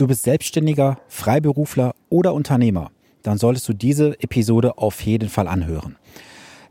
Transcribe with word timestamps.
Du 0.00 0.06
bist 0.06 0.22
Selbstständiger, 0.22 0.96
Freiberufler 1.08 1.94
oder 2.08 2.32
Unternehmer. 2.32 2.90
Dann 3.22 3.36
solltest 3.36 3.68
du 3.68 3.74
diese 3.74 4.18
Episode 4.22 4.78
auf 4.78 5.02
jeden 5.02 5.28
Fall 5.28 5.46
anhören. 5.46 5.96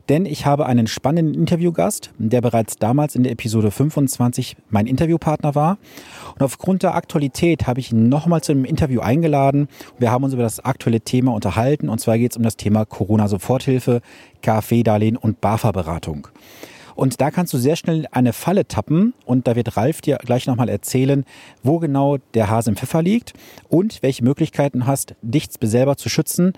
Denn 0.08 0.26
ich 0.26 0.46
habe 0.46 0.66
einen 0.66 0.88
spannenden 0.88 1.34
Interviewgast, 1.34 2.10
der 2.18 2.40
bereits 2.40 2.74
damals 2.74 3.14
in 3.14 3.22
der 3.22 3.30
Episode 3.30 3.70
25 3.70 4.56
mein 4.68 4.88
Interviewpartner 4.88 5.54
war. 5.54 5.78
Und 6.34 6.42
aufgrund 6.42 6.82
der 6.82 6.96
Aktualität 6.96 7.68
habe 7.68 7.78
ich 7.78 7.92
ihn 7.92 8.08
nochmal 8.08 8.40
zu 8.40 8.50
einem 8.50 8.64
Interview 8.64 9.00
eingeladen. 9.00 9.68
Wir 10.00 10.10
haben 10.10 10.24
uns 10.24 10.34
über 10.34 10.42
das 10.42 10.58
aktuelle 10.58 11.00
Thema 11.00 11.32
unterhalten. 11.32 11.88
Und 11.88 12.00
zwar 12.00 12.18
geht 12.18 12.32
es 12.32 12.36
um 12.36 12.42
das 12.42 12.56
Thema 12.56 12.84
Corona-Soforthilfe, 12.84 14.00
KfW-Darlehen 14.42 15.16
und 15.16 15.40
BAFA-Beratung. 15.40 16.26
Und 16.94 17.20
da 17.20 17.30
kannst 17.30 17.52
du 17.52 17.58
sehr 17.58 17.76
schnell 17.76 18.06
eine 18.12 18.32
Falle 18.32 18.66
tappen 18.66 19.14
und 19.24 19.46
da 19.46 19.56
wird 19.56 19.76
Ralf 19.76 20.00
dir 20.00 20.18
gleich 20.18 20.46
nochmal 20.46 20.68
erzählen, 20.68 21.24
wo 21.62 21.78
genau 21.78 22.18
der 22.34 22.50
Hase 22.50 22.70
im 22.70 22.76
Pfeffer 22.76 23.02
liegt 23.02 23.34
und 23.68 24.02
welche 24.02 24.24
Möglichkeiten 24.24 24.86
hast, 24.86 25.14
dich 25.22 25.48
selber 25.60 25.96
zu 25.96 26.08
schützen. 26.08 26.52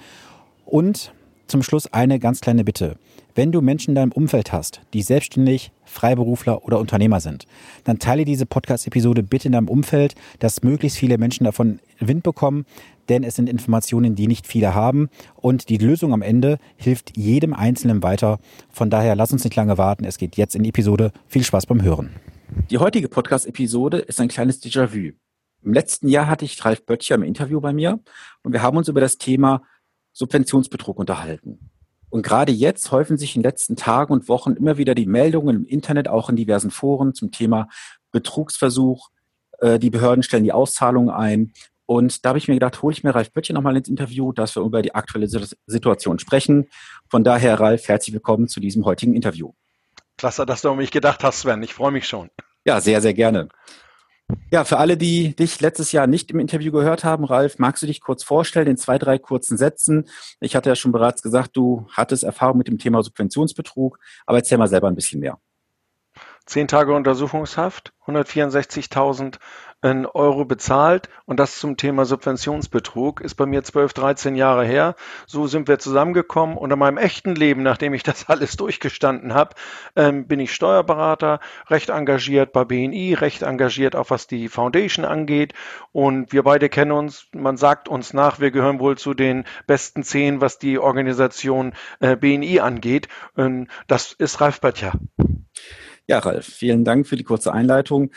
Und 0.64 1.12
zum 1.46 1.62
Schluss 1.62 1.92
eine 1.92 2.18
ganz 2.18 2.40
kleine 2.40 2.64
Bitte. 2.64 2.96
Wenn 3.34 3.52
du 3.52 3.62
Menschen 3.62 3.92
in 3.92 3.94
deinem 3.94 4.12
Umfeld 4.12 4.52
hast, 4.52 4.82
die 4.92 5.02
selbstständig, 5.02 5.70
Freiberufler 5.84 6.64
oder 6.64 6.78
Unternehmer 6.78 7.20
sind, 7.20 7.46
dann 7.84 7.98
teile 7.98 8.24
diese 8.24 8.46
Podcast-Episode 8.46 9.22
bitte 9.22 9.48
in 9.48 9.52
deinem 9.52 9.68
Umfeld, 9.68 10.14
dass 10.38 10.62
möglichst 10.62 10.98
viele 10.98 11.18
Menschen 11.18 11.44
davon 11.44 11.80
Wind 11.98 12.22
bekommen, 12.22 12.66
denn 13.08 13.24
es 13.24 13.36
sind 13.36 13.48
Informationen, 13.48 14.14
die 14.14 14.26
nicht 14.26 14.46
viele 14.46 14.74
haben 14.74 15.08
und 15.36 15.68
die 15.68 15.78
Lösung 15.78 16.12
am 16.12 16.22
Ende 16.22 16.58
hilft 16.76 17.16
jedem 17.16 17.54
Einzelnen 17.54 18.02
weiter. 18.02 18.38
Von 18.70 18.90
daher 18.90 19.16
lass 19.16 19.32
uns 19.32 19.44
nicht 19.44 19.56
lange 19.56 19.78
warten. 19.78 20.04
Es 20.04 20.18
geht 20.18 20.36
jetzt 20.36 20.54
in 20.54 20.62
die 20.62 20.70
Episode. 20.70 21.12
Viel 21.26 21.44
Spaß 21.44 21.66
beim 21.66 21.82
Hören. 21.82 22.10
Die 22.70 22.78
heutige 22.78 23.08
Podcast-Episode 23.08 23.98
ist 23.98 24.20
ein 24.20 24.28
kleines 24.28 24.62
Déjà-vu. 24.62 25.12
Im 25.64 25.72
letzten 25.72 26.08
Jahr 26.08 26.26
hatte 26.26 26.44
ich 26.44 26.62
Ralf 26.64 26.84
Böttcher 26.84 27.14
im 27.14 27.22
Interview 27.22 27.60
bei 27.60 27.72
mir 27.72 28.00
und 28.42 28.52
wir 28.52 28.62
haben 28.62 28.76
uns 28.76 28.88
über 28.88 29.00
das 29.00 29.16
Thema 29.16 29.62
Subventionsbetrug 30.12 30.98
unterhalten. 30.98 31.70
Und 32.10 32.22
gerade 32.22 32.52
jetzt 32.52 32.92
häufen 32.92 33.16
sich 33.16 33.36
in 33.36 33.42
den 33.42 33.48
letzten 33.48 33.76
Tagen 33.76 34.12
und 34.12 34.28
Wochen 34.28 34.52
immer 34.52 34.76
wieder 34.76 34.94
die 34.94 35.06
Meldungen 35.06 35.56
im 35.56 35.64
Internet, 35.64 36.08
auch 36.08 36.28
in 36.28 36.36
diversen 36.36 36.70
Foren 36.70 37.14
zum 37.14 37.30
Thema 37.30 37.68
Betrugsversuch. 38.10 39.08
Äh, 39.60 39.78
die 39.78 39.88
Behörden 39.88 40.22
stellen 40.22 40.44
die 40.44 40.52
Auszahlungen 40.52 41.08
ein. 41.08 41.52
Und 41.86 42.24
da 42.24 42.30
habe 42.30 42.38
ich 42.38 42.48
mir 42.48 42.54
gedacht, 42.54 42.82
hole 42.82 42.92
ich 42.92 43.04
mir 43.04 43.14
Ralf 43.14 43.32
Böttcher 43.32 43.54
nochmal 43.54 43.76
ins 43.76 43.88
Interview, 43.88 44.32
dass 44.32 44.56
wir 44.56 44.62
über 44.62 44.82
die 44.82 44.94
aktuelle 44.94 45.28
Situation 45.28 46.18
sprechen. 46.18 46.68
Von 47.08 47.24
daher, 47.24 47.58
Ralf, 47.60 47.88
herzlich 47.88 48.14
willkommen 48.14 48.48
zu 48.48 48.60
diesem 48.60 48.84
heutigen 48.84 49.14
Interview. 49.14 49.52
Klasse, 50.16 50.46
dass 50.46 50.62
du 50.62 50.70
an 50.70 50.76
mich 50.76 50.90
gedacht 50.90 51.24
hast, 51.24 51.40
Sven. 51.40 51.62
Ich 51.62 51.74
freue 51.74 51.90
mich 51.90 52.06
schon. 52.06 52.30
Ja, 52.64 52.80
sehr, 52.80 53.00
sehr 53.00 53.14
gerne. 53.14 53.48
Ja, 54.50 54.64
für 54.64 54.78
alle, 54.78 54.96
die 54.96 55.34
dich 55.34 55.60
letztes 55.60 55.92
Jahr 55.92 56.06
nicht 56.06 56.30
im 56.30 56.38
Interview 56.38 56.72
gehört 56.72 57.04
haben, 57.04 57.24
Ralf, 57.24 57.58
magst 57.58 57.82
du 57.82 57.86
dich 57.86 58.00
kurz 58.00 58.22
vorstellen 58.22 58.68
in 58.68 58.76
zwei, 58.76 58.98
drei 58.98 59.18
kurzen 59.18 59.58
Sätzen? 59.58 60.08
Ich 60.40 60.56
hatte 60.56 60.70
ja 60.70 60.76
schon 60.76 60.92
bereits 60.92 61.22
gesagt, 61.22 61.50
du 61.56 61.86
hattest 61.90 62.22
Erfahrung 62.22 62.58
mit 62.58 62.68
dem 62.68 62.78
Thema 62.78 63.02
Subventionsbetrug, 63.02 63.98
aber 64.24 64.38
erzähl 64.38 64.58
mal 64.58 64.68
selber 64.68 64.88
ein 64.88 64.94
bisschen 64.94 65.20
mehr. 65.20 65.38
Zehn 66.46 66.68
Tage 66.68 66.94
Untersuchungshaft, 66.94 67.92
164.000 68.06 69.38
Euro 69.82 70.44
bezahlt 70.44 71.08
und 71.24 71.40
das 71.40 71.58
zum 71.58 71.76
Thema 71.76 72.04
Subventionsbetrug 72.04 73.20
ist 73.20 73.34
bei 73.34 73.46
mir 73.46 73.64
12, 73.64 73.92
13 73.92 74.36
Jahre 74.36 74.64
her. 74.64 74.94
So 75.26 75.48
sind 75.48 75.66
wir 75.66 75.80
zusammengekommen 75.80 76.56
und 76.56 76.70
in 76.70 76.78
meinem 76.78 76.98
echten 76.98 77.34
Leben, 77.34 77.64
nachdem 77.64 77.92
ich 77.92 78.02
das 78.04 78.28
alles 78.28 78.56
durchgestanden 78.56 79.34
habe, 79.34 79.56
ähm, 79.96 80.28
bin 80.28 80.38
ich 80.38 80.54
Steuerberater, 80.54 81.40
recht 81.68 81.88
engagiert 81.88 82.52
bei 82.52 82.64
BNI, 82.64 83.14
recht 83.14 83.42
engagiert 83.42 83.96
auch 83.96 84.10
was 84.10 84.28
die 84.28 84.48
Foundation 84.48 85.04
angeht 85.04 85.52
und 85.90 86.32
wir 86.32 86.44
beide 86.44 86.68
kennen 86.68 86.92
uns, 86.92 87.26
man 87.32 87.56
sagt 87.56 87.88
uns 87.88 88.14
nach, 88.14 88.38
wir 88.38 88.52
gehören 88.52 88.78
wohl 88.78 88.96
zu 88.96 89.14
den 89.14 89.44
besten 89.66 90.04
zehn, 90.04 90.40
was 90.40 90.60
die 90.60 90.78
Organisation 90.78 91.72
äh, 91.98 92.14
BNI 92.14 92.60
angeht. 92.60 93.08
Ähm, 93.36 93.66
das 93.88 94.12
ist 94.12 94.40
Ralf 94.40 94.60
Böttcher. 94.60 94.92
Ja, 96.08 96.18
Ralf, 96.18 96.46
vielen 96.46 96.84
Dank 96.84 97.06
für 97.06 97.16
die 97.16 97.24
kurze 97.24 97.52
Einleitung. 97.52 98.10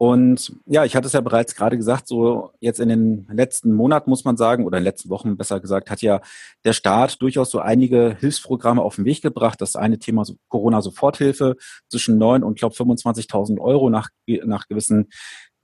Und 0.00 0.52
ja, 0.66 0.84
ich 0.84 0.94
hatte 0.94 1.08
es 1.08 1.12
ja 1.12 1.20
bereits 1.20 1.56
gerade 1.56 1.76
gesagt, 1.76 2.06
so 2.06 2.52
jetzt 2.60 2.78
in 2.78 2.88
den 2.88 3.26
letzten 3.32 3.72
Monaten 3.72 4.08
muss 4.08 4.24
man 4.24 4.36
sagen, 4.36 4.64
oder 4.64 4.78
in 4.78 4.82
den 4.82 4.88
letzten 4.88 5.10
Wochen 5.10 5.36
besser 5.36 5.58
gesagt, 5.58 5.90
hat 5.90 6.02
ja 6.02 6.20
der 6.64 6.72
Staat 6.72 7.20
durchaus 7.20 7.50
so 7.50 7.58
einige 7.58 8.16
Hilfsprogramme 8.20 8.80
auf 8.80 8.94
den 8.94 9.04
Weg 9.04 9.22
gebracht. 9.22 9.60
Das 9.60 9.74
eine 9.74 9.98
Thema 9.98 10.22
Corona-Soforthilfe 10.48 11.56
zwischen 11.88 12.16
9 12.16 12.44
und, 12.44 12.60
glaube 12.60 12.76
25.000 12.76 13.58
Euro 13.60 13.90
nach, 13.90 14.08
nach 14.44 14.68
gewissen 14.68 15.08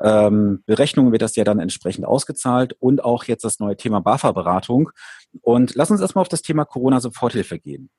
ähm, 0.01 0.65
Berechnungen 0.67 1.13
wird 1.13 1.23
das 1.23 1.37
ja 1.37 1.45
dann 1.45 1.61
entsprechend 1.61 2.05
ausgezahlt 2.05 2.75
und 2.81 3.05
auch 3.05 3.25
jetzt 3.25 3.45
das 3.45 3.61
neue 3.61 3.77
Thema 3.77 4.01
BAFA-Beratung. 4.01 4.91
Und 5.43 5.77
lass 5.77 5.93
uns 5.93 6.01
erstmal 6.01 6.23
auf 6.23 6.29
das 6.29 6.43
Thema 6.43 6.65
Corona-Soforthilfe 6.65 7.61
gehen. 7.61 7.91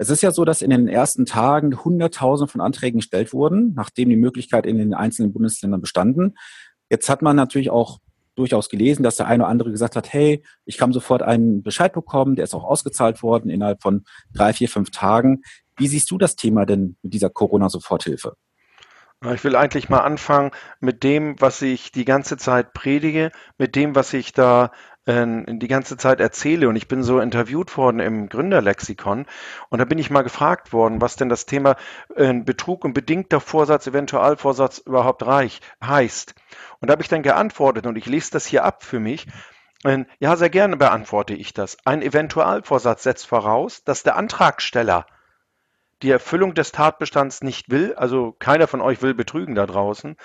Es 0.00 0.08
ist 0.08 0.22
ja 0.22 0.30
so, 0.30 0.46
dass 0.46 0.62
in 0.62 0.70
den 0.70 0.88
ersten 0.88 1.26
Tagen 1.26 1.84
Hunderttausend 1.84 2.50
von 2.50 2.62
Anträgen 2.62 3.00
gestellt 3.00 3.34
wurden, 3.34 3.74
nachdem 3.74 4.08
die 4.08 4.16
Möglichkeit 4.16 4.64
in 4.64 4.78
den 4.78 4.94
einzelnen 4.94 5.30
Bundesländern 5.30 5.82
bestanden. 5.82 6.38
Jetzt 6.88 7.10
hat 7.10 7.20
man 7.20 7.36
natürlich 7.36 7.68
auch 7.68 7.98
durchaus 8.34 8.70
gelesen, 8.70 9.02
dass 9.02 9.16
der 9.16 9.26
eine 9.26 9.42
oder 9.42 9.50
andere 9.50 9.70
gesagt 9.70 9.96
hat, 9.96 10.10
hey, 10.10 10.42
ich 10.64 10.78
kann 10.78 10.94
sofort 10.94 11.20
einen 11.20 11.62
Bescheid 11.62 11.92
bekommen, 11.92 12.34
der 12.34 12.44
ist 12.44 12.54
auch 12.54 12.64
ausgezahlt 12.64 13.22
worden 13.22 13.50
innerhalb 13.50 13.82
von 13.82 14.04
drei, 14.32 14.54
vier, 14.54 14.70
fünf 14.70 14.90
Tagen. 14.90 15.42
Wie 15.76 15.86
siehst 15.86 16.10
du 16.10 16.16
das 16.16 16.34
Thema 16.34 16.64
denn 16.64 16.96
mit 17.02 17.12
dieser 17.12 17.28
Corona-Soforthilfe? 17.28 18.36
Ich 19.22 19.44
will 19.44 19.54
eigentlich 19.54 19.90
mal 19.90 20.00
anfangen 20.00 20.50
mit 20.80 21.02
dem, 21.02 21.38
was 21.40 21.60
ich 21.60 21.92
die 21.92 22.06
ganze 22.06 22.38
Zeit 22.38 22.72
predige, 22.72 23.32
mit 23.58 23.76
dem, 23.76 23.94
was 23.94 24.14
ich 24.14 24.32
da 24.32 24.72
äh, 25.04 25.26
die 25.46 25.68
ganze 25.68 25.98
Zeit 25.98 26.20
erzähle. 26.20 26.70
Und 26.70 26.76
ich 26.76 26.88
bin 26.88 27.02
so 27.02 27.20
interviewt 27.20 27.76
worden 27.76 28.00
im 28.00 28.30
Gründerlexikon. 28.30 29.26
Und 29.68 29.78
da 29.78 29.84
bin 29.84 29.98
ich 29.98 30.08
mal 30.08 30.22
gefragt 30.22 30.72
worden, 30.72 31.02
was 31.02 31.16
denn 31.16 31.28
das 31.28 31.44
Thema 31.44 31.76
äh, 32.16 32.32
Betrug 32.32 32.82
und 32.82 32.94
bedingter 32.94 33.40
Vorsatz, 33.40 33.86
Eventualvorsatz 33.86 34.78
überhaupt 34.78 35.26
reich, 35.26 35.60
heißt. 35.84 36.34
Und 36.80 36.88
da 36.88 36.92
habe 36.92 37.02
ich 37.02 37.08
dann 37.08 37.22
geantwortet, 37.22 37.86
und 37.86 37.96
ich 37.96 38.06
lese 38.06 38.30
das 38.30 38.46
hier 38.46 38.64
ab 38.64 38.82
für 38.82 39.00
mich. 39.00 39.26
Äh, 39.84 40.06
ja, 40.18 40.34
sehr 40.36 40.48
gerne 40.48 40.78
beantworte 40.78 41.34
ich 41.34 41.52
das. 41.52 41.76
Ein 41.84 42.00
Eventualvorsatz 42.00 43.02
setzt 43.02 43.26
voraus, 43.26 43.84
dass 43.84 44.02
der 44.02 44.16
Antragsteller 44.16 45.04
die 46.02 46.10
Erfüllung 46.10 46.54
des 46.54 46.72
Tatbestands 46.72 47.42
nicht 47.42 47.70
will, 47.70 47.94
also 47.94 48.34
keiner 48.38 48.66
von 48.66 48.80
euch 48.80 49.02
will 49.02 49.14
betrügen 49.14 49.54
da 49.54 49.66
draußen, 49.66 50.16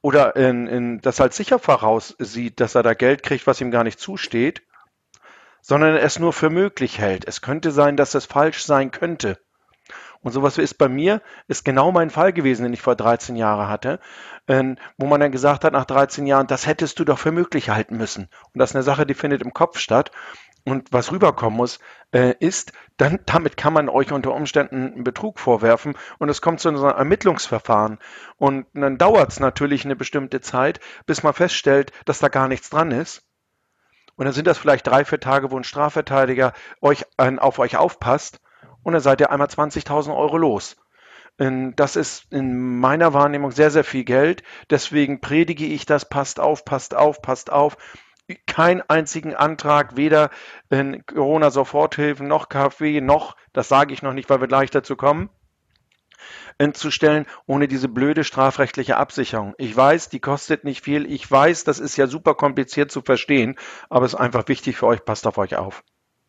oder 0.00 0.36
in, 0.36 0.66
in, 0.66 1.00
das 1.00 1.20
halt 1.20 1.32
sicher 1.32 1.58
voraussieht, 1.58 2.60
dass 2.60 2.74
er 2.74 2.82
da 2.82 2.94
Geld 2.94 3.22
kriegt, 3.22 3.46
was 3.46 3.60
ihm 3.60 3.70
gar 3.70 3.84
nicht 3.84 4.00
zusteht, 4.00 4.62
sondern 5.60 5.96
es 5.96 6.18
nur 6.18 6.32
für 6.32 6.50
möglich 6.50 6.98
hält. 6.98 7.26
Es 7.26 7.40
könnte 7.40 7.70
sein, 7.70 7.96
dass 7.96 8.14
es 8.14 8.26
falsch 8.26 8.64
sein 8.64 8.90
könnte. 8.90 9.38
Und 10.20 10.32
sowas 10.32 10.58
ist 10.58 10.74
bei 10.74 10.88
mir, 10.88 11.20
ist 11.48 11.64
genau 11.64 11.90
mein 11.90 12.10
Fall 12.10 12.32
gewesen, 12.32 12.62
den 12.62 12.72
ich 12.72 12.82
vor 12.82 12.94
13 12.94 13.34
Jahren 13.34 13.68
hatte, 13.68 13.98
äh, 14.46 14.74
wo 14.96 15.06
man 15.06 15.20
dann 15.20 15.32
gesagt 15.32 15.64
hat, 15.64 15.72
nach 15.72 15.84
13 15.84 16.26
Jahren, 16.26 16.46
das 16.46 16.66
hättest 16.66 16.98
du 16.98 17.04
doch 17.04 17.18
für 17.18 17.32
möglich 17.32 17.70
halten 17.70 17.96
müssen. 17.96 18.28
Und 18.52 18.58
das 18.58 18.70
ist 18.70 18.76
eine 18.76 18.84
Sache, 18.84 19.06
die 19.06 19.14
findet 19.14 19.42
im 19.42 19.52
Kopf 19.52 19.78
statt. 19.78 20.12
Und 20.64 20.92
was 20.92 21.10
rüberkommen 21.10 21.56
muss, 21.56 21.80
äh, 22.12 22.34
ist, 22.38 22.72
dann 22.96 23.18
damit 23.26 23.56
kann 23.56 23.72
man 23.72 23.88
euch 23.88 24.12
unter 24.12 24.32
Umständen 24.32 24.92
einen 24.92 25.04
Betrug 25.04 25.40
vorwerfen 25.40 25.96
und 26.18 26.28
es 26.28 26.40
kommt 26.40 26.60
zu 26.60 26.68
einem 26.68 26.84
Ermittlungsverfahren. 26.84 27.98
Und 28.36 28.66
dann 28.72 28.96
dauert 28.96 29.32
es 29.32 29.40
natürlich 29.40 29.84
eine 29.84 29.96
bestimmte 29.96 30.40
Zeit, 30.40 30.78
bis 31.06 31.24
man 31.24 31.32
feststellt, 31.32 31.90
dass 32.04 32.20
da 32.20 32.28
gar 32.28 32.46
nichts 32.46 32.70
dran 32.70 32.92
ist. 32.92 33.24
Und 34.14 34.26
dann 34.26 34.34
sind 34.34 34.46
das 34.46 34.58
vielleicht 34.58 34.86
drei, 34.86 35.04
vier 35.04 35.18
Tage, 35.18 35.50
wo 35.50 35.56
ein 35.56 35.64
Strafverteidiger 35.64 36.52
euch 36.80 37.06
äh, 37.16 37.36
auf 37.38 37.58
euch 37.58 37.76
aufpasst 37.76 38.40
und 38.82 38.92
dann 38.92 39.02
seid 39.02 39.20
ihr 39.20 39.30
einmal 39.30 39.48
20.000 39.48 40.16
Euro 40.16 40.36
los. 40.36 40.76
Das 41.38 41.96
ist 41.96 42.30
in 42.30 42.78
meiner 42.78 43.14
Wahrnehmung 43.14 43.50
sehr, 43.52 43.70
sehr 43.70 43.84
viel 43.84 44.04
Geld. 44.04 44.42
Deswegen 44.70 45.20
predige 45.20 45.64
ich 45.64 45.86
das, 45.86 46.08
passt 46.08 46.38
auf, 46.38 46.64
passt 46.64 46.94
auf, 46.94 47.22
passt 47.22 47.50
auf 47.50 47.78
keinen 48.46 48.82
einzigen 48.82 49.34
Antrag, 49.34 49.96
weder 49.96 50.30
in 50.70 51.04
Corona-Soforthilfen 51.06 52.26
noch 52.26 52.48
KfW 52.48 53.00
noch, 53.00 53.36
das 53.52 53.68
sage 53.68 53.92
ich 53.92 54.02
noch 54.02 54.12
nicht, 54.12 54.30
weil 54.30 54.40
wir 54.40 54.48
gleich 54.48 54.70
dazu 54.70 54.96
kommen, 54.96 55.28
zu 56.74 56.90
stellen, 56.90 57.26
ohne 57.46 57.66
diese 57.66 57.88
blöde 57.88 58.24
strafrechtliche 58.24 58.96
Absicherung. 58.96 59.54
Ich 59.58 59.76
weiß, 59.76 60.08
die 60.10 60.20
kostet 60.20 60.64
nicht 60.64 60.84
viel. 60.84 61.10
Ich 61.10 61.28
weiß, 61.28 61.64
das 61.64 61.80
ist 61.80 61.96
ja 61.96 62.06
super 62.06 62.34
kompliziert 62.34 62.92
zu 62.92 63.02
verstehen, 63.02 63.56
aber 63.90 64.06
es 64.06 64.12
ist 64.12 64.20
einfach 64.20 64.46
wichtig 64.48 64.76
für 64.76 64.86
euch. 64.86 65.04
Passt 65.04 65.26
auf 65.26 65.38
euch 65.38 65.56
auf. 65.56 65.82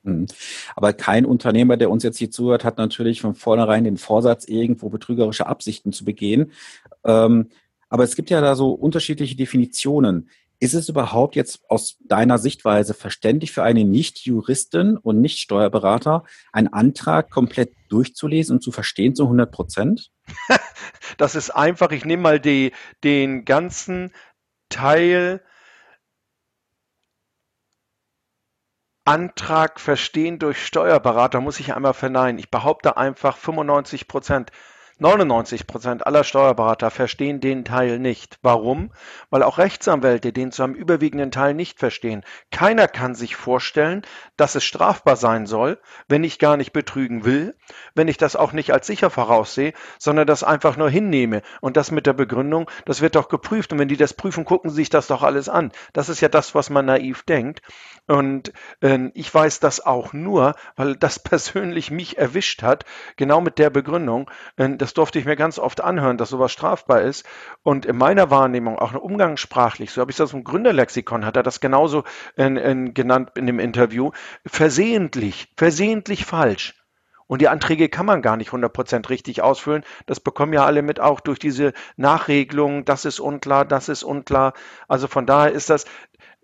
Hm. 0.04 0.28
Aber 0.75 0.94
kein 0.94 1.25
Unternehmer, 1.25 1.78
der 1.78 1.89
uns 1.89 2.04
jetzt 2.04 2.18
hier 2.18 2.31
zuhört, 2.31 2.66
hat 2.66 2.78
natürlich 2.78 3.22
von 3.22 3.36
vornherein 3.36 3.84
den 3.84 3.98
Vorsatz, 3.98 4.46
irgendwo 4.46 4.89
betrügerische 4.89 5.46
Absichten 5.48 5.94
zu 5.94 6.04
begehen. 6.04 6.51
Ähm, 7.04 7.50
aber 7.89 8.04
es 8.04 8.16
gibt 8.16 8.30
ja 8.30 8.42
da 8.42 8.56
so 8.56 8.72
unterschiedliche 8.72 9.36
Definitionen. 9.36 10.30
Ist 10.63 10.75
es 10.75 10.88
überhaupt 10.88 11.36
jetzt 11.36 11.60
aus 11.68 11.98
deiner 12.06 12.38
Sichtweise 12.38 12.94
verständlich 12.94 13.51
für 13.51 13.63
eine 13.63 13.83
Nicht-Juristin 13.83 14.95
und 14.95 15.19
Nicht-Steuerberater, 15.19 16.24
einen 16.54 16.69
Antrag 16.69 17.30
komplett 17.30 17.74
durchzulesen 17.89 18.56
und 18.56 18.62
zu 18.62 18.71
verstehen 18.71 19.13
zu 19.13 19.24
100 19.24 19.51
Prozent? 19.51 20.12
Das 21.18 21.36
ist 21.36 21.50
einfach. 21.50 21.92
Ich 21.92 22.06
nehme 22.06 22.24
mal 22.24 22.39
die, 22.39 22.71
den 23.04 23.44
ganzen 23.44 24.13
Teil 24.69 25.44
Antrag 29.04 29.81
verstehen 29.81 30.39
durch 30.39 30.65
Steuerberater 30.65 31.42
muss 31.42 31.60
ich 31.60 31.74
einmal 31.74 31.94
verneinen. 31.94 32.39
Ich 32.39 32.50
behaupte 32.50 32.95
einfach 32.95 33.36
95 33.36 34.07
Prozent 34.07 34.51
99 35.00 35.66
Prozent 35.66 36.06
aller 36.06 36.24
Steuerberater 36.24 36.92
verstehen 36.92 37.40
den 37.40 37.66
Teil 37.66 37.98
nicht. 37.98 38.38
Warum? 38.42 38.92
Weil 39.30 39.42
auch 39.44 39.57
Rechtsanwälte 39.57 40.31
den 40.31 40.51
zu 40.51 40.63
einem 40.63 40.75
überwiegenden 40.75 41.31
Teil 41.31 41.56
nicht 41.56 41.80
verstehen. 41.80 42.24
Keiner 42.51 42.88
kann 42.88 43.16
sich 43.16 43.36
vorstellen, 43.36 44.04
dass 44.38 44.56
es 44.56 44.63
strafbar 44.63 45.16
sein 45.16 45.48
soll, 45.48 45.80
wenn 46.07 46.24
ich 46.24 46.38
gar 46.38 46.57
nicht 46.57 46.74
betrügen 46.74 47.25
will, 47.25 47.56
wenn 47.95 48.07
ich 48.07 48.18
das 48.18 48.36
auch 48.36 48.54
nicht 48.54 48.72
als 48.72 48.86
sicher 48.86 49.10
voraussehe, 49.10 49.74
sondern 49.98 50.28
das 50.28 50.44
einfach 50.44 50.78
nur 50.78 50.90
hinnehme 50.90 51.42
und 51.60 51.75
das 51.75 51.89
mit 51.92 52.06
der 52.06 52.13
Begründung, 52.13 52.69
das 52.86 53.01
wird 53.01 53.16
doch 53.16 53.30
geprüft 53.30 53.74
und 53.74 53.80
wenn 53.80 53.88
die 53.88 53.98
das 53.98 54.13
prüfen, 54.13 54.46
gucken 54.46 54.69
sie 54.69 54.78
sich 54.78 54.89
das 54.89 55.07
doch 55.07 55.24
alles 55.24 55.50
an. 55.50 55.72
Das 55.94 56.10
ist 56.10 56.22
ja 56.22 56.30
das, 56.30 56.54
was 56.54 56.69
man 56.69 56.86
naiv 56.86 57.24
denkt 57.24 57.62
und 58.07 58.54
äh, 58.81 59.10
ich 59.16 59.34
weiß 59.34 59.60
das 59.60 59.86
auch 59.86 60.13
nur, 60.13 60.56
weil 60.75 60.96
das 60.96 61.19
persönlich 61.24 61.89
mich 61.89 62.18
erwischt 62.18 62.62
hat, 62.62 62.86
genau 63.16 63.42
mit 63.42 63.57
der 63.57 63.72
Begründung, 63.72 64.30
äh, 64.57 64.83
das 64.84 64.94
durfte 64.94 65.18
ich 65.18 65.24
mir 65.24 65.38
ganz 65.38 65.60
oft 65.60 65.80
anhören, 65.80 66.18
dass 66.18 66.28
sowas 66.28 66.52
strafbar 66.52 67.04
ist. 67.04 67.26
Und 67.64 67.86
in 67.86 67.96
meiner 67.96 68.30
Wahrnehmung, 68.30 68.78
auch 68.78 68.94
umgangssprachlich, 68.94 69.92
so 69.92 70.02
habe 70.02 70.12
ich 70.12 70.18
das 70.18 70.34
im 70.34 70.44
Gründerlexikon, 70.44 71.26
hat 71.26 71.38
er 71.38 71.44
das 71.44 71.62
genauso 71.62 72.04
in, 72.36 72.58
in, 72.58 72.94
genannt 72.94 73.32
in 73.36 73.48
dem 73.48 73.60
Interview, 73.60 74.12
versehentlich, 74.46 75.54
versehentlich 75.56 76.26
falsch. 76.26 76.84
Und 77.28 77.40
die 77.40 77.48
Anträge 77.48 77.88
kann 77.88 78.06
man 78.06 78.22
gar 78.22 78.36
nicht 78.36 78.52
100% 78.52 79.08
richtig 79.08 79.42
ausfüllen. 79.42 79.86
Das 80.06 80.20
bekommen 80.20 80.52
ja 80.52 80.66
alle 80.66 80.82
mit 80.82 81.00
auch 81.00 81.22
durch 81.22 81.40
diese 81.40 81.72
Nachregelungen. 81.96 82.84
Das 82.84 83.06
ist 83.06 83.22
unklar, 83.22 83.64
das 83.64 83.88
ist 83.88 84.04
unklar. 84.04 84.52
Also 84.90 85.08
von 85.08 85.26
daher 85.26 85.54
ist 85.54 85.70
das, 85.70 85.86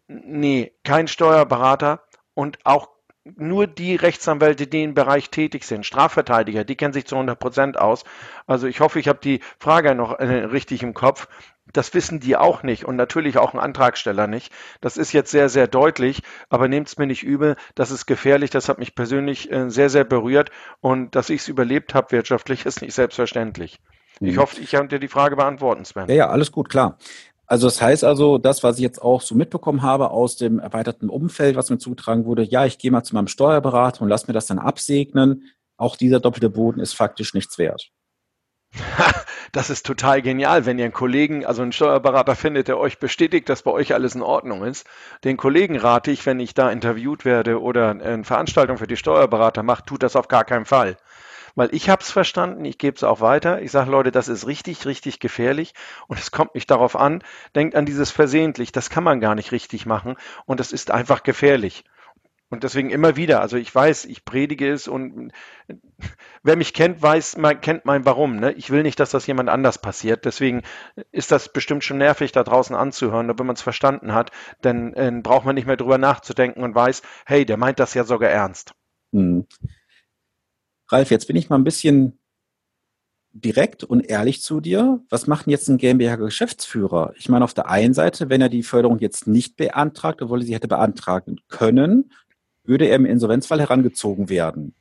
nee, 0.07 0.71
kein 0.85 1.09
Steuerberater 1.09 2.03
und 2.35 2.57
auch 2.63 2.87
nur 3.37 3.67
die 3.67 3.95
Rechtsanwälte, 3.95 4.67
die 4.67 4.83
im 4.83 4.93
Bereich 4.93 5.29
tätig 5.29 5.63
sind, 5.65 5.85
Strafverteidiger, 5.85 6.63
die 6.63 6.75
kennen 6.75 6.93
sich 6.93 7.05
zu 7.05 7.15
100 7.15 7.39
Prozent 7.39 7.77
aus. 7.79 8.03
Also 8.47 8.67
ich 8.67 8.79
hoffe, 8.79 8.99
ich 8.99 9.07
habe 9.07 9.19
die 9.21 9.41
Frage 9.59 9.95
noch 9.95 10.19
äh, 10.19 10.25
richtig 10.25 10.83
im 10.83 10.93
Kopf. 10.93 11.27
Das 11.71 11.93
wissen 11.93 12.19
die 12.19 12.35
auch 12.35 12.63
nicht 12.63 12.85
und 12.85 12.95
natürlich 12.95 13.37
auch 13.37 13.53
ein 13.53 13.59
Antragsteller 13.59 14.25
nicht. 14.25 14.51
Das 14.81 14.97
ist 14.97 15.13
jetzt 15.13 15.29
sehr, 15.29 15.49
sehr 15.49 15.67
deutlich, 15.67 16.23
aber 16.49 16.67
nehmt 16.67 16.87
es 16.87 16.97
mir 16.97 17.05
nicht 17.05 17.23
übel. 17.23 17.55
Das 17.75 17.91
ist 17.91 18.07
gefährlich. 18.07 18.49
Das 18.49 18.69
hat 18.69 18.79
mich 18.79 18.95
persönlich 18.95 19.51
äh, 19.51 19.69
sehr, 19.69 19.89
sehr 19.89 20.03
berührt 20.03 20.49
und 20.81 21.15
dass 21.15 21.29
ich 21.29 21.41
es 21.41 21.47
überlebt 21.47 21.93
habe 21.93 22.11
wirtschaftlich, 22.11 22.65
ist 22.65 22.81
nicht 22.81 22.93
selbstverständlich. 22.93 23.79
Ich 24.21 24.35
mhm. 24.35 24.41
hoffe, 24.41 24.59
ich 24.59 24.71
kann 24.71 24.89
dir 24.89 24.99
die 24.99 25.07
Frage 25.07 25.35
beantworten, 25.35 25.85
Sven. 25.85 26.09
Ja, 26.09 26.15
ja, 26.15 26.29
alles 26.29 26.51
gut, 26.51 26.69
klar. 26.69 26.97
Also 27.49 27.65
das 27.65 27.81
heißt 27.81 28.03
also, 28.03 28.37
das, 28.37 28.61
was 28.61 28.77
ich 28.77 28.83
jetzt 28.83 29.01
auch 29.01 29.21
so 29.21 29.33
mitbekommen 29.33 29.81
habe 29.81 30.11
aus 30.11 30.37
dem 30.37 30.59
erweiterten 30.59 31.09
Umfeld, 31.09 31.55
was 31.55 31.71
mir 31.71 31.79
zugetragen 31.79 32.25
wurde, 32.25 32.43
ja, 32.43 32.63
ich 32.65 32.77
gehe 32.77 32.91
mal 32.91 33.03
zu 33.03 33.15
meinem 33.15 33.27
Steuerberater 33.27 34.03
und 34.03 34.09
lass 34.09 34.27
mir 34.27 34.35
das 34.35 34.45
dann 34.45 34.59
absegnen. 34.59 35.45
Auch 35.75 35.95
dieser 35.95 36.19
doppelte 36.19 36.51
Boden 36.51 36.79
ist 36.79 36.93
faktisch 36.93 37.33
nichts 37.33 37.57
wert. 37.57 37.89
Das 39.51 39.71
ist 39.71 39.83
total 39.83 40.21
genial, 40.21 40.67
wenn 40.67 40.77
ihr 40.77 40.85
einen 40.85 40.93
Kollegen, 40.93 41.43
also 41.43 41.63
einen 41.63 41.71
Steuerberater 41.71 42.35
findet, 42.35 42.67
der 42.67 42.77
euch 42.77 42.99
bestätigt, 42.99 43.49
dass 43.49 43.63
bei 43.63 43.71
euch 43.71 43.95
alles 43.95 44.13
in 44.13 44.21
Ordnung 44.21 44.63
ist. 44.63 44.85
Den 45.23 45.37
Kollegen 45.37 45.75
rate 45.75 46.11
ich, 46.11 46.23
wenn 46.27 46.39
ich 46.39 46.53
da 46.53 46.69
interviewt 46.69 47.25
werde 47.25 47.59
oder 47.59 47.89
eine 47.89 48.23
Veranstaltung 48.23 48.77
für 48.77 48.85
die 48.85 48.95
Steuerberater 48.95 49.63
macht, 49.63 49.87
tut 49.87 50.03
das 50.03 50.15
auf 50.15 50.27
gar 50.27 50.43
keinen 50.43 50.65
Fall 50.65 50.97
weil 51.55 51.69
ich 51.73 51.89
habe 51.89 52.01
es 52.01 52.11
verstanden, 52.11 52.65
ich 52.65 52.77
gebe 52.77 52.95
es 52.95 53.03
auch 53.03 53.21
weiter. 53.21 53.61
Ich 53.61 53.71
sage, 53.71 53.91
Leute, 53.91 54.11
das 54.11 54.27
ist 54.27 54.47
richtig, 54.47 54.85
richtig 54.85 55.19
gefährlich 55.19 55.73
und 56.07 56.19
es 56.19 56.31
kommt 56.31 56.55
nicht 56.55 56.69
darauf 56.71 56.95
an. 56.95 57.23
Denkt 57.55 57.75
an 57.75 57.85
dieses 57.85 58.11
versehentlich, 58.11 58.71
das 58.71 58.89
kann 58.89 59.03
man 59.03 59.19
gar 59.19 59.35
nicht 59.35 59.51
richtig 59.51 59.85
machen 59.85 60.15
und 60.45 60.59
das 60.59 60.71
ist 60.71 60.91
einfach 60.91 61.23
gefährlich. 61.23 61.83
Und 62.51 62.63
deswegen 62.63 62.89
immer 62.89 63.15
wieder, 63.15 63.41
also 63.41 63.57
ich 63.57 63.73
weiß, 63.73 64.05
ich 64.05 64.25
predige 64.25 64.71
es 64.71 64.87
und 64.87 65.31
wer 66.41 66.55
mich 66.55 66.73
kennt, 66.73 66.99
weiß, 66.99 67.37
man 67.37 67.61
kennt 67.61 67.85
mein 67.85 68.05
Warum. 68.05 68.37
Ne? 68.37 68.53
Ich 68.53 68.71
will 68.71 68.81
nicht, 68.81 68.99
dass 68.99 69.11
das 69.11 69.27
jemand 69.27 69.49
anders 69.49 69.77
passiert. 69.77 70.25
Deswegen 70.25 70.63
ist 71.11 71.31
das 71.31 71.53
bestimmt 71.53 71.83
schon 71.83 71.99
nervig, 71.99 72.31
da 72.31 72.43
draußen 72.43 72.75
anzuhören. 72.75 73.29
Aber 73.29 73.39
wenn 73.39 73.45
man 73.45 73.55
es 73.55 73.61
verstanden 73.61 74.15
hat, 74.15 74.31
dann 74.61 74.93
äh, 74.93 75.11
braucht 75.21 75.45
man 75.45 75.53
nicht 75.53 75.67
mehr 75.67 75.77
drüber 75.77 75.99
nachzudenken 75.99 76.63
und 76.63 76.73
weiß, 76.73 77.03
hey, 77.27 77.45
der 77.45 77.57
meint 77.57 77.79
das 77.79 77.93
ja 77.93 78.03
sogar 78.03 78.31
ernst. 78.31 78.73
Hm. 79.13 79.45
Ralf, 80.91 81.11
jetzt 81.11 81.27
bin 81.27 81.35
ich 81.35 81.49
mal 81.49 81.57
ein 81.57 81.63
bisschen 81.63 82.19
direkt 83.31 83.83
und 83.83 84.01
ehrlich 84.09 84.41
zu 84.41 84.59
dir. 84.59 85.01
Was 85.09 85.27
macht 85.27 85.45
denn 85.45 85.51
jetzt 85.51 85.69
ein 85.69 85.77
GmbH-Geschäftsführer? 85.77 87.13
Ich 87.15 87.29
meine, 87.29 87.45
auf 87.45 87.53
der 87.53 87.69
einen 87.69 87.93
Seite, 87.93 88.29
wenn 88.29 88.41
er 88.41 88.49
die 88.49 88.63
Förderung 88.63 88.97
jetzt 88.99 89.27
nicht 89.27 89.55
beantragt, 89.55 90.21
obwohl 90.21 90.41
er 90.41 90.45
sie 90.45 90.55
hätte 90.55 90.67
beantragen 90.67 91.37
können, 91.47 92.11
würde 92.63 92.85
er 92.85 92.95
im 92.95 93.05
Insolvenzfall 93.05 93.59
herangezogen 93.59 94.29
werden. 94.29 94.73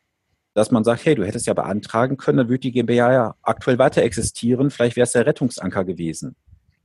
Dass 0.54 0.70
man 0.70 0.82
sagt, 0.82 1.04
hey, 1.04 1.14
du 1.14 1.26
hättest 1.26 1.46
ja 1.46 1.54
beantragen 1.54 2.16
können, 2.16 2.38
dann 2.38 2.48
würde 2.48 2.60
die 2.60 2.72
GmbH 2.72 3.12
ja 3.12 3.34
aktuell 3.42 3.78
weiter 3.78 4.02
existieren. 4.02 4.70
Vielleicht 4.70 4.96
wäre 4.96 5.04
es 5.04 5.12
der 5.12 5.26
Rettungsanker 5.26 5.84
gewesen. 5.84 6.34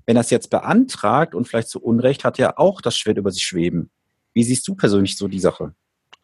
Wenn 0.05 0.17
er 0.17 0.21
es 0.21 0.29
jetzt 0.31 0.49
beantragt 0.49 1.33
und 1.33 1.47
vielleicht 1.47 1.69
zu 1.69 1.81
Unrecht, 1.81 2.25
hat 2.25 2.39
er 2.39 2.59
auch 2.59 2.81
das 2.81 2.97
Schwert 2.97 3.17
über 3.17 3.31
sich 3.31 3.43
schweben. 3.43 3.89
Wie 4.33 4.43
siehst 4.43 4.67
du 4.67 4.75
persönlich 4.75 5.17
so 5.17 5.29
die 5.29 5.39
Sache? 5.39 5.73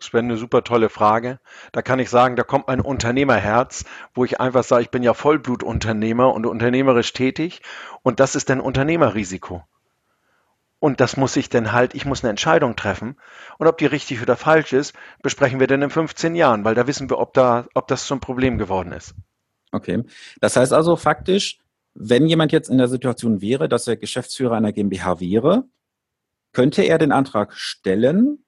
Sven, 0.02 0.26
eine 0.26 0.38
super 0.38 0.64
tolle 0.64 0.90
Frage. 0.90 1.40
Da 1.72 1.82
kann 1.82 2.00
ich 2.00 2.10
sagen, 2.10 2.36
da 2.36 2.44
kommt 2.44 2.68
mein 2.68 2.80
Unternehmerherz, 2.80 3.86
wo 4.14 4.24
ich 4.24 4.40
einfach 4.40 4.64
sage, 4.64 4.84
ich 4.84 4.92
bin 4.92 5.04
ja 5.04 5.14
Vollblutunternehmer 5.14 6.34
und 6.34 6.46
unternehmerisch 6.46 7.12
tätig 7.14 7.62
und 8.02 8.20
das 8.20 8.36
ist 8.36 8.50
ein 8.50 8.62
Unternehmerrisiko. 8.62 9.64
Und 10.80 11.02
das 11.02 11.18
muss 11.18 11.36
ich 11.36 11.50
dann 11.50 11.74
halt, 11.74 11.94
ich 11.94 12.06
muss 12.06 12.24
eine 12.24 12.30
Entscheidung 12.30 12.78
treffen. 12.78 13.18
Und 13.58 13.68
ob 13.68 13.78
die 13.78 13.86
richtig 13.86 14.22
oder 14.22 14.38
falsch 14.38 14.72
ist, 14.72 14.94
besprechen 15.22 15.60
wir 15.60 15.68
dann 15.68 15.82
in 15.82 15.90
15 15.90 16.36
Jahren, 16.36 16.64
weil 16.64 16.76
da 16.76 16.88
wissen 16.88 17.10
wir, 17.10 17.20
ob, 17.20 17.34
da, 17.34 17.68
ob 17.74 17.88
das 17.90 18.08
zum 18.08 18.22
Problem 18.22 18.58
geworden 18.58 18.94
ist. 18.94 19.14
Okay. 19.74 20.04
Das 20.40 20.56
heißt 20.56 20.72
also 20.72 20.96
faktisch, 20.96 21.60
wenn 21.94 22.28
jemand 22.28 22.54
jetzt 22.54 22.70
in 22.70 22.78
der 22.78 22.88
Situation 22.88 23.42
wäre, 23.42 23.68
dass 23.68 23.88
er 23.88 23.98
Geschäftsführer 23.98 24.56
einer 24.56 24.72
GmbH 24.72 25.20
wäre, 25.20 25.66
könnte 26.54 26.84
er 26.84 26.98
den 26.98 27.12
Antrag 27.12 27.54
stellen, 27.54 28.46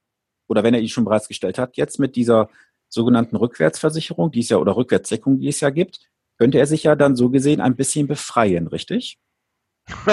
oder 0.51 0.63
wenn 0.63 0.74
er 0.74 0.81
ihn 0.81 0.89
schon 0.89 1.06
bereits 1.06 1.30
gestellt 1.30 1.57
hat, 1.57 1.77
jetzt 1.77 1.98
mit 1.98 2.18
dieser 2.18 2.50
sogenannten 2.89 3.38
Rückwärtsversicherung, 3.38 4.31
die 4.31 4.42
es 4.42 4.50
ja 4.50 4.57
oder 4.57 4.75
Rückwärtsdeckung, 4.75 5.39
die 5.39 5.48
es 5.48 5.62
ja 5.62 5.69
gibt, 5.69 6.01
könnte 6.38 6.59
er 6.59 6.68
sich 6.68 6.83
ja 6.83 6.95
dann 6.95 7.15
so 7.15 7.30
gesehen 7.30 7.62
ein 7.62 7.77
bisschen 7.77 8.07
befreien, 8.07 8.68
richtig? 8.68 9.18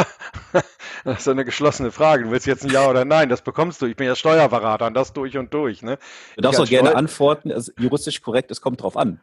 das 1.05 1.19
ist 1.19 1.29
eine 1.29 1.44
geschlossene 1.44 1.90
Frage. 1.90 2.25
Du 2.25 2.31
willst 2.31 2.46
jetzt 2.46 2.64
ein 2.64 2.70
Ja 2.70 2.88
oder 2.88 3.05
Nein, 3.05 3.29
das 3.29 3.43
bekommst 3.43 3.82
du. 3.82 3.87
Ich 3.87 3.96
bin 3.96 4.06
ja 4.06 4.14
Steuerberater 4.14 4.87
und 4.87 4.94
das 4.94 5.12
durch 5.12 5.37
und 5.37 5.52
durch. 5.52 5.83
Ne? 5.83 5.99
Du 6.37 6.42
darfst 6.42 6.61
auch 6.61 6.68
gerne 6.68 6.95
antworten, 6.95 7.50
also 7.50 7.73
juristisch 7.78 8.23
korrekt, 8.23 8.50
es 8.52 8.61
kommt 8.61 8.83
drauf 8.83 8.97
an. 8.97 9.21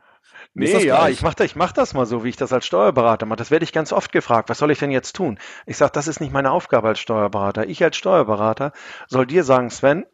Nee, 0.53 0.85
ja, 0.85 1.09
ich 1.09 1.21
mache 1.21 1.43
ich 1.43 1.55
mach 1.55 1.71
das 1.71 1.93
mal 1.93 2.05
so, 2.05 2.23
wie 2.23 2.29
ich 2.29 2.37
das 2.37 2.53
als 2.53 2.65
Steuerberater 2.65 3.25
mache. 3.25 3.37
Das 3.37 3.51
werde 3.51 3.63
ich 3.63 3.73
ganz 3.73 3.91
oft 3.91 4.11
gefragt. 4.11 4.49
Was 4.49 4.57
soll 4.57 4.71
ich 4.71 4.79
denn 4.79 4.91
jetzt 4.91 5.15
tun? 5.15 5.39
Ich 5.65 5.77
sage, 5.77 5.91
das 5.93 6.07
ist 6.07 6.21
nicht 6.21 6.33
meine 6.33 6.51
Aufgabe 6.51 6.87
als 6.89 6.99
Steuerberater. 6.99 7.67
Ich 7.67 7.83
als 7.83 7.97
Steuerberater 7.97 8.71
soll 9.07 9.25
dir 9.25 9.43
sagen, 9.43 9.69
Sven, 9.69 10.05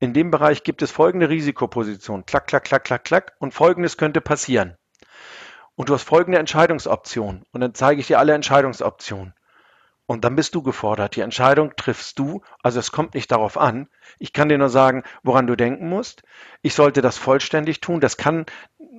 in 0.00 0.14
dem 0.14 0.30
Bereich 0.30 0.64
gibt 0.64 0.80
es 0.80 0.90
folgende 0.90 1.28
Risikoposition. 1.28 2.24
Klack, 2.24 2.46
klack, 2.46 2.64
klack, 2.64 2.84
klack, 2.84 3.04
klack. 3.04 3.34
Und 3.38 3.52
folgendes 3.52 3.98
könnte 3.98 4.22
passieren. 4.22 4.76
Und 5.76 5.90
du 5.90 5.94
hast 5.94 6.04
folgende 6.04 6.38
Entscheidungsoption. 6.38 7.44
Und 7.52 7.60
dann 7.60 7.74
zeige 7.74 8.00
ich 8.00 8.06
dir 8.06 8.18
alle 8.18 8.32
Entscheidungsoptionen. 8.32 9.34
Und 10.06 10.24
dann 10.24 10.36
bist 10.36 10.54
du 10.54 10.62
gefordert. 10.62 11.16
Die 11.16 11.20
Entscheidung 11.20 11.76
triffst 11.76 12.18
du. 12.18 12.40
Also 12.62 12.80
es 12.80 12.92
kommt 12.92 13.14
nicht 13.14 13.30
darauf 13.30 13.58
an. 13.58 13.88
Ich 14.18 14.32
kann 14.32 14.48
dir 14.48 14.58
nur 14.58 14.70
sagen, 14.70 15.04
woran 15.22 15.46
du 15.46 15.54
denken 15.54 15.88
musst. 15.88 16.22
Ich 16.62 16.74
sollte 16.74 17.02
das 17.02 17.18
vollständig 17.18 17.80
tun. 17.80 18.00
Das 18.00 18.16
kann, 18.16 18.46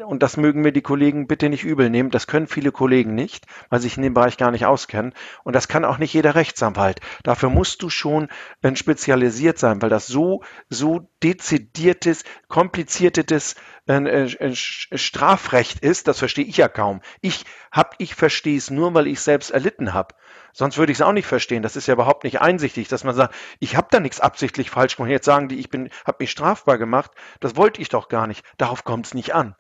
und 0.04 0.24
das 0.24 0.38
mögen 0.38 0.62
mir 0.62 0.72
die 0.72 0.82
Kollegen 0.82 1.28
bitte 1.28 1.50
nicht 1.50 1.64
übel 1.64 1.90
nehmen. 1.90 2.12
Das 2.12 2.28
können 2.28 2.48
viele 2.48 2.72
Kollegen 2.72 3.16
nicht, 3.16 3.46
weil 3.70 3.80
sich 3.80 3.98
in 3.98 4.04
dem 4.04 4.14
Bereich 4.14 4.38
gar 4.38 4.52
nicht 4.52 4.66
auskennen. 4.66 5.14
Und 5.44 5.56
das 5.56 5.68
kann 5.68 5.86
auch 5.86 5.98
nicht 5.98 6.14
jeder 6.14 6.36
Rechtsanwalt. 6.36 7.00
Dafür 7.24 7.50
musst 7.50 7.82
du 7.82 7.90
schon 7.90 8.30
äh, 8.62 8.76
spezialisiert 8.76 9.58
sein, 9.58 9.82
weil 9.82 9.90
das 9.90 10.08
so, 10.08 10.44
so 10.70 11.10
dezidiertes, 11.24 12.24
kompliziertes 12.48 13.56
äh, 13.88 13.96
äh, 13.96 14.56
Strafrecht 14.56 15.80
ist. 15.80 16.08
Das 16.08 16.20
verstehe 16.20 16.46
ich 16.46 16.58
ja 16.58 16.68
kaum. 16.68 17.02
Ich 17.22 17.46
hab, 17.72 17.96
ich 17.98 18.16
verstehe 18.16 18.58
es 18.58 18.70
nur, 18.70 18.94
weil 18.94 19.08
ich 19.08 19.22
selbst 19.22 19.52
erlitten 19.52 19.94
habe. 19.94 20.16
Sonst 20.54 20.78
würde 20.78 20.92
ich 20.92 20.98
es 20.98 21.02
auch 21.02 21.14
nicht 21.14 21.28
verstehen. 21.28 21.64
Das 21.64 21.76
ist 21.76 21.88
ja 21.88 21.94
überhaupt 21.94 22.24
nicht 22.24 22.42
einsichtig, 22.42 22.88
dass 22.88 23.04
man 23.04 23.16
sagt, 23.16 23.36
ich 23.60 23.76
habe 23.76 23.88
da 23.92 24.00
nichts 24.00 24.20
absichtlich 24.20 24.70
falsch 24.70 24.98
gemacht. 24.98 25.12
Jetzt 25.12 25.26
sagen 25.26 25.48
die, 25.48 25.60
ich 25.60 25.70
bin, 25.70 25.90
habe 26.06 26.18
mich 26.20 26.32
strafbar 26.32 26.78
gemacht. 26.78 27.12
Das 27.40 27.56
wollte 27.56 27.82
ich 27.82 27.90
doch 27.90 28.10
gar 28.10 28.28
nicht. 28.28 28.44
Darauf 28.58 28.84
kommt 28.84 29.06
es 29.06 29.14
nicht 29.14 29.34
an. 29.34 29.56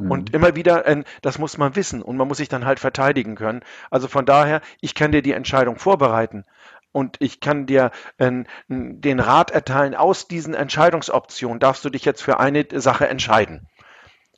Mhm. 0.00 0.10
Und 0.10 0.34
immer 0.34 0.56
wieder, 0.56 0.86
äh, 0.86 1.04
das 1.22 1.38
muss 1.38 1.58
man 1.58 1.76
wissen 1.76 2.02
und 2.02 2.16
man 2.16 2.28
muss 2.28 2.38
sich 2.38 2.48
dann 2.48 2.64
halt 2.64 2.80
verteidigen 2.80 3.34
können. 3.34 3.60
Also 3.90 4.08
von 4.08 4.26
daher, 4.26 4.60
ich 4.80 4.94
kann 4.94 5.12
dir 5.12 5.22
die 5.22 5.32
Entscheidung 5.32 5.78
vorbereiten 5.78 6.44
und 6.92 7.16
ich 7.20 7.40
kann 7.40 7.66
dir 7.66 7.90
äh, 8.18 8.44
den 8.68 9.20
Rat 9.20 9.50
erteilen, 9.50 9.94
aus 9.94 10.28
diesen 10.28 10.54
Entscheidungsoptionen 10.54 11.60
darfst 11.60 11.84
du 11.84 11.90
dich 11.90 12.04
jetzt 12.04 12.22
für 12.22 12.40
eine 12.40 12.66
Sache 12.74 13.08
entscheiden. 13.08 13.68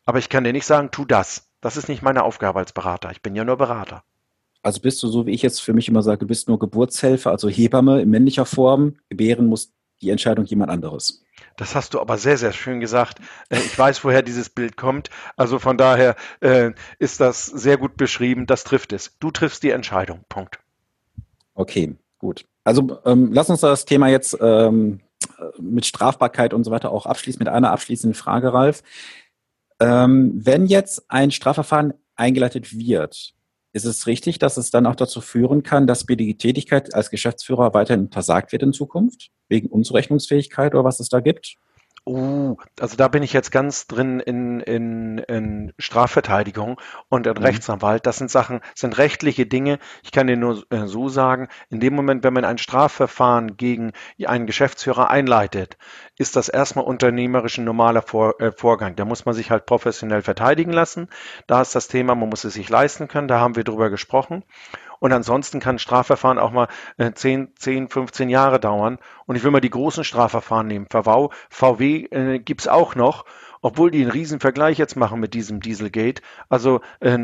Aber 0.05 0.19
ich 0.19 0.29
kann 0.29 0.45
dir 0.45 0.53
nicht 0.53 0.67
sagen, 0.67 0.91
tu 0.91 1.05
das. 1.05 1.49
Das 1.61 1.77
ist 1.77 1.89
nicht 1.89 2.03
meine 2.03 2.25
Aufgabe 2.25 2.59
als 2.59 2.73
Berater. 2.73 3.11
Ich 3.13 3.23
bin 3.23 3.37
ja 3.37 3.45
nur 3.45 3.57
Berater. 3.57 4.03
Also 4.63 4.81
bist 4.81 5.03
du, 5.03 5.09
so 5.09 5.27
wie 5.27 5.33
ich 5.33 5.43
jetzt 5.43 5.61
für 5.61 5.73
mich 5.73 5.89
immer 5.89 6.03
sage, 6.03 6.19
du 6.19 6.27
bist 6.27 6.49
nur 6.49 6.59
Geburtshelfer, 6.59 7.31
also 7.31 7.49
Hebamme 7.49 8.01
in 8.01 8.11
männlicher 8.11 8.47
Form. 8.47 8.97
Gebären 9.09 9.47
muss 9.47 9.73
die 10.01 10.11
Entscheidung 10.11 10.45
jemand 10.45 10.71
anderes. 10.71 11.25
Das 11.57 11.75
hast 11.75 11.95
du 11.95 12.01
aber 12.01 12.19
sehr, 12.19 12.39
sehr 12.39 12.53
schön 12.53 12.81
gesagt. 12.81 13.19
Äh, 13.49 13.59
ich 13.59 13.79
weiß, 13.79 14.05
woher 14.05 14.23
dieses 14.23 14.51
Bild 14.51 14.77
kommt. 14.77 15.11
Also 15.37 15.59
von 15.59 15.77
daher 15.77 16.17
äh, 16.41 16.73
ist 16.99 17.21
das 17.21 17.47
sehr 17.47 17.77
gut 17.77 17.97
beschrieben. 17.97 18.47
Das 18.47 18.65
trifft 18.65 18.93
es. 18.93 19.17
Du 19.19 19.31
triffst 19.31 19.63
die 19.63 19.71
Entscheidung. 19.71 20.25
Punkt. 20.29 20.59
Okay, 21.55 21.97
gut. 22.19 22.45
Also 22.65 23.01
ähm, 23.05 23.31
lass 23.33 23.51
uns 23.51 23.61
das 23.61 23.85
Thema 23.85 24.09
jetzt 24.09 24.37
ähm, 24.41 25.01
mit 25.59 25.87
Strafbarkeit 25.87 26.55
und 26.55 26.65
so 26.65 26.71
weiter 26.71 26.93
auch 26.93 27.07
abschließen 27.07 27.39
mit 27.39 27.49
einer 27.49 27.71
abschließenden 27.73 28.15
Frage, 28.15 28.53
Ralf. 28.53 28.83
Ähm, 29.81 30.33
wenn 30.35 30.67
jetzt 30.67 31.11
ein 31.11 31.31
Strafverfahren 31.31 31.95
eingeleitet 32.15 32.77
wird, 32.79 33.35
ist 33.73 33.85
es 33.85 34.07
richtig, 34.07 34.39
dass 34.39 34.57
es 34.57 34.71
dann 34.71 34.87
auch 34.87 34.95
dazu 34.95 35.21
führen 35.21 35.63
kann, 35.63 35.87
dass 35.87 36.07
mir 36.07 36.17
die 36.17 36.37
Tätigkeit 36.37 36.95
als 36.95 37.11
Geschäftsführer 37.11 37.73
weiterhin 37.75 38.05
untersagt 38.05 38.53
wird 38.53 38.63
in 38.63 38.73
Zukunft? 38.73 39.31
Wegen 39.49 39.69
Unzurechnungsfähigkeit 39.69 40.75
oder 40.75 40.85
was 40.85 41.01
es 41.01 41.09
da 41.09 41.21
gibt? 41.21 41.57
Uh, 42.05 42.57
also 42.81 42.97
da 42.97 43.07
bin 43.07 43.23
ich 43.23 43.33
jetzt 43.33 43.53
ganz 43.53 43.87
drin 43.87 44.19
in, 44.19 44.59
in, 44.59 45.19
in 45.19 45.73
Strafverteidigung 45.79 46.81
und 47.09 47.29
in 47.29 47.35
mhm. 47.35 47.45
Rechtsanwalt. 47.45 48.07
Das 48.07 48.19
sind 48.19 48.29
Sachen, 48.29 48.61
sind 48.75 48.99
rechtliche 48.99 49.47
Dinge. 49.47 49.79
Ich 50.03 50.11
kann 50.11 50.27
dir 50.27 50.37
nur 50.37 50.65
äh, 50.71 50.89
so 50.89 51.09
sagen, 51.09 51.47
in 51.71 51.79
dem 51.79 51.95
Moment, 51.95 52.25
wenn 52.25 52.35
man 52.35 52.45
ein 52.45 52.59
Strafverfahren 52.59 53.57
gegen 53.57 53.93
einen 54.25 54.47
Geschäftsführer 54.47 55.11
einleitet, 55.11 55.77
ist 56.19 56.35
das 56.35 56.49
erstmal 56.49 56.87
unternehmerisch 56.87 57.59
ein 57.59 57.65
normaler 57.65 58.03
Vor, 58.03 58.41
äh, 58.41 58.51
Vorgang. 58.51 58.97
Da 58.97 59.05
muss 59.05 59.25
man 59.25 59.37
sich 59.37 59.53
halt 59.53 59.67
professionell 59.67 60.23
verteidigen 60.23 60.73
lassen. 60.73 61.09
Da 61.47 61.63
ist 61.63 61.77
das 61.77 61.87
Thema, 61.87 62.17
man 62.17 62.31
muss 62.31 62.43
es 62.43 62.55
sich 62.55 62.69
leisten 62.69 63.07
können. 63.07 63.29
Da 63.29 63.39
haben 63.39 63.55
wir 63.55 63.63
drüber 63.63 63.91
gesprochen. 63.91 64.43
Und 65.03 65.13
ansonsten 65.13 65.59
kann 65.59 65.75
ein 65.75 65.79
Strafverfahren 65.81 66.39
auch 66.39 66.53
mal 66.53 66.69
äh, 66.97 67.11
10, 67.13 67.57
10, 67.59 67.89
15 67.89 68.29
Jahre 68.29 68.61
dauern. 68.61 68.99
Und 69.27 69.35
ich 69.35 69.43
will 69.43 69.51
mal 69.51 69.61
die 69.61 69.69
großen 69.69 70.05
Strafverfahren 70.05 70.69
nehmen. 70.69 70.87
VW, 70.89 71.27
VW 71.51 72.05
äh, 72.13 72.39
gibt's 72.39 72.69
auch 72.69 72.95
noch 72.95 73.25
obwohl 73.65 73.91
die 73.91 74.03
einen 74.03 74.11
riesen 74.11 74.39
Vergleich 74.39 74.79
jetzt 74.79 74.97
machen 74.97 75.19
mit 75.19 75.35
diesem 75.35 75.61
Dieselgate. 75.61 76.23
Also 76.49 76.83
äh, 77.01 77.19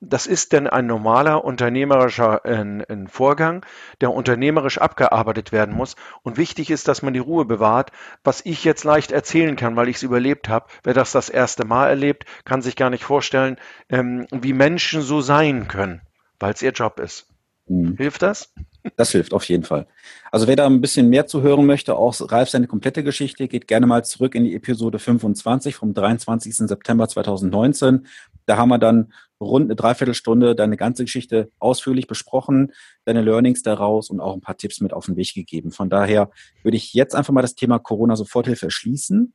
das 0.00 0.26
ist 0.26 0.52
denn 0.52 0.66
ein 0.66 0.86
normaler 0.86 1.42
unternehmerischer 1.42 2.44
äh, 2.44 3.06
Vorgang, 3.08 3.64
der 4.02 4.12
unternehmerisch 4.12 4.76
abgearbeitet 4.76 5.52
werden 5.52 5.74
muss. 5.74 5.96
Und 6.22 6.36
wichtig 6.36 6.70
ist, 6.70 6.86
dass 6.86 7.02
man 7.02 7.14
die 7.14 7.18
Ruhe 7.18 7.46
bewahrt. 7.46 7.92
Was 8.24 8.44
ich 8.44 8.62
jetzt 8.64 8.84
leicht 8.84 9.10
erzählen 9.10 9.56
kann, 9.56 9.76
weil 9.76 9.88
ich 9.88 9.96
es 9.96 10.02
überlebt 10.02 10.50
habe, 10.50 10.66
wer 10.82 10.92
das 10.92 11.12
das 11.12 11.30
erste 11.30 11.64
Mal 11.64 11.88
erlebt, 11.88 12.26
kann 12.44 12.60
sich 12.60 12.76
gar 12.76 12.90
nicht 12.90 13.04
vorstellen, 13.04 13.56
ähm, 13.88 14.26
wie 14.30 14.52
Menschen 14.52 15.00
so 15.00 15.22
sein 15.22 15.68
können 15.68 16.02
weil 16.42 16.52
es 16.52 16.62
ihr 16.62 16.72
Job 16.72 17.00
ist. 17.00 17.26
Mhm. 17.68 17.96
Hilft 17.96 18.22
das? 18.22 18.52
Das 18.96 19.12
hilft 19.12 19.32
auf 19.32 19.44
jeden 19.44 19.62
Fall. 19.62 19.86
Also 20.32 20.48
wer 20.48 20.56
da 20.56 20.66
ein 20.66 20.80
bisschen 20.80 21.08
mehr 21.08 21.26
zu 21.26 21.42
hören 21.42 21.64
möchte, 21.64 21.94
auch 21.94 22.14
Ralf 22.32 22.50
seine 22.50 22.66
komplette 22.66 23.04
Geschichte, 23.04 23.46
geht 23.46 23.68
gerne 23.68 23.86
mal 23.86 24.04
zurück 24.04 24.34
in 24.34 24.44
die 24.44 24.56
Episode 24.56 24.98
25 24.98 25.76
vom 25.76 25.94
23. 25.94 26.56
September 26.56 27.08
2019. 27.08 28.06
Da 28.46 28.56
haben 28.56 28.70
wir 28.70 28.78
dann 28.78 29.12
rund 29.40 29.66
eine 29.66 29.76
Dreiviertelstunde 29.76 30.56
deine 30.56 30.76
ganze 30.76 31.04
Geschichte 31.04 31.50
ausführlich 31.60 32.08
besprochen, 32.08 32.72
deine 33.04 33.22
Learnings 33.22 33.62
daraus 33.62 34.10
und 34.10 34.20
auch 34.20 34.34
ein 34.34 34.40
paar 34.40 34.56
Tipps 34.56 34.80
mit 34.80 34.92
auf 34.92 35.06
den 35.06 35.16
Weg 35.16 35.32
gegeben. 35.32 35.70
Von 35.70 35.88
daher 35.88 36.30
würde 36.64 36.76
ich 36.76 36.92
jetzt 36.94 37.14
einfach 37.14 37.32
mal 37.32 37.42
das 37.42 37.54
Thema 37.54 37.78
Corona-Soforthilfe 37.78 38.70
schließen 38.70 39.32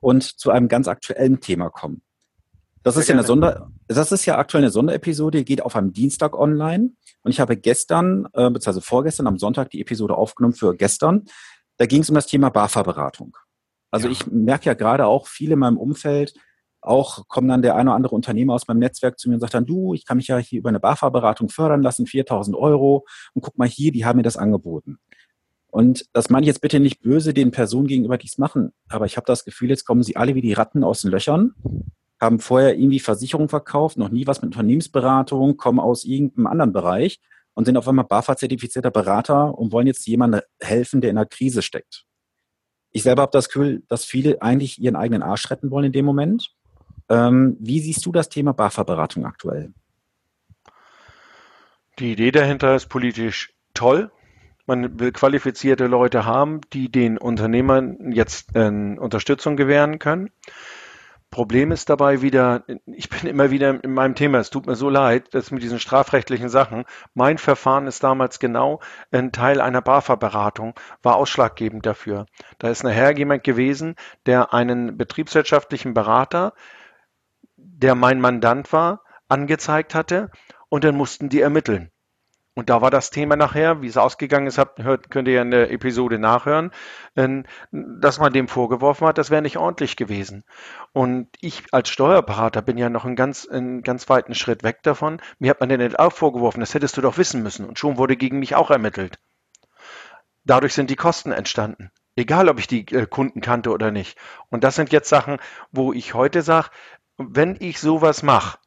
und 0.00 0.22
zu 0.22 0.50
einem 0.50 0.68
ganz 0.68 0.88
aktuellen 0.88 1.40
Thema 1.40 1.70
kommen. 1.70 2.02
Das 2.82 2.96
ist 2.96 3.08
ja 3.08 3.14
eine 3.14 3.24
Sonder, 3.24 3.70
das 3.88 4.10
ist 4.10 4.24
ja 4.24 4.38
aktuell 4.38 4.64
eine 4.64 4.70
Sonderepisode, 4.70 5.44
geht 5.44 5.62
auf 5.62 5.76
einem 5.76 5.92
Dienstag 5.92 6.34
online. 6.34 6.92
Und 7.22 7.30
ich 7.30 7.40
habe 7.40 7.56
gestern, 7.56 8.26
äh, 8.32 8.50
beziehungsweise 8.50 8.80
vorgestern 8.80 9.26
am 9.26 9.38
Sonntag 9.38 9.70
die 9.70 9.80
Episode 9.82 10.16
aufgenommen 10.16 10.54
für 10.54 10.74
gestern. 10.74 11.26
Da 11.76 11.86
ging 11.86 12.02
es 12.02 12.08
um 12.08 12.14
das 12.14 12.26
Thema 12.26 12.48
BAFA-Beratung. 12.48 13.36
Also 13.90 14.06
ja. 14.06 14.12
ich 14.12 14.26
merke 14.26 14.66
ja 14.66 14.74
gerade 14.74 15.06
auch 15.06 15.26
viele 15.26 15.54
in 15.54 15.58
meinem 15.58 15.76
Umfeld, 15.76 16.34
auch 16.80 17.28
kommen 17.28 17.48
dann 17.48 17.60
der 17.60 17.76
eine 17.76 17.90
oder 17.90 17.96
andere 17.96 18.14
Unternehmer 18.14 18.54
aus 18.54 18.66
meinem 18.66 18.78
Netzwerk 18.78 19.18
zu 19.18 19.28
mir 19.28 19.34
und 19.34 19.40
sagt 19.40 19.52
dann, 19.52 19.66
du, 19.66 19.92
ich 19.92 20.06
kann 20.06 20.16
mich 20.16 20.28
ja 20.28 20.38
hier 20.38 20.60
über 20.60 20.70
eine 20.70 20.80
BAFA-Beratung 20.80 21.50
fördern 21.50 21.82
lassen, 21.82 22.06
4000 22.06 22.56
Euro. 22.56 23.04
Und 23.34 23.42
guck 23.42 23.58
mal 23.58 23.68
hier, 23.68 23.92
die 23.92 24.06
haben 24.06 24.16
mir 24.16 24.22
das 24.22 24.38
angeboten. 24.38 24.98
Und 25.66 26.06
das 26.14 26.30
meine 26.30 26.44
ich 26.44 26.48
jetzt 26.48 26.62
bitte 26.62 26.80
nicht 26.80 27.02
böse 27.02 27.34
den 27.34 27.50
Personen 27.50 27.86
gegenüber, 27.86 28.16
die 28.16 28.26
es 28.26 28.38
machen. 28.38 28.72
Aber 28.88 29.04
ich 29.04 29.18
habe 29.18 29.26
das 29.26 29.44
Gefühl, 29.44 29.68
jetzt 29.68 29.84
kommen 29.84 30.02
sie 30.02 30.16
alle 30.16 30.34
wie 30.34 30.40
die 30.40 30.54
Ratten 30.54 30.82
aus 30.82 31.02
den 31.02 31.10
Löchern 31.10 31.54
haben 32.20 32.38
vorher 32.38 32.76
irgendwie 32.76 33.00
Versicherung 33.00 33.48
verkauft, 33.48 33.96
noch 33.96 34.10
nie 34.10 34.26
was 34.26 34.42
mit 34.42 34.52
Unternehmensberatung, 34.52 35.56
kommen 35.56 35.80
aus 35.80 36.04
irgendeinem 36.04 36.46
anderen 36.46 36.72
Bereich 36.72 37.20
und 37.54 37.64
sind 37.64 37.76
auf 37.76 37.88
einmal 37.88 38.04
BAFA-zertifizierter 38.04 38.90
Berater 38.90 39.56
und 39.58 39.72
wollen 39.72 39.86
jetzt 39.86 40.06
jemandem 40.06 40.42
helfen, 40.60 41.00
der 41.00 41.10
in 41.10 41.18
einer 41.18 41.26
Krise 41.26 41.62
steckt. 41.62 42.04
Ich 42.92 43.02
selber 43.02 43.22
habe 43.22 43.32
das 43.32 43.48
Gefühl, 43.48 43.82
dass 43.88 44.04
viele 44.04 44.42
eigentlich 44.42 44.80
ihren 44.80 44.96
eigenen 44.96 45.22
Arsch 45.22 45.50
retten 45.50 45.70
wollen 45.70 45.86
in 45.86 45.92
dem 45.92 46.04
Moment. 46.04 46.54
Ähm, 47.08 47.56
wie 47.60 47.80
siehst 47.80 48.04
du 48.04 48.12
das 48.12 48.28
Thema 48.28 48.52
BAFA-Beratung 48.52 49.24
aktuell? 49.24 49.72
Die 51.98 52.12
Idee 52.12 52.30
dahinter 52.30 52.74
ist 52.74 52.88
politisch 52.88 53.52
toll. 53.74 54.10
Man 54.66 55.00
will 55.00 55.12
qualifizierte 55.12 55.86
Leute 55.86 56.24
haben, 56.24 56.60
die 56.72 56.90
den 56.90 57.18
Unternehmern 57.18 58.12
jetzt 58.12 58.54
äh, 58.54 58.68
Unterstützung 58.68 59.56
gewähren 59.56 59.98
können. 59.98 60.30
Problem 61.30 61.70
ist 61.70 61.88
dabei 61.88 62.22
wieder, 62.22 62.64
ich 62.86 63.08
bin 63.08 63.30
immer 63.30 63.52
wieder 63.52 63.82
in 63.84 63.94
meinem 63.94 64.16
Thema, 64.16 64.38
es 64.38 64.50
tut 64.50 64.66
mir 64.66 64.74
so 64.74 64.90
leid, 64.90 65.32
dass 65.32 65.52
mit 65.52 65.62
diesen 65.62 65.78
strafrechtlichen 65.78 66.48
Sachen, 66.48 66.84
mein 67.14 67.38
Verfahren 67.38 67.86
ist 67.86 68.02
damals 68.02 68.40
genau 68.40 68.80
ein 69.12 69.30
Teil 69.30 69.60
einer 69.60 69.80
BAFA-Beratung, 69.80 70.74
war 71.02 71.14
ausschlaggebend 71.14 71.86
dafür. 71.86 72.26
Da 72.58 72.68
ist 72.68 72.82
nachher 72.82 73.16
jemand 73.16 73.44
gewesen, 73.44 73.94
der 74.26 74.52
einen 74.52 74.96
betriebswirtschaftlichen 74.96 75.94
Berater, 75.94 76.52
der 77.56 77.94
mein 77.94 78.20
Mandant 78.20 78.72
war, 78.72 79.04
angezeigt 79.28 79.94
hatte 79.94 80.32
und 80.68 80.82
dann 80.82 80.96
mussten 80.96 81.28
die 81.28 81.40
ermitteln. 81.40 81.92
Und 82.54 82.68
da 82.68 82.82
war 82.82 82.90
das 82.90 83.10
Thema 83.10 83.36
nachher, 83.36 83.80
wie 83.80 83.86
es 83.86 83.96
ausgegangen 83.96 84.48
ist, 84.48 84.58
habt, 84.58 84.82
hört, 84.82 85.10
könnt 85.10 85.28
ihr 85.28 85.40
in 85.40 85.52
der 85.52 85.70
Episode 85.70 86.18
nachhören, 86.18 86.72
ähm, 87.16 87.44
dass 87.70 88.18
man 88.18 88.32
dem 88.32 88.48
vorgeworfen 88.48 89.06
hat, 89.06 89.18
das 89.18 89.30
wäre 89.30 89.40
nicht 89.40 89.56
ordentlich 89.56 89.96
gewesen. 89.96 90.44
Und 90.92 91.28
ich 91.40 91.64
als 91.72 91.88
Steuerberater 91.88 92.60
bin 92.60 92.76
ja 92.76 92.90
noch 92.90 93.04
einen 93.04 93.14
ganz, 93.14 93.46
einen 93.48 93.82
ganz 93.82 94.08
weiten 94.08 94.34
Schritt 94.34 94.64
weg 94.64 94.82
davon. 94.82 95.22
Mir 95.38 95.50
hat 95.50 95.60
man 95.60 95.68
denn 95.68 95.96
auch 95.96 96.12
vorgeworfen, 96.12 96.60
das 96.60 96.74
hättest 96.74 96.96
du 96.96 97.00
doch 97.00 97.18
wissen 97.18 97.42
müssen. 97.42 97.66
Und 97.66 97.78
schon 97.78 97.98
wurde 97.98 98.16
gegen 98.16 98.40
mich 98.40 98.56
auch 98.56 98.70
ermittelt. 98.70 99.18
Dadurch 100.44 100.74
sind 100.74 100.90
die 100.90 100.96
Kosten 100.96 101.30
entstanden. 101.30 101.92
Egal, 102.16 102.48
ob 102.48 102.58
ich 102.58 102.66
die 102.66 102.86
äh, 102.88 103.06
Kunden 103.06 103.40
kannte 103.40 103.70
oder 103.70 103.92
nicht. 103.92 104.18
Und 104.48 104.64
das 104.64 104.74
sind 104.74 104.92
jetzt 104.92 105.08
Sachen, 105.08 105.38
wo 105.70 105.92
ich 105.92 106.14
heute 106.14 106.42
sage, 106.42 106.70
wenn 107.16 107.56
ich 107.60 107.78
sowas 107.80 108.22
mache, 108.22 108.58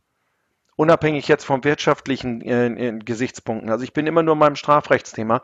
unabhängig 0.75 1.27
jetzt 1.27 1.45
vom 1.45 1.63
wirtschaftlichen 1.63 2.41
äh, 2.41 2.99
Gesichtspunkten. 3.03 3.69
Also 3.69 3.83
ich 3.83 3.93
bin 3.93 4.07
immer 4.07 4.23
nur 4.23 4.33
in 4.33 4.39
meinem 4.39 4.55
Strafrechtsthema 4.55 5.41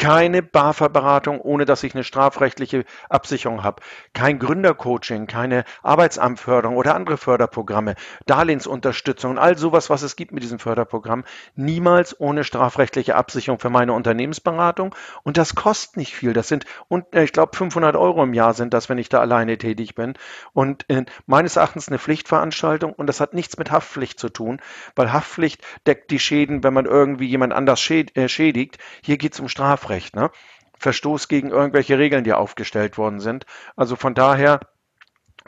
keine 0.00 0.42
BAFA-Beratung, 0.42 1.42
ohne 1.42 1.66
dass 1.66 1.82
ich 1.82 1.94
eine 1.94 2.04
strafrechtliche 2.04 2.86
Absicherung 3.10 3.62
habe. 3.62 3.82
Kein 4.14 4.38
Gründercoaching, 4.38 5.26
keine 5.26 5.64
Arbeitsamtförderung 5.82 6.78
oder 6.78 6.94
andere 6.94 7.18
Förderprogramme, 7.18 7.96
Darlehensunterstützung 8.24 9.32
und 9.32 9.38
all 9.38 9.58
sowas, 9.58 9.90
was 9.90 10.00
es 10.00 10.16
gibt 10.16 10.32
mit 10.32 10.42
diesem 10.42 10.58
Förderprogramm. 10.58 11.24
Niemals 11.54 12.18
ohne 12.18 12.44
strafrechtliche 12.44 13.14
Absicherung 13.14 13.60
für 13.60 13.68
meine 13.68 13.92
Unternehmensberatung. 13.92 14.94
Und 15.22 15.36
das 15.36 15.54
kostet 15.54 15.98
nicht 15.98 16.14
viel. 16.14 16.32
Das 16.32 16.48
sind, 16.48 16.64
und 16.88 17.14
äh, 17.14 17.24
ich 17.24 17.34
glaube, 17.34 17.54
500 17.54 17.94
Euro 17.94 18.22
im 18.22 18.32
Jahr 18.32 18.54
sind 18.54 18.72
das, 18.72 18.88
wenn 18.88 18.96
ich 18.96 19.10
da 19.10 19.20
alleine 19.20 19.58
tätig 19.58 19.94
bin. 19.96 20.14
Und 20.54 20.88
äh, 20.88 21.04
meines 21.26 21.56
Erachtens 21.56 21.88
eine 21.88 21.98
Pflichtveranstaltung. 21.98 22.94
Und 22.94 23.06
das 23.06 23.20
hat 23.20 23.34
nichts 23.34 23.58
mit 23.58 23.70
Haftpflicht 23.70 24.18
zu 24.18 24.30
tun, 24.30 24.62
weil 24.96 25.12
Haftpflicht 25.12 25.62
deckt 25.86 26.10
die 26.10 26.18
Schäden, 26.18 26.64
wenn 26.64 26.72
man 26.72 26.86
irgendwie 26.86 27.26
jemand 27.26 27.52
anders 27.52 27.86
äh, 27.90 28.28
schädigt. 28.30 28.78
Hier 29.02 29.18
geht 29.18 29.34
es 29.34 29.40
um 29.40 29.50
Strafrecht. 29.50 29.89
Strafrecht, 29.90 30.14
ne? 30.14 30.30
Verstoß 30.78 31.28
gegen 31.28 31.50
irgendwelche 31.50 31.98
Regeln, 31.98 32.24
die 32.24 32.32
aufgestellt 32.32 32.96
worden 32.96 33.20
sind. 33.20 33.44
Also 33.76 33.96
von 33.96 34.14
daher 34.14 34.60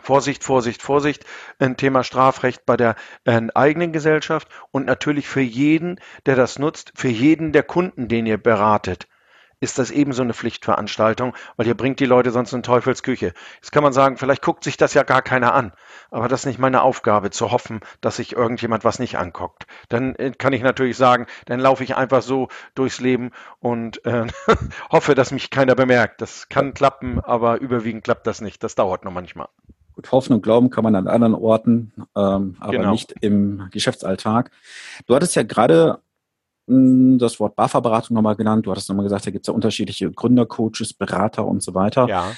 Vorsicht, 0.03 0.45
Vorsicht, 0.45 0.83
Vorsicht, 0.83 1.25
ein 1.59 1.77
Thema 1.77 2.03
Strafrecht 2.03 2.67
bei 2.67 2.77
der 2.77 2.97
äh, 3.25 3.41
eigenen 3.55 3.93
Gesellschaft 3.93 4.49
und 4.73 4.85
natürlich 4.85 5.29
für 5.29 5.41
jeden, 5.41 6.01
der 6.27 6.37
das 6.37 6.59
nutzt, 6.59 6.93
für 6.97 7.09
jeden 7.09 7.53
der 7.53 7.63
Kunden, 7.63 8.09
den 8.09 8.27
ihr 8.27 8.39
beratet 8.39 9.07
ist 9.63 9.79
das 9.79 9.93
ebenso 9.93 10.23
eine 10.23 10.35
Pflichtveranstaltung, 10.35 11.35
weil 11.57 11.69
ihr 11.69 11.77
bringt 11.77 12.01
die 12.01 12.05
Leute 12.05 12.33
sonst 12.33 12.53
in 12.53 12.65
Teufelsküche. 12.65 13.33
Jetzt 13.55 13.71
kann 13.71 13.85
man 13.85 13.93
sagen, 13.93 14.17
vielleicht 14.17 14.43
guckt 14.43 14.65
sich 14.65 14.77
das 14.77 14.93
ja 14.93 15.05
gar 15.05 15.23
keiner 15.23 15.55
an, 15.55 15.73
aber 16.11 16.27
das 16.27 16.41
ist 16.41 16.47
nicht 16.47 16.59
meine 16.59 16.83
Aufgabe, 16.83 17.31
zu 17.31 17.53
hoffen, 17.53 17.81
dass 18.01 18.17
sich 18.17 18.33
irgendjemand 18.33 18.85
was 18.85 18.99
nicht 18.99 19.17
anguckt. 19.17 19.67
Dann 19.89 20.17
äh, 20.17 20.33
kann 20.33 20.53
ich 20.53 20.63
natürlich 20.63 20.97
sagen, 20.97 21.27
dann 21.47 21.61
laufe 21.61 21.85
ich 21.85 21.95
einfach 21.95 22.23
so 22.23 22.49
durchs 22.75 23.01
Leben 23.01 23.31
und 23.61 24.05
äh, 24.05 24.27
hoffe, 24.91 25.15
dass 25.15 25.31
mich 25.31 25.51
keiner 25.51 25.77
bemerkt. 25.77 26.21
Das 26.21 26.49
kann 26.49 26.75
klappen, 26.75 27.21
aber 27.21 27.61
überwiegend 27.61 28.03
klappt 28.03 28.27
das 28.27 28.41
nicht. 28.41 28.65
Das 28.65 28.75
dauert 28.75 29.05
noch 29.05 29.13
manchmal. 29.13 29.49
Gut, 29.95 30.11
hoffen 30.11 30.33
und 30.33 30.43
glauben 30.43 30.71
kann 30.71 30.83
man 30.85 30.97
an 30.97 31.07
anderen 31.07 31.35
Orten, 31.35 31.93
ähm, 32.17 32.57
aber 32.59 32.73
genau. 32.73 32.91
nicht 32.91 33.15
im 33.21 33.69
Geschäftsalltag. 33.71 34.51
Du 35.07 35.15
hattest 35.15 35.37
ja 35.37 35.45
gerade 35.45 36.01
das 36.67 37.41
Wort 37.41 37.57
BAFA-Beratung 37.57 38.15
nochmal 38.15 38.37
genannt. 38.37 38.67
Du 38.67 38.71
hattest 38.71 38.89
nochmal 38.89 39.05
gesagt, 39.05 39.27
da 39.27 39.31
gibt 39.31 39.45
es 39.45 39.49
ja 39.49 39.55
unterschiedliche 39.55 40.11
Gründercoaches, 40.11 40.95
Berater 40.95 41.47
und 41.47 41.63
so 41.63 41.75
weiter. 41.75 42.09
Ja. 42.09 42.33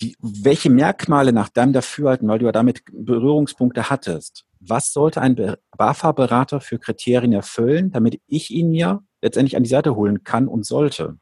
die, 0.00 0.16
welche 0.20 0.70
Merkmale 0.70 1.32
nach 1.32 1.48
deinem 1.48 1.72
Dafürhalten, 1.72 2.28
weil 2.28 2.38
du 2.38 2.46
ja 2.46 2.52
damit 2.52 2.82
Berührungspunkte 2.92 3.90
hattest, 3.90 4.44
was 4.60 4.92
sollte 4.92 5.20
ein 5.20 5.36
BAFA-Berater 5.76 6.60
für 6.60 6.78
Kriterien 6.78 7.32
erfüllen, 7.32 7.90
damit 7.90 8.20
ich 8.26 8.50
ihn 8.50 8.70
mir 8.70 9.02
letztendlich 9.22 9.56
an 9.56 9.62
die 9.62 9.70
Seite 9.70 9.96
holen 9.96 10.22
kann 10.22 10.48
und 10.48 10.64
sollte? 10.64 11.18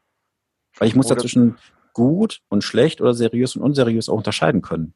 Weil 0.77 0.89
ich 0.89 0.95
muss 0.95 1.07
oder 1.07 1.17
dazwischen 1.17 1.57
gut 1.93 2.41
und 2.49 2.63
schlecht 2.63 3.01
oder 3.01 3.15
seriös 3.15 3.57
und 3.57 3.63
unseriös 3.63 4.09
auch 4.09 4.19
unterscheiden 4.19 4.63
können. 4.63 4.95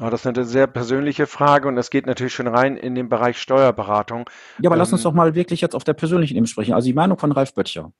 Ja, 0.00 0.10
das 0.10 0.24
ist 0.24 0.26
eine 0.26 0.44
sehr 0.44 0.66
persönliche 0.66 1.26
Frage 1.26 1.68
und 1.68 1.76
das 1.76 1.90
geht 1.90 2.06
natürlich 2.06 2.32
schon 2.32 2.46
rein 2.46 2.76
in 2.76 2.94
den 2.94 3.08
Bereich 3.08 3.38
Steuerberatung. 3.38 4.28
Ja, 4.58 4.68
aber 4.68 4.76
ähm, 4.76 4.78
lass 4.80 4.92
uns 4.92 5.02
doch 5.02 5.12
mal 5.12 5.34
wirklich 5.34 5.60
jetzt 5.60 5.74
auf 5.74 5.84
der 5.84 5.92
persönlichen 5.92 6.34
Ebene 6.34 6.46
sprechen. 6.46 6.72
Also 6.72 6.86
die 6.86 6.94
Meinung 6.94 7.18
von 7.18 7.30
Ralf 7.30 7.54
Böttcher. 7.54 7.92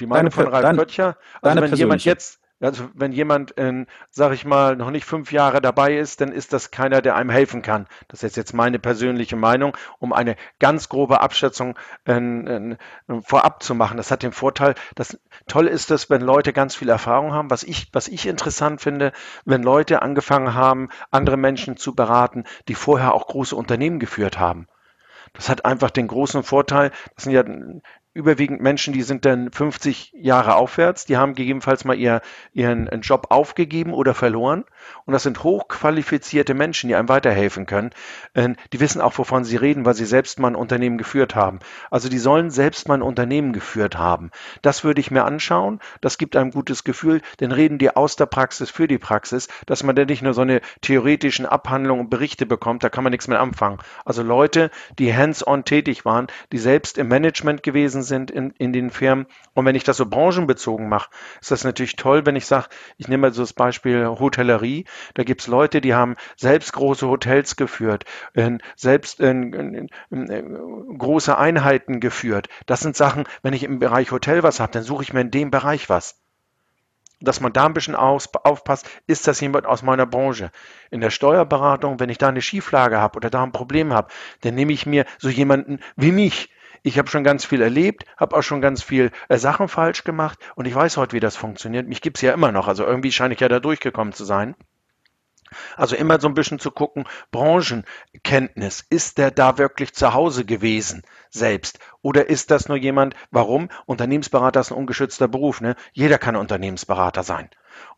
Die 0.00 0.06
Meinung 0.06 0.30
deine, 0.30 0.44
von 0.44 0.46
Ralf 0.48 0.62
dein, 0.62 0.76
Böttcher. 0.76 1.16
Also 1.42 1.60
wenn 1.60 1.74
jemand 1.74 2.04
jetzt 2.04 2.41
also 2.62 2.88
wenn 2.94 3.12
jemand, 3.12 3.50
in, 3.52 3.86
sag 4.10 4.32
ich 4.32 4.44
mal, 4.44 4.76
noch 4.76 4.90
nicht 4.90 5.04
fünf 5.04 5.32
Jahre 5.32 5.60
dabei 5.60 5.96
ist, 5.96 6.20
dann 6.20 6.30
ist 6.30 6.52
das 6.52 6.70
keiner, 6.70 7.02
der 7.02 7.16
einem 7.16 7.30
helfen 7.30 7.60
kann. 7.62 7.86
Das 8.08 8.22
ist 8.22 8.36
jetzt 8.36 8.54
meine 8.54 8.78
persönliche 8.78 9.36
Meinung, 9.36 9.76
um 9.98 10.12
eine 10.12 10.36
ganz 10.60 10.88
grobe 10.88 11.20
Abschätzung 11.20 11.76
äh, 12.06 12.12
äh, 12.12 12.76
vorab 13.24 13.62
zu 13.62 13.74
machen. 13.74 13.96
Das 13.96 14.10
hat 14.10 14.22
den 14.22 14.32
Vorteil, 14.32 14.74
dass 14.94 15.18
toll 15.48 15.66
ist 15.66 15.90
es, 15.90 16.08
wenn 16.08 16.22
Leute 16.22 16.52
ganz 16.52 16.76
viel 16.76 16.88
Erfahrung 16.88 17.32
haben. 17.32 17.50
Was 17.50 17.64
ich, 17.64 17.88
was 17.92 18.08
ich 18.08 18.26
interessant 18.26 18.80
finde, 18.80 19.12
wenn 19.44 19.62
Leute 19.62 20.02
angefangen 20.02 20.54
haben, 20.54 20.88
andere 21.10 21.36
Menschen 21.36 21.76
zu 21.76 21.94
beraten, 21.94 22.44
die 22.68 22.74
vorher 22.74 23.14
auch 23.14 23.26
große 23.26 23.56
Unternehmen 23.56 23.98
geführt 23.98 24.38
haben. 24.38 24.68
Das 25.32 25.48
hat 25.48 25.64
einfach 25.64 25.90
den 25.90 26.08
großen 26.08 26.42
Vorteil, 26.42 26.90
das 27.14 27.24
sind 27.24 27.32
ja 27.32 27.42
überwiegend 28.14 28.60
Menschen, 28.60 28.92
die 28.92 29.02
sind 29.02 29.24
dann 29.24 29.50
50 29.50 30.12
Jahre 30.14 30.56
aufwärts, 30.56 31.06
die 31.06 31.16
haben 31.16 31.34
gegebenenfalls 31.34 31.84
mal 31.84 31.96
ihr, 31.96 32.20
ihren 32.52 32.88
Job 33.00 33.26
aufgegeben 33.30 33.94
oder 33.94 34.14
verloren. 34.14 34.64
Und 35.04 35.12
das 35.12 35.22
sind 35.22 35.42
hochqualifizierte 35.42 36.54
Menschen, 36.54 36.88
die 36.88 36.94
einem 36.94 37.08
weiterhelfen 37.08 37.66
können. 37.66 37.90
Ähm, 38.34 38.56
die 38.72 38.80
wissen 38.80 39.00
auch, 39.00 39.18
wovon 39.18 39.44
sie 39.44 39.56
reden, 39.56 39.84
weil 39.84 39.94
sie 39.94 40.06
selbst 40.06 40.38
mal 40.38 40.48
ein 40.48 40.56
Unternehmen 40.56 40.98
geführt 40.98 41.34
haben. 41.34 41.58
Also 41.90 42.08
die 42.08 42.18
sollen 42.18 42.50
selbst 42.50 42.88
mal 42.88 42.94
ein 42.94 43.02
Unternehmen 43.02 43.52
geführt 43.52 43.98
haben. 43.98 44.30
Das 44.62 44.84
würde 44.84 45.00
ich 45.00 45.10
mir 45.10 45.24
anschauen. 45.24 45.80
Das 46.00 46.18
gibt 46.18 46.36
einem 46.36 46.50
gutes 46.50 46.84
Gefühl. 46.84 47.20
Denn 47.40 47.52
reden 47.52 47.78
die 47.78 47.94
aus 47.94 48.16
der 48.16 48.26
Praxis 48.26 48.70
für 48.70 48.88
die 48.88 48.98
Praxis, 48.98 49.48
dass 49.66 49.82
man 49.82 49.96
dann 49.96 50.06
nicht 50.06 50.22
nur 50.22 50.34
so 50.34 50.42
eine 50.42 50.60
theoretischen 50.80 51.46
Abhandlungen 51.46 52.04
und 52.04 52.10
Berichte 52.10 52.46
bekommt, 52.46 52.84
da 52.84 52.88
kann 52.88 53.04
man 53.04 53.10
nichts 53.10 53.28
mehr 53.28 53.40
anfangen. 53.40 53.78
Also 54.04 54.22
Leute, 54.22 54.70
die 54.98 55.14
hands-on 55.14 55.64
tätig 55.64 56.04
waren, 56.04 56.26
die 56.52 56.58
selbst 56.58 56.98
im 56.98 57.08
Management 57.08 57.62
gewesen 57.62 57.82
gewesen 57.82 58.02
sind 58.02 58.30
in, 58.30 58.52
in 58.58 58.72
den 58.72 58.90
Firmen. 58.90 59.26
Und 59.54 59.64
wenn 59.64 59.74
ich 59.74 59.84
das 59.84 59.96
so 59.96 60.06
branchenbezogen 60.06 60.88
mache, 60.88 61.10
ist 61.40 61.50
das 61.50 61.64
natürlich 61.64 61.96
toll, 61.96 62.26
wenn 62.26 62.36
ich 62.36 62.46
sage, 62.46 62.68
ich 62.96 63.08
nehme 63.08 63.22
mal 63.22 63.32
so 63.32 63.42
das 63.42 63.52
Beispiel 63.52 64.06
Hotellerie. 64.06 64.71
Da 65.14 65.24
gibt 65.24 65.42
es 65.42 65.46
Leute, 65.46 65.80
die 65.80 65.94
haben 65.94 66.16
selbst 66.36 66.72
große 66.72 67.06
Hotels 67.08 67.56
geführt, 67.56 68.04
selbst 68.76 69.20
äh, 69.20 69.82
große 70.98 71.36
Einheiten 71.36 72.00
geführt. 72.00 72.48
Das 72.66 72.80
sind 72.80 72.96
Sachen, 72.96 73.24
wenn 73.42 73.54
ich 73.54 73.64
im 73.64 73.78
Bereich 73.78 74.10
Hotel 74.10 74.42
was 74.42 74.60
habe, 74.60 74.72
dann 74.72 74.82
suche 74.82 75.02
ich 75.02 75.12
mir 75.12 75.20
in 75.20 75.30
dem 75.30 75.50
Bereich 75.50 75.88
was 75.88 76.22
dass 77.24 77.40
man 77.40 77.52
da 77.52 77.66
ein 77.66 77.74
bisschen 77.74 77.94
aufpasst, 77.94 78.90
ist 79.06 79.26
das 79.28 79.40
jemand 79.40 79.66
aus 79.66 79.82
meiner 79.82 80.06
Branche. 80.06 80.50
In 80.90 81.00
der 81.00 81.10
Steuerberatung, 81.10 82.00
wenn 82.00 82.10
ich 82.10 82.18
da 82.18 82.28
eine 82.28 82.42
Schieflage 82.42 82.98
habe 82.98 83.16
oder 83.16 83.30
da 83.30 83.42
ein 83.42 83.52
Problem 83.52 83.92
habe, 83.92 84.12
dann 84.40 84.54
nehme 84.54 84.72
ich 84.72 84.86
mir 84.86 85.06
so 85.18 85.28
jemanden 85.28 85.78
wie 85.96 86.12
mich, 86.12 86.50
ich 86.82 86.98
habe 86.98 87.08
schon 87.08 87.24
ganz 87.24 87.44
viel 87.44 87.62
erlebt, 87.62 88.04
habe 88.16 88.36
auch 88.36 88.42
schon 88.42 88.60
ganz 88.60 88.82
viel 88.82 89.10
äh, 89.28 89.38
Sachen 89.38 89.68
falsch 89.68 90.04
gemacht 90.04 90.38
und 90.54 90.66
ich 90.66 90.74
weiß 90.74 90.96
heute, 90.96 91.14
wie 91.14 91.20
das 91.20 91.36
funktioniert. 91.36 91.88
Mich 91.88 92.00
gibt's 92.00 92.20
ja 92.22 92.32
immer 92.32 92.52
noch, 92.52 92.68
also 92.68 92.84
irgendwie 92.84 93.12
scheine 93.12 93.34
ich 93.34 93.40
ja 93.40 93.48
da 93.48 93.60
durchgekommen 93.60 94.12
zu 94.12 94.24
sein. 94.24 94.54
Also 95.76 95.96
immer 95.96 96.20
so 96.20 96.28
ein 96.28 96.34
bisschen 96.34 96.58
zu 96.58 96.70
gucken, 96.70 97.04
Branchenkenntnis, 97.30 98.84
ist 98.88 99.18
der 99.18 99.30
da 99.30 99.58
wirklich 99.58 99.94
zu 99.94 100.14
Hause 100.14 100.44
gewesen 100.44 101.02
selbst? 101.30 101.78
Oder 102.02 102.28
ist 102.28 102.50
das 102.50 102.68
nur 102.68 102.76
jemand, 102.76 103.14
warum? 103.30 103.68
Unternehmensberater 103.86 104.60
ist 104.60 104.70
ein 104.70 104.78
ungeschützter 104.78 105.28
Beruf, 105.28 105.60
ne? 105.60 105.76
Jeder 105.92 106.18
kann 106.18 106.36
Unternehmensberater 106.36 107.22
sein. 107.22 107.50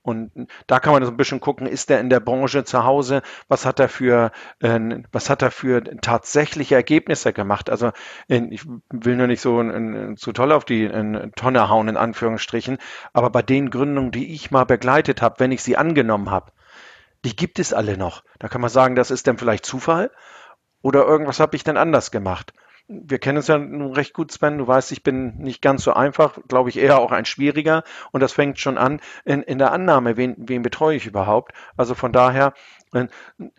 Und 0.03 0.31
da 0.67 0.81
kann 0.81 0.93
man 0.93 1.05
so 1.05 1.11
ein 1.11 1.17
bisschen 1.17 1.41
gucken, 1.41 1.67
ist 1.67 1.89
der 1.89 2.01
in 2.01 2.11
der 2.11 2.21
Branche 2.21 2.65
zu 2.65 2.85
Hause? 2.85 3.23
Was 3.49 3.65
hat 3.65 3.81
er 3.81 3.89
für, 3.89 4.33
äh, 4.61 4.79
was 5.13 5.31
hat 5.31 5.43
er 5.43 5.51
für 5.51 5.83
tatsächliche 6.01 6.75
Ergebnisse 6.75 7.33
gemacht? 7.33 7.71
Also 7.71 7.93
ich 8.29 8.67
will 8.91 9.17
nur 9.17 9.27
nicht 9.27 9.41
so 9.41 9.61
in, 9.61 10.17
zu 10.17 10.33
toll 10.33 10.53
auf 10.53 10.65
die 10.65 10.85
in 10.85 11.33
Tonne 11.37 11.69
hauen, 11.69 11.89
in 11.89 11.97
Anführungsstrichen. 11.97 12.79
Aber 13.13 13.31
bei 13.31 13.43
den 13.43 13.71
Gründungen, 13.71 14.13
die 14.13 14.35
ich 14.35 14.51
mal 14.51 14.65
begleitet 14.65 15.23
habe, 15.23 15.41
wenn 15.41 15.53
ich 15.53 15.63
sie 15.63 15.77
angenommen 15.77 16.31
habe, 16.31 16.53
die 17.25 17.35
gibt 17.35 17.59
es 17.59 17.73
alle 17.73 17.97
noch. 17.97 18.23
Da 18.39 18.49
kann 18.49 18.61
man 18.61 18.71
sagen, 18.71 18.95
das 18.95 19.11
ist 19.11 19.27
dann 19.27 19.39
vielleicht 19.39 19.67
Zufall 19.67 20.11
oder 20.83 21.05
irgendwas 21.07 21.41
habe 21.41 21.57
ich 21.57 21.65
dann 21.65 21.77
anders 21.77 22.11
gemacht 22.11 22.53
wir 22.87 23.19
kennen 23.19 23.39
es 23.39 23.47
ja 23.47 23.57
nun 23.57 23.93
recht 23.93 24.13
gut, 24.13 24.31
Sven. 24.31 24.59
Du 24.59 24.67
weißt, 24.67 24.93
ich 24.93 25.03
bin 25.03 25.39
nicht 25.39 25.63
ganz 25.63 25.85
so 25.85 25.95
einfach, 25.95 26.39
glaube 26.49 26.69
ich, 26.69 26.77
eher 26.77 26.99
auch 26.99 27.13
ein 27.13 27.25
schwieriger. 27.25 27.83
Und 28.13 28.21
das 28.21 28.33
fängt 28.33 28.59
schon 28.59 28.77
an 28.77 29.01
in, 29.25 29.43
in 29.43 29.59
der 29.59 29.73
Annahme, 29.73 30.17
wen, 30.17 30.35
wen 30.37 30.63
betreue 30.63 30.97
ich 30.97 31.07
überhaupt. 31.07 31.53
Also 31.77 31.95
von 31.95 32.13
daher, 32.13 32.53
äh, 32.93 33.07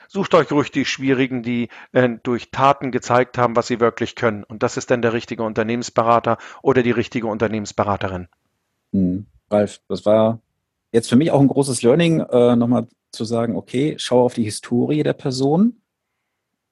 sucht 0.07 0.35
euch 0.35 0.51
ruhig 0.51 0.71
die 0.71 0.85
Schwierigen, 0.85 1.41
die 1.41 1.69
äh, 1.91 2.09
durch 2.21 2.51
Taten 2.51 2.91
gezeigt 2.91 3.37
haben, 3.37 3.55
was 3.55 3.67
sie 3.67 3.79
wirklich 3.79 4.15
können. 4.15 4.43
Und 4.43 4.61
das 4.61 4.77
ist 4.77 4.91
dann 4.91 5.01
der 5.01 5.13
richtige 5.13 5.43
Unternehmensberater 5.43 6.37
oder 6.61 6.83
die 6.83 6.91
richtige 6.91 7.27
Unternehmensberaterin. 7.27 8.27
Mhm. 8.91 9.25
Ralf, 9.49 9.79
das 9.87 10.05
war 10.05 10.39
jetzt 10.95 11.09
für 11.09 11.15
mich 11.15 11.31
auch 11.31 11.41
ein 11.41 11.47
großes 11.47 11.83
Learning, 11.83 12.21
äh, 12.21 12.55
nochmal 12.55 12.87
zu 13.11 13.25
sagen, 13.25 13.55
okay, 13.55 13.95
schau 13.97 14.23
auf 14.23 14.33
die 14.33 14.43
Historie 14.43 15.03
der 15.03 15.13
Person 15.13 15.81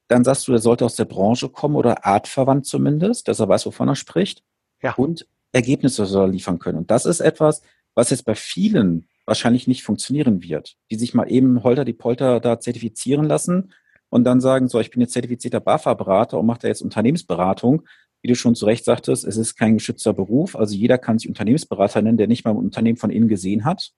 dann 0.07 0.23
sagst 0.23 0.47
du, 0.47 0.53
er 0.53 0.59
sollte 0.59 0.85
aus 0.85 0.95
der 0.95 1.05
Branche 1.05 1.49
kommen 1.49 1.75
oder 1.75 2.05
artverwandt 2.05 2.65
zumindest, 2.65 3.27
dass 3.27 3.39
er 3.39 3.49
weiß, 3.49 3.65
wovon 3.65 3.87
er 3.87 3.95
spricht. 3.95 4.43
Ja. 4.81 4.93
Und 4.93 5.27
Ergebnisse 5.51 6.05
soll 6.05 6.27
er 6.27 6.31
liefern 6.31 6.59
können. 6.59 6.77
Und 6.77 6.91
das 6.91 7.05
ist 7.05 7.19
etwas, 7.19 7.61
was 7.95 8.09
jetzt 8.09 8.25
bei 8.25 8.35
vielen 8.35 9.07
wahrscheinlich 9.25 9.67
nicht 9.67 9.83
funktionieren 9.83 10.43
wird, 10.43 10.75
die 10.91 10.97
sich 10.97 11.13
mal 11.13 11.31
eben 11.31 11.63
holter 11.63 11.85
die 11.85 11.93
Polter 11.93 12.39
da 12.39 12.59
zertifizieren 12.59 13.25
lassen 13.25 13.73
und 14.09 14.25
dann 14.25 14.41
sagen, 14.41 14.67
so, 14.67 14.79
ich 14.79 14.91
bin 14.91 15.01
jetzt 15.01 15.13
zertifizierter 15.13 15.61
BAFA-Berater 15.61 16.37
und 16.37 16.45
mache 16.45 16.59
da 16.59 16.67
jetzt 16.67 16.81
Unternehmensberatung. 16.81 17.83
Wie 18.21 18.27
du 18.27 18.35
schon 18.35 18.55
zu 18.55 18.65
Recht 18.65 18.85
sagtest, 18.85 19.25
es 19.25 19.37
ist 19.37 19.55
kein 19.55 19.75
geschützter 19.75 20.13
Beruf. 20.13 20.55
Also 20.55 20.75
jeder 20.75 20.97
kann 20.97 21.19
sich 21.19 21.27
Unternehmensberater 21.27 22.01
nennen, 22.01 22.17
der 22.17 22.27
nicht 22.27 22.45
mal 22.45 22.51
ein 22.51 22.57
Unternehmen 22.57 22.97
von 22.97 23.09
innen 23.09 23.27
gesehen 23.27 23.65
hat. 23.65 23.93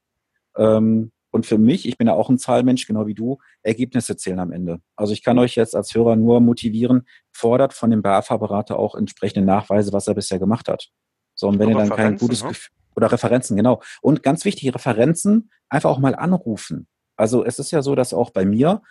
Ähm, 0.58 1.12
und 1.32 1.46
für 1.46 1.58
mich, 1.58 1.86
ich 1.86 1.98
bin 1.98 2.08
ja 2.08 2.14
auch 2.14 2.30
ein 2.30 2.38
Zahlmensch, 2.38 2.88
genau 2.88 3.08
wie 3.08 3.14
du, 3.14 3.40
Ergebnisse 3.62 4.16
zählen 4.16 4.40
am 4.40 4.54
Ende. 4.54 4.80
Also 4.96 5.12
ich 5.12 5.22
kann 5.22 5.38
euch 5.38 5.56
jetzt 5.56 5.76
als 5.76 5.94
Hörer 5.94 6.16
nur 6.16 6.40
motivieren, 6.40 7.06
fordert 7.34 7.74
von 7.74 7.90
dem 7.90 8.02
BAFA-Berater 8.02 8.80
auch 8.80 8.96
entsprechende 8.96 9.46
Nachweise, 9.46 9.92
was 9.92 10.08
er 10.08 10.14
bisher 10.14 10.40
gemacht 10.40 10.70
hat. 10.70 10.92
So, 11.34 11.50
und 11.50 11.60
wenn 11.60 11.70
ihr 11.70 11.76
dann 11.76 11.90
kein 11.90 12.18
gutes 12.18 12.42
ne? 12.42 12.50
Gefühl, 12.50 12.72
oder 12.96 13.12
Referenzen, 13.12 13.58
genau. 13.58 13.82
Und 14.02 14.24
ganz 14.24 14.46
wichtig, 14.46 14.74
Referenzen 14.74 15.52
einfach 15.68 15.90
auch 15.90 16.00
mal 16.00 16.16
anrufen. 16.16 16.88
Also 17.18 17.44
es 17.44 17.60
ist 17.60 17.72
ja 17.72 17.82
so, 17.82 17.96
dass 17.96 18.14
auch 18.14 18.30
bei 18.30 18.46
mir 18.46 18.82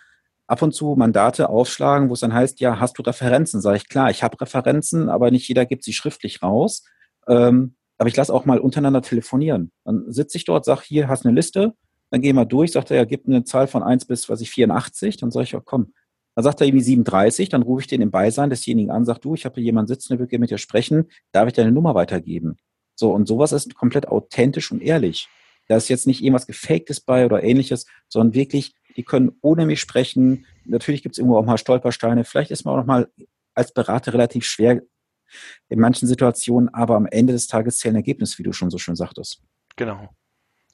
ab 0.47 0.61
und 0.61 0.73
zu 0.73 0.95
Mandate 0.95 1.49
aufschlagen, 1.49 2.09
wo 2.09 2.13
es 2.13 2.19
dann 2.19 2.33
heißt, 2.33 2.59
ja, 2.59 2.79
hast 2.79 2.97
du 2.97 3.01
Referenzen? 3.01 3.61
Sage 3.61 3.77
ich, 3.77 3.89
klar, 3.89 4.11
ich 4.11 4.21
habe 4.21 4.39
Referenzen, 4.39 5.09
aber 5.09 5.31
nicht 5.31 5.47
jeder 5.47 5.65
gibt 5.65 5.83
sie 5.83 5.93
schriftlich 5.93 6.43
raus. 6.43 6.83
Ähm, 7.27 7.75
aber 7.97 8.09
ich 8.09 8.15
lasse 8.15 8.33
auch 8.33 8.45
mal 8.45 8.59
untereinander 8.59 9.01
telefonieren. 9.01 9.71
Dann 9.83 10.11
sitze 10.11 10.37
ich 10.37 10.45
dort, 10.45 10.65
sage, 10.65 10.81
hier 10.85 11.07
hast 11.07 11.25
eine 11.25 11.35
Liste, 11.35 11.73
dann 12.11 12.21
gehen 12.21 12.35
wir 12.35 12.45
durch, 12.45 12.71
sagt 12.71 12.91
er, 12.91 12.97
er 12.97 13.05
gibt 13.05 13.27
eine 13.27 13.43
Zahl 13.43 13.67
von 13.67 13.83
1 13.83 14.05
bis, 14.05 14.29
was 14.29 14.41
ich, 14.41 14.51
84. 14.51 15.17
Dann 15.17 15.31
sage 15.31 15.43
ich, 15.43 15.51
ja, 15.51 15.61
komm. 15.63 15.93
Dann 16.35 16.43
sagt 16.43 16.61
er 16.61 16.67
irgendwie 16.67 16.83
37, 16.83 17.49
dann 17.49 17.61
rufe 17.61 17.81
ich 17.81 17.87
den 17.87 18.01
im 18.01 18.11
Beisein 18.11 18.49
desjenigen 18.49 18.91
an, 18.91 19.05
sag 19.05 19.19
du, 19.19 19.35
ich 19.35 19.45
habe 19.45 19.55
hier 19.55 19.63
jemanden 19.63 19.87
sitzen, 19.87 20.13
der 20.13 20.19
will 20.19 20.27
gerne 20.27 20.41
mit 20.41 20.51
dir 20.51 20.57
sprechen, 20.57 21.05
darf 21.31 21.47
ich 21.47 21.53
deine 21.53 21.71
Nummer 21.71 21.95
weitergeben? 21.95 22.57
So, 22.95 23.11
und 23.13 23.27
sowas 23.27 23.51
ist 23.51 23.75
komplett 23.75 24.07
authentisch 24.07 24.71
und 24.71 24.81
ehrlich. 24.81 25.29
Da 25.67 25.77
ist 25.77 25.89
jetzt 25.89 26.07
nicht 26.07 26.21
irgendwas 26.21 26.47
Gefaktes 26.47 26.99
bei 26.99 27.25
oder 27.25 27.43
ähnliches, 27.43 27.85
sondern 28.09 28.33
wirklich, 28.33 28.75
die 28.95 29.03
können 29.03 29.31
ohne 29.41 29.65
mich 29.65 29.79
sprechen. 29.79 30.45
Natürlich 30.65 31.03
gibt 31.03 31.15
es 31.15 31.19
irgendwo 31.19 31.37
auch 31.37 31.45
mal 31.45 31.57
Stolpersteine. 31.57 32.23
Vielleicht 32.23 32.51
ist 32.51 32.65
man 32.65 32.73
auch 32.73 32.79
noch 32.79 32.85
mal 32.85 33.09
als 33.53 33.73
Berater 33.73 34.13
relativ 34.13 34.45
schwer 34.45 34.81
in 35.69 35.79
manchen 35.79 36.07
Situationen, 36.07 36.73
aber 36.73 36.95
am 36.95 37.05
Ende 37.05 37.33
des 37.33 37.47
Tages 37.47 37.77
zählen 37.77 37.95
Ergebnisse, 37.95 38.37
wie 38.39 38.43
du 38.43 38.53
schon 38.53 38.69
so 38.69 38.77
schön 38.77 38.95
sagtest. 38.95 39.41
Genau. 39.75 40.09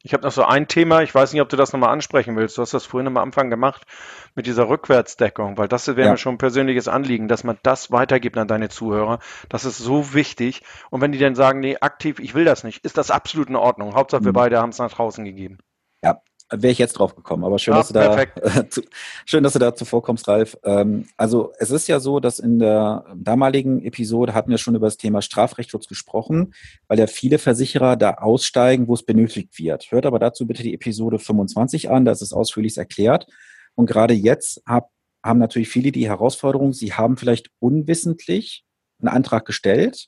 Ich 0.03 0.13
habe 0.13 0.23
noch 0.23 0.31
so 0.31 0.43
ein 0.43 0.67
Thema, 0.67 1.03
ich 1.03 1.13
weiß 1.13 1.31
nicht, 1.31 1.41
ob 1.41 1.49
du 1.49 1.57
das 1.57 1.73
nochmal 1.73 1.91
ansprechen 1.91 2.35
willst. 2.35 2.57
Du 2.57 2.63
hast 2.63 2.73
das 2.73 2.85
vorhin 2.85 3.07
am 3.07 3.17
Anfang 3.17 3.49
gemacht 3.49 3.85
mit 4.33 4.47
dieser 4.47 4.67
Rückwärtsdeckung, 4.67 5.57
weil 5.57 5.67
das 5.67 5.87
wäre 5.87 6.01
ja. 6.01 6.11
mir 6.11 6.17
schon 6.17 6.35
ein 6.35 6.39
persönliches 6.39 6.87
Anliegen, 6.87 7.27
dass 7.27 7.43
man 7.43 7.59
das 7.61 7.91
weitergibt 7.91 8.37
an 8.37 8.47
deine 8.47 8.69
Zuhörer. 8.69 9.19
Das 9.49 9.63
ist 9.63 9.77
so 9.77 10.13
wichtig. 10.13 10.63
Und 10.89 11.01
wenn 11.01 11.11
die 11.11 11.19
dann 11.19 11.35
sagen, 11.35 11.59
nee, 11.59 11.77
aktiv, 11.79 12.19
ich 12.19 12.33
will 12.33 12.45
das 12.45 12.63
nicht, 12.63 12.83
ist 12.83 12.97
das 12.97 13.11
absolut 13.11 13.49
in 13.49 13.55
Ordnung. 13.55 13.93
Hauptsache 13.93 14.23
wir 14.23 14.31
mhm. 14.31 14.35
beide 14.35 14.59
haben 14.59 14.69
es 14.69 14.79
nach 14.79 14.91
draußen 14.91 15.23
gegeben. 15.23 15.59
Ja, 16.03 16.19
wäre 16.51 16.71
ich 16.71 16.77
jetzt 16.77 16.93
drauf 16.93 17.15
gekommen, 17.15 17.43
aber 17.43 17.59
schön, 17.59 17.73
ah, 17.73 17.77
dass 17.77 17.87
du 17.87 17.93
da 17.93 18.21
äh, 18.21 18.69
zu, 18.69 18.81
schön, 19.25 19.43
dass 19.43 19.53
du 19.53 19.59
da 19.59 19.73
zuvor 19.73 20.03
kommst, 20.03 20.27
Ralf. 20.27 20.57
Ähm, 20.63 21.07
also 21.17 21.53
es 21.59 21.71
ist 21.71 21.87
ja 21.87 21.99
so, 21.99 22.19
dass 22.19 22.39
in 22.39 22.59
der 22.59 23.05
damaligen 23.15 23.81
Episode 23.83 24.33
hatten 24.33 24.51
wir 24.51 24.57
schon 24.57 24.75
über 24.75 24.87
das 24.87 24.97
Thema 24.97 25.21
Strafrechtsschutz 25.21 25.87
gesprochen, 25.87 26.53
weil 26.87 26.99
ja 26.99 27.07
viele 27.07 27.37
Versicherer 27.37 27.95
da 27.95 28.15
aussteigen, 28.15 28.87
wo 28.87 28.93
es 28.93 29.03
benötigt 29.03 29.57
wird. 29.57 29.91
Hört 29.91 30.05
aber 30.05 30.19
dazu 30.19 30.45
bitte 30.45 30.63
die 30.63 30.73
Episode 30.73 31.19
25 31.19 31.89
an, 31.89 32.05
da 32.05 32.11
ist 32.11 32.21
es 32.21 32.33
ausführlich 32.33 32.77
erklärt. 32.77 33.27
Und 33.75 33.85
gerade 33.85 34.13
jetzt 34.13 34.61
hab, 34.65 34.89
haben 35.23 35.39
natürlich 35.39 35.69
viele 35.69 35.91
die 35.91 36.07
Herausforderung, 36.07 36.73
sie 36.73 36.93
haben 36.93 37.15
vielleicht 37.15 37.49
unwissentlich 37.59 38.65
einen 38.99 39.09
Antrag 39.09 39.45
gestellt, 39.45 40.07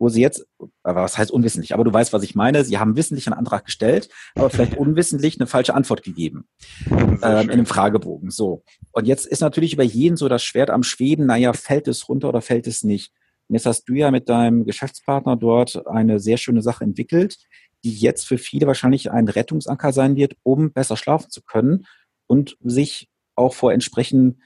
wo 0.00 0.08
sie 0.08 0.22
jetzt, 0.22 0.46
was 0.82 1.18
heißt 1.18 1.30
unwissentlich, 1.30 1.74
aber 1.74 1.84
du 1.84 1.92
weißt, 1.92 2.12
was 2.14 2.22
ich 2.22 2.34
meine, 2.34 2.64
sie 2.64 2.78
haben 2.78 2.96
wissentlich 2.96 3.26
einen 3.26 3.38
Antrag 3.38 3.66
gestellt, 3.66 4.08
aber 4.34 4.48
vielleicht 4.48 4.76
unwissentlich 4.76 5.38
eine 5.38 5.46
falsche 5.46 5.74
Antwort 5.74 6.02
gegeben 6.02 6.48
ähm, 6.90 7.18
in 7.20 7.50
einem 7.50 7.66
Fragebogen. 7.66 8.30
So. 8.30 8.64
Und 8.92 9.06
jetzt 9.06 9.26
ist 9.26 9.40
natürlich 9.40 9.74
über 9.74 9.82
jeden 9.84 10.16
so 10.16 10.28
das 10.28 10.42
Schwert 10.42 10.70
am 10.70 10.82
Schweben, 10.82 11.26
naja, 11.26 11.52
fällt 11.52 11.86
es 11.86 12.08
runter 12.08 12.30
oder 12.30 12.40
fällt 12.40 12.66
es 12.66 12.82
nicht? 12.82 13.12
Und 13.48 13.54
jetzt 13.54 13.66
hast 13.66 13.84
du 13.84 13.92
ja 13.92 14.10
mit 14.10 14.30
deinem 14.30 14.64
Geschäftspartner 14.64 15.36
dort 15.36 15.86
eine 15.86 16.18
sehr 16.18 16.38
schöne 16.38 16.62
Sache 16.62 16.82
entwickelt, 16.82 17.36
die 17.84 17.92
jetzt 17.92 18.26
für 18.26 18.38
viele 18.38 18.66
wahrscheinlich 18.66 19.10
ein 19.10 19.28
Rettungsanker 19.28 19.92
sein 19.92 20.16
wird, 20.16 20.34
um 20.42 20.72
besser 20.72 20.96
schlafen 20.96 21.30
zu 21.30 21.42
können 21.42 21.84
und 22.26 22.56
sich 22.62 23.10
auch 23.34 23.52
vor 23.52 23.72
entsprechenden 23.72 24.40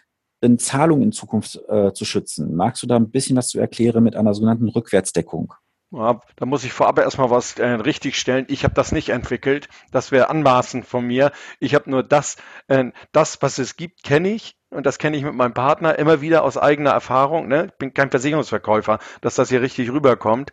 Zahlungen 0.58 1.04
in 1.04 1.12
Zukunft 1.12 1.60
äh, 1.68 1.92
zu 1.92 2.04
schützen. 2.04 2.54
Magst 2.54 2.82
du 2.82 2.86
da 2.86 2.96
ein 2.96 3.10
bisschen 3.10 3.36
was 3.36 3.48
zu 3.48 3.58
erklären 3.58 4.04
mit 4.04 4.16
einer 4.16 4.34
sogenannten 4.34 4.68
Rückwärtsdeckung? 4.68 5.54
Ja, 5.90 6.20
da 6.36 6.46
muss 6.46 6.64
ich 6.64 6.72
vorab 6.72 6.98
erstmal 6.98 7.30
was 7.30 7.56
äh, 7.56 7.66
richtigstellen. 7.66 8.46
Ich 8.48 8.64
habe 8.64 8.74
das 8.74 8.90
nicht 8.90 9.10
entwickelt. 9.10 9.68
Das 9.92 10.10
wäre 10.10 10.28
anmaßend 10.28 10.84
von 10.86 11.06
mir. 11.06 11.30
Ich 11.60 11.74
habe 11.74 11.88
nur 11.88 12.02
das, 12.02 12.36
äh, 12.66 12.86
das, 13.12 13.40
was 13.42 13.58
es 13.58 13.76
gibt, 13.76 14.02
kenne 14.02 14.30
ich. 14.30 14.56
Und 14.70 14.86
das 14.86 14.98
kenne 14.98 15.16
ich 15.16 15.22
mit 15.22 15.34
meinem 15.34 15.54
Partner 15.54 15.96
immer 15.96 16.20
wieder 16.20 16.42
aus 16.42 16.58
eigener 16.58 16.90
Erfahrung. 16.90 17.46
Ne? 17.46 17.66
Ich 17.66 17.78
bin 17.78 17.94
kein 17.94 18.10
Versicherungsverkäufer, 18.10 18.98
dass 19.20 19.36
das 19.36 19.50
hier 19.50 19.62
richtig 19.62 19.92
rüberkommt. 19.92 20.50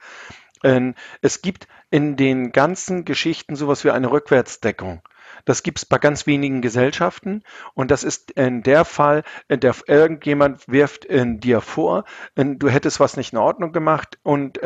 Äh, 0.61 0.93
es 1.21 1.41
gibt 1.41 1.67
in 1.89 2.17
den 2.17 2.51
ganzen 2.51 3.03
Geschichten 3.03 3.55
sowas 3.55 3.83
wie 3.83 3.89
eine 3.89 4.11
Rückwärtsdeckung. 4.11 5.01
Das 5.45 5.63
gibt 5.63 5.79
es 5.79 5.85
bei 5.85 5.97
ganz 5.97 6.27
wenigen 6.27 6.61
Gesellschaften 6.61 7.43
und 7.73 7.91
das 7.91 8.03
ist 8.03 8.31
in 8.31 8.63
der 8.63 8.85
Fall, 8.85 9.23
in 9.47 9.59
der 9.59 9.75
irgendjemand 9.87 10.67
wirft 10.67 11.07
dir 11.09 11.61
vor, 11.61 12.05
du 12.35 12.69
hättest 12.69 12.99
was 12.99 13.17
nicht 13.17 13.33
in 13.33 13.39
Ordnung 13.39 13.71
gemacht 13.71 14.19
und 14.23 14.59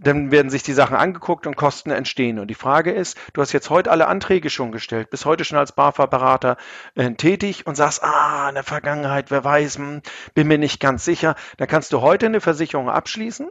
dann 0.00 0.30
werden 0.30 0.50
sich 0.50 0.62
die 0.62 0.72
Sachen 0.72 0.96
angeguckt 0.96 1.46
und 1.46 1.56
Kosten 1.56 1.90
entstehen. 1.90 2.38
Und 2.38 2.48
die 2.48 2.54
Frage 2.54 2.92
ist, 2.92 3.18
du 3.32 3.40
hast 3.40 3.52
jetzt 3.52 3.70
heute 3.70 3.90
alle 3.90 4.06
Anträge 4.06 4.48
schon 4.48 4.70
gestellt, 4.70 5.10
bist 5.10 5.24
heute 5.24 5.44
schon 5.44 5.58
als 5.58 5.72
BAFA-Berater 5.72 6.56
äh, 6.94 7.12
tätig 7.14 7.66
und 7.66 7.74
sagst, 7.74 8.02
ah, 8.04 8.48
in 8.48 8.54
der 8.54 8.64
Vergangenheit, 8.64 9.30
wer 9.30 9.42
weiß, 9.42 9.76
hm, 9.76 10.02
bin 10.34 10.46
mir 10.46 10.58
nicht 10.58 10.80
ganz 10.80 11.04
sicher. 11.04 11.34
Dann 11.56 11.68
kannst 11.68 11.92
du 11.92 12.00
heute 12.00 12.26
eine 12.26 12.40
Versicherung 12.40 12.88
abschließen. 12.88 13.50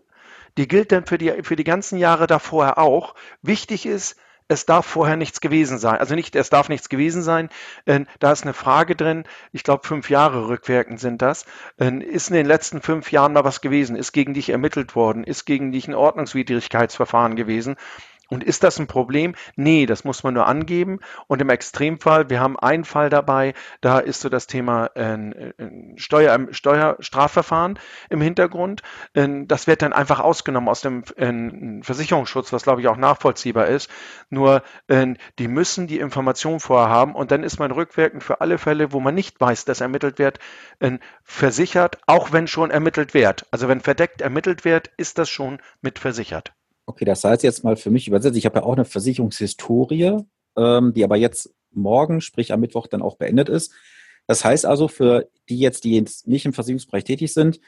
Die 0.57 0.67
gilt 0.67 0.91
dann 0.91 1.05
für 1.05 1.17
die, 1.17 1.43
für 1.43 1.55
die 1.55 1.65
ganzen 1.65 1.97
Jahre 1.97 2.27
davor 2.27 2.77
auch. 2.77 3.13
Wichtig 3.41 3.85
ist, 3.85 4.15
es 4.47 4.65
darf 4.65 4.85
vorher 4.85 5.17
nichts 5.17 5.41
gewesen 5.41 5.77
sein. 5.77 5.97
Also 5.97 6.15
nicht, 6.15 6.35
es 6.35 6.49
darf 6.49 6.69
nichts 6.69 6.89
gewesen 6.89 7.21
sein. 7.21 7.49
Äh, 7.85 8.05
da 8.19 8.31
ist 8.31 8.43
eine 8.43 8.53
Frage 8.53 8.95
drin. 8.95 9.25
Ich 9.51 9.63
glaube, 9.63 9.87
fünf 9.87 10.09
Jahre 10.09 10.47
rückwirkend 10.47 10.99
sind 10.99 11.21
das. 11.21 11.45
Äh, 11.79 11.97
ist 11.99 12.29
in 12.29 12.35
den 12.35 12.45
letzten 12.45 12.81
fünf 12.81 13.11
Jahren 13.11 13.33
mal 13.33 13.43
was 13.43 13.61
gewesen? 13.61 13.95
Ist 13.95 14.13
gegen 14.13 14.33
dich 14.33 14.49
ermittelt 14.49 14.95
worden? 14.95 15.23
Ist 15.23 15.45
gegen 15.45 15.71
dich 15.71 15.87
ein 15.87 15.95
Ordnungswidrigkeitsverfahren 15.95 17.35
gewesen? 17.35 17.75
Und 18.29 18.43
ist 18.43 18.63
das 18.63 18.79
ein 18.79 18.87
Problem? 18.87 19.35
Nee, 19.55 19.85
das 19.85 20.03
muss 20.03 20.23
man 20.23 20.33
nur 20.33 20.47
angeben. 20.47 20.99
Und 21.27 21.41
im 21.41 21.49
Extremfall, 21.49 22.29
wir 22.29 22.39
haben 22.39 22.59
einen 22.59 22.85
Fall 22.85 23.09
dabei, 23.09 23.53
da 23.81 23.99
ist 23.99 24.21
so 24.21 24.29
das 24.29 24.47
Thema 24.47 24.87
äh, 24.95 25.53
Steuer, 25.95 26.47
Steuerstrafverfahren 26.51 27.79
im 28.09 28.21
Hintergrund. 28.21 28.81
Äh, 29.13 29.45
das 29.45 29.67
wird 29.67 29.81
dann 29.81 29.93
einfach 29.93 30.19
ausgenommen 30.19 30.69
aus 30.69 30.81
dem 30.81 31.03
äh, 31.15 31.83
Versicherungsschutz, 31.83 32.53
was 32.53 32.63
glaube 32.63 32.81
ich 32.81 32.87
auch 32.87 32.97
nachvollziehbar 32.97 33.67
ist. 33.67 33.89
Nur 34.29 34.61
äh, 34.87 35.13
die 35.39 35.47
müssen 35.47 35.87
die 35.87 35.99
Information 35.99 36.59
vorher 36.59 36.89
haben 36.89 37.15
und 37.15 37.31
dann 37.31 37.43
ist 37.43 37.59
man 37.59 37.71
rückwirkend 37.71 38.23
für 38.23 38.41
alle 38.41 38.57
Fälle, 38.57 38.91
wo 38.91 38.99
man 38.99 39.15
nicht 39.15 39.39
weiß, 39.39 39.65
dass 39.65 39.81
ermittelt 39.81 40.19
wird, 40.19 40.39
äh, 40.79 40.99
versichert, 41.23 41.99
auch 42.07 42.31
wenn 42.31 42.47
schon 42.47 42.71
ermittelt 42.71 43.13
wird. 43.13 43.45
Also 43.51 43.67
wenn 43.67 43.81
verdeckt 43.81 44.21
ermittelt 44.21 44.65
wird, 44.65 44.91
ist 44.97 45.17
das 45.17 45.29
schon 45.29 45.59
mit 45.81 45.99
versichert. 45.99 46.56
Okay, 46.87 47.03
das 47.03 47.23
heißt 47.23 47.43
jetzt 47.43 47.65
mal 47.65 47.75
für 47.75 47.91
mich 47.91 48.07
übersetzt, 48.07 48.37
ich 48.37 48.45
habe 48.45 48.59
ja 48.59 48.63
auch 48.63 48.73
eine 48.73 48.85
Versicherungshistorie, 48.85 50.19
ähm, 50.55 50.93
die 50.93 51.03
aber 51.03 51.17
jetzt 51.17 51.53
morgen, 51.71 52.21
sprich 52.21 52.53
am 52.53 52.61
Mittwoch, 52.61 52.87
dann 52.87 53.01
auch 53.01 53.17
beendet 53.17 53.49
ist. 53.49 53.73
Das 54.25 54.45
heißt 54.45 54.65
also 54.65 54.87
für 54.87 55.29
die 55.49 55.59
jetzt, 55.59 55.83
die 55.83 55.95
jetzt 55.95 56.27
nicht 56.27 56.45
im 56.45 56.53
Versicherungsbereich 56.53 57.03
tätig 57.03 57.33
sind, 57.33 57.59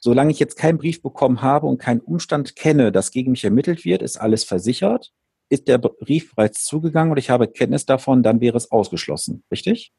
solange 0.00 0.32
ich 0.32 0.40
jetzt 0.40 0.56
keinen 0.56 0.78
Brief 0.78 1.02
bekommen 1.02 1.40
habe 1.40 1.68
und 1.68 1.78
keinen 1.78 2.00
Umstand 2.00 2.56
kenne, 2.56 2.90
dass 2.90 3.12
gegen 3.12 3.30
mich 3.30 3.44
ermittelt 3.44 3.84
wird, 3.84 4.02
ist 4.02 4.16
alles 4.16 4.42
versichert. 4.42 5.12
Ist 5.50 5.68
der 5.68 5.78
Brief 5.78 6.34
bereits 6.34 6.64
zugegangen 6.64 7.12
und 7.12 7.18
ich 7.18 7.30
habe 7.30 7.46
Kenntnis 7.46 7.86
davon, 7.86 8.24
dann 8.24 8.40
wäre 8.40 8.56
es 8.56 8.72
ausgeschlossen. 8.72 9.44
Richtig? 9.52 9.92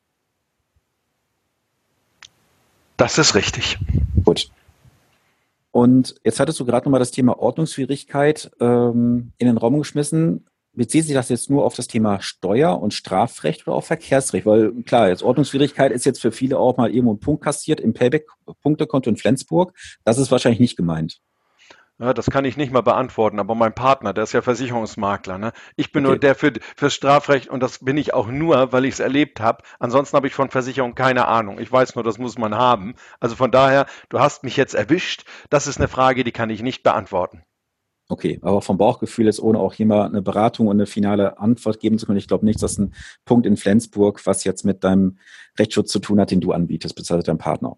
Das 2.98 3.18
ist 3.18 3.36
richtig. 3.36 3.78
Gut. 4.26 4.50
Und 5.76 6.16
jetzt 6.24 6.40
hattest 6.40 6.58
du 6.58 6.64
gerade 6.64 6.86
nochmal 6.86 7.02
das 7.02 7.12
Thema 7.12 7.38
Ordnungswidrigkeit 7.38 8.50
ähm, 8.62 9.34
in 9.38 9.48
den 9.48 9.58
Raum 9.58 9.78
geschmissen. 9.78 10.46
Bezieht 10.72 11.04
sich 11.04 11.14
das 11.14 11.28
jetzt 11.28 11.50
nur 11.50 11.66
auf 11.66 11.76
das 11.76 11.90
Thema 11.90 12.22
Steuer- 12.22 12.82
und 12.82 12.94
Strafrecht 12.94 13.68
oder 13.68 13.76
auf 13.76 13.86
Verkehrsrecht? 13.86 14.46
Weil 14.46 14.72
klar, 14.84 15.10
jetzt 15.10 15.22
Ordnungswidrigkeit 15.22 15.92
ist 15.92 16.06
jetzt 16.06 16.22
für 16.22 16.32
viele 16.32 16.60
auch 16.60 16.78
mal 16.78 16.90
irgendwo 16.90 17.16
ein 17.16 17.20
Punkt 17.20 17.44
kassiert 17.44 17.82
im 17.82 17.94
Payback-Punktekonto 17.94 19.10
in 19.10 19.18
Flensburg. 19.18 19.74
Das 20.06 20.18
ist 20.18 20.32
wahrscheinlich 20.32 20.62
nicht 20.62 20.78
gemeint. 20.78 21.20
Ja, 21.98 22.14
das 22.14 22.30
kann 22.30 22.44
ich 22.44 22.58
nicht 22.58 22.74
mal 22.74 22.82
beantworten, 22.82 23.40
aber 23.40 23.56
mein 23.56 23.74
Partner, 23.74 24.12
der 24.14 24.26
ist 24.26 24.34
ja 24.34 24.42
Versicherungsmakler. 24.42 25.38
Ne? 25.38 25.54
Ich 25.78 25.94
bin 25.94 26.06
okay. 26.06 26.12
nur 26.12 26.20
der 26.20 26.36
für, 26.36 26.52
fürs 26.76 26.94
Strafrecht 26.94 27.48
und 27.48 27.64
das 27.64 27.80
bin 27.80 27.96
ich 27.96 28.14
auch 28.14 28.28
nur, 28.28 28.74
weil 28.74 28.84
ich 28.84 28.96
es 28.96 29.00
erlebt 29.00 29.40
habe. 29.40 29.64
Ansonsten 29.80 30.18
habe 30.18 30.28
ich 30.28 30.34
von 30.34 30.50
Versicherung 30.50 30.94
keine 30.94 31.26
Ahnung. 31.30 31.58
Ich 31.58 31.72
weiß 31.72 31.96
nur, 31.96 32.04
das 32.04 32.18
muss 32.18 32.38
man 32.38 32.54
haben. 32.54 32.96
Also 33.22 33.38
von 33.38 33.50
daher, 33.50 33.86
du 34.10 34.20
hast 34.20 34.44
mich 34.44 34.58
jetzt 34.58 34.76
erwischt. 34.76 35.24
Das 35.50 35.68
ist 35.68 35.78
eine 35.78 35.88
Frage, 35.88 36.26
die 36.26 36.34
kann 36.34 36.50
ich 36.50 36.62
nicht 36.62 36.84
beantworten. 36.84 37.44
Okay, 38.10 38.40
aber 38.42 38.62
vom 38.62 38.78
Bauchgefühl 38.78 39.28
ist, 39.28 39.40
ohne 39.40 39.60
auch 39.60 39.74
jemand 39.74 40.14
eine 40.14 40.22
Beratung 40.22 40.68
und 40.68 40.76
eine 40.76 40.88
finale 40.88 41.40
Antwort 41.40 41.80
geben 41.80 41.98
zu 41.98 42.06
können, 42.06 42.20
ich 42.20 42.28
glaube 42.28 42.46
nicht, 42.46 42.62
dass 42.62 42.78
ein 42.78 42.94
Punkt 43.24 43.46
in 43.48 43.56
Flensburg, 43.56 44.26
was 44.26 44.44
jetzt 44.44 44.66
mit 44.66 44.84
deinem 44.84 45.18
Rechtsschutz 45.58 45.92
zu 45.94 46.00
tun 46.00 46.20
hat, 46.20 46.30
den 46.30 46.42
du 46.42 46.52
anbietest, 46.52 46.94
beziehungsweise 46.96 47.28
deinem 47.28 47.38
Partner 47.38 47.78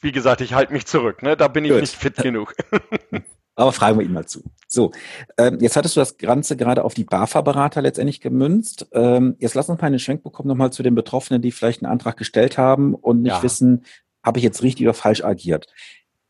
wie 0.00 0.12
gesagt, 0.12 0.40
ich 0.40 0.54
halte 0.54 0.72
mich 0.72 0.86
zurück. 0.86 1.22
Ne? 1.22 1.36
Da 1.36 1.48
bin 1.48 1.64
ich 1.64 1.72
Gut. 1.72 1.80
nicht 1.80 1.96
fit 1.96 2.16
genug. 2.16 2.54
Aber 3.58 3.72
fragen 3.72 3.98
wir 3.98 4.04
ihn 4.04 4.12
mal 4.12 4.26
zu. 4.26 4.42
So, 4.68 4.92
ähm, 5.38 5.58
jetzt 5.60 5.76
hattest 5.76 5.96
du 5.96 6.00
das 6.00 6.18
Ganze 6.18 6.58
gerade 6.58 6.84
auf 6.84 6.92
die 6.92 7.04
BAFA-Berater 7.04 7.80
letztendlich 7.80 8.20
gemünzt. 8.20 8.86
Ähm, 8.92 9.34
jetzt 9.38 9.54
lass 9.54 9.70
uns 9.70 9.80
mal 9.80 9.86
einen 9.86 9.98
Schwenk 9.98 10.22
bekommen 10.22 10.48
nochmal 10.48 10.72
zu 10.72 10.82
den 10.82 10.94
Betroffenen, 10.94 11.40
die 11.40 11.52
vielleicht 11.52 11.82
einen 11.82 11.90
Antrag 11.90 12.18
gestellt 12.18 12.58
haben 12.58 12.94
und 12.94 13.22
nicht 13.22 13.36
ja. 13.36 13.42
wissen, 13.42 13.84
habe 14.22 14.38
ich 14.38 14.44
jetzt 14.44 14.62
richtig 14.62 14.86
oder 14.86 14.92
falsch 14.92 15.24
agiert. 15.24 15.68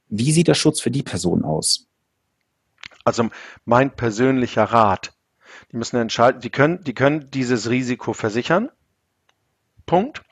Wie 0.08 0.30
sieht 0.30 0.46
der 0.46 0.54
Schutz 0.54 0.80
für 0.80 0.92
die 0.92 1.02
Person 1.02 1.44
aus? 1.44 1.88
Also 3.04 3.28
mein 3.64 3.90
persönlicher 3.90 4.64
Rat. 4.64 5.12
Die 5.72 5.76
müssen 5.76 5.96
entscheiden, 5.96 6.40
die 6.40 6.50
können, 6.50 6.84
die 6.84 6.94
können 6.94 7.30
dieses 7.32 7.70
Risiko 7.70 8.12
versichern. 8.12 8.70
Punkt. 9.84 10.22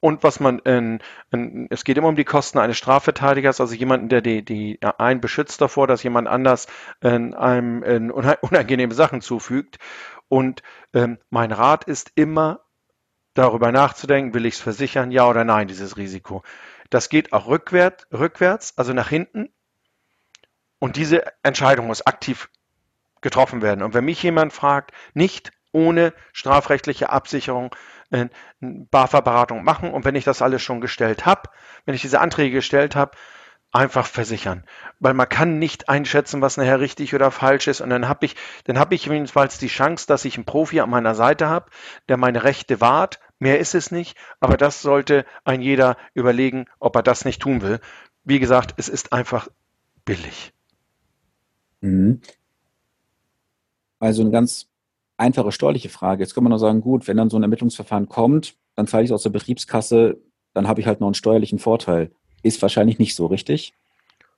Und 0.00 0.22
was 0.22 0.40
man, 0.40 0.60
in, 0.60 1.00
in, 1.30 1.66
es 1.70 1.84
geht 1.84 1.98
immer 1.98 2.08
um 2.08 2.16
die 2.16 2.24
Kosten 2.24 2.58
eines 2.58 2.78
Strafverteidigers, 2.78 3.60
also 3.60 3.74
jemanden, 3.74 4.08
der 4.08 4.22
die, 4.22 4.42
die 4.42 4.78
einen 4.82 5.20
beschützt 5.20 5.60
davor, 5.60 5.86
dass 5.86 6.02
jemand 6.02 6.26
anders 6.26 6.66
in 7.02 7.34
einem 7.34 7.82
in 7.82 8.10
unangenehme 8.40 8.94
Sachen 8.94 9.20
zufügt. 9.20 9.78
Und 10.28 10.62
ähm, 10.94 11.18
mein 11.28 11.52
Rat 11.52 11.84
ist 11.84 12.12
immer, 12.14 12.60
darüber 13.34 13.72
nachzudenken, 13.72 14.34
will 14.34 14.46
ich 14.46 14.54
es 14.54 14.60
versichern, 14.60 15.10
ja 15.10 15.28
oder 15.28 15.44
nein, 15.44 15.68
dieses 15.68 15.96
Risiko. 15.96 16.42
Das 16.90 17.08
geht 17.08 17.32
auch 17.32 17.46
rückwärts, 17.46 18.06
rückwärts, 18.12 18.76
also 18.76 18.92
nach 18.92 19.08
hinten. 19.08 19.50
Und 20.78 20.96
diese 20.96 21.24
Entscheidung 21.42 21.86
muss 21.86 22.06
aktiv 22.06 22.50
getroffen 23.20 23.62
werden. 23.62 23.82
Und 23.82 23.94
wenn 23.94 24.04
mich 24.04 24.22
jemand 24.22 24.52
fragt, 24.52 24.92
nicht 25.14 25.52
ohne 25.72 26.12
strafrechtliche 26.32 27.10
Absicherung 27.10 27.74
eine 28.10 28.30
BAFA-Beratung 28.60 29.64
machen 29.64 29.90
und 29.90 30.04
wenn 30.04 30.14
ich 30.14 30.24
das 30.24 30.42
alles 30.42 30.62
schon 30.62 30.80
gestellt 30.80 31.26
habe, 31.26 31.50
wenn 31.84 31.94
ich 31.94 32.02
diese 32.02 32.20
Anträge 32.20 32.56
gestellt 32.56 32.96
habe, 32.96 33.12
einfach 33.72 34.06
versichern, 34.06 34.64
weil 34.98 35.14
man 35.14 35.28
kann 35.28 35.58
nicht 35.58 35.88
einschätzen, 35.88 36.40
was 36.40 36.56
nachher 36.56 36.80
richtig 36.80 37.14
oder 37.14 37.30
falsch 37.30 37.68
ist 37.68 37.80
und 37.80 37.90
dann 37.90 38.08
habe 38.08 38.26
ich, 38.26 38.34
dann 38.64 38.78
habe 38.78 38.94
ich 38.94 39.06
jedenfalls 39.06 39.58
die 39.58 39.68
Chance, 39.68 40.06
dass 40.06 40.24
ich 40.24 40.36
einen 40.36 40.44
Profi 40.44 40.80
an 40.80 40.90
meiner 40.90 41.14
Seite 41.14 41.48
habe, 41.48 41.70
der 42.08 42.16
meine 42.16 42.42
Rechte 42.42 42.80
wahrt. 42.80 43.20
Mehr 43.38 43.58
ist 43.60 43.74
es 43.74 43.90
nicht, 43.90 44.18
aber 44.40 44.56
das 44.56 44.82
sollte 44.82 45.24
ein 45.44 45.62
jeder 45.62 45.96
überlegen, 46.14 46.66
ob 46.78 46.96
er 46.96 47.02
das 47.02 47.24
nicht 47.24 47.40
tun 47.40 47.62
will. 47.62 47.80
Wie 48.24 48.40
gesagt, 48.40 48.74
es 48.76 48.88
ist 48.88 49.12
einfach 49.12 49.48
billig. 50.04 50.52
Mhm. 51.80 52.20
Also 53.98 54.22
eine 54.22 54.30
ganz 54.30 54.69
einfache 55.20 55.52
steuerliche 55.52 55.88
Frage. 55.88 56.22
Jetzt 56.22 56.34
kann 56.34 56.42
man 56.42 56.50
nur 56.50 56.58
sagen, 56.58 56.80
gut, 56.80 57.06
wenn 57.06 57.16
dann 57.16 57.30
so 57.30 57.38
ein 57.38 57.42
Ermittlungsverfahren 57.42 58.08
kommt, 58.08 58.56
dann 58.74 58.86
zahle 58.86 59.04
ich 59.04 59.10
es 59.10 59.14
aus 59.14 59.22
der 59.22 59.30
Betriebskasse, 59.30 60.18
dann 60.54 60.66
habe 60.66 60.80
ich 60.80 60.86
halt 60.86 61.00
noch 61.00 61.06
einen 61.06 61.14
steuerlichen 61.14 61.58
Vorteil. 61.58 62.10
Ist 62.42 62.62
wahrscheinlich 62.62 62.98
nicht 62.98 63.14
so, 63.14 63.26
richtig? 63.26 63.74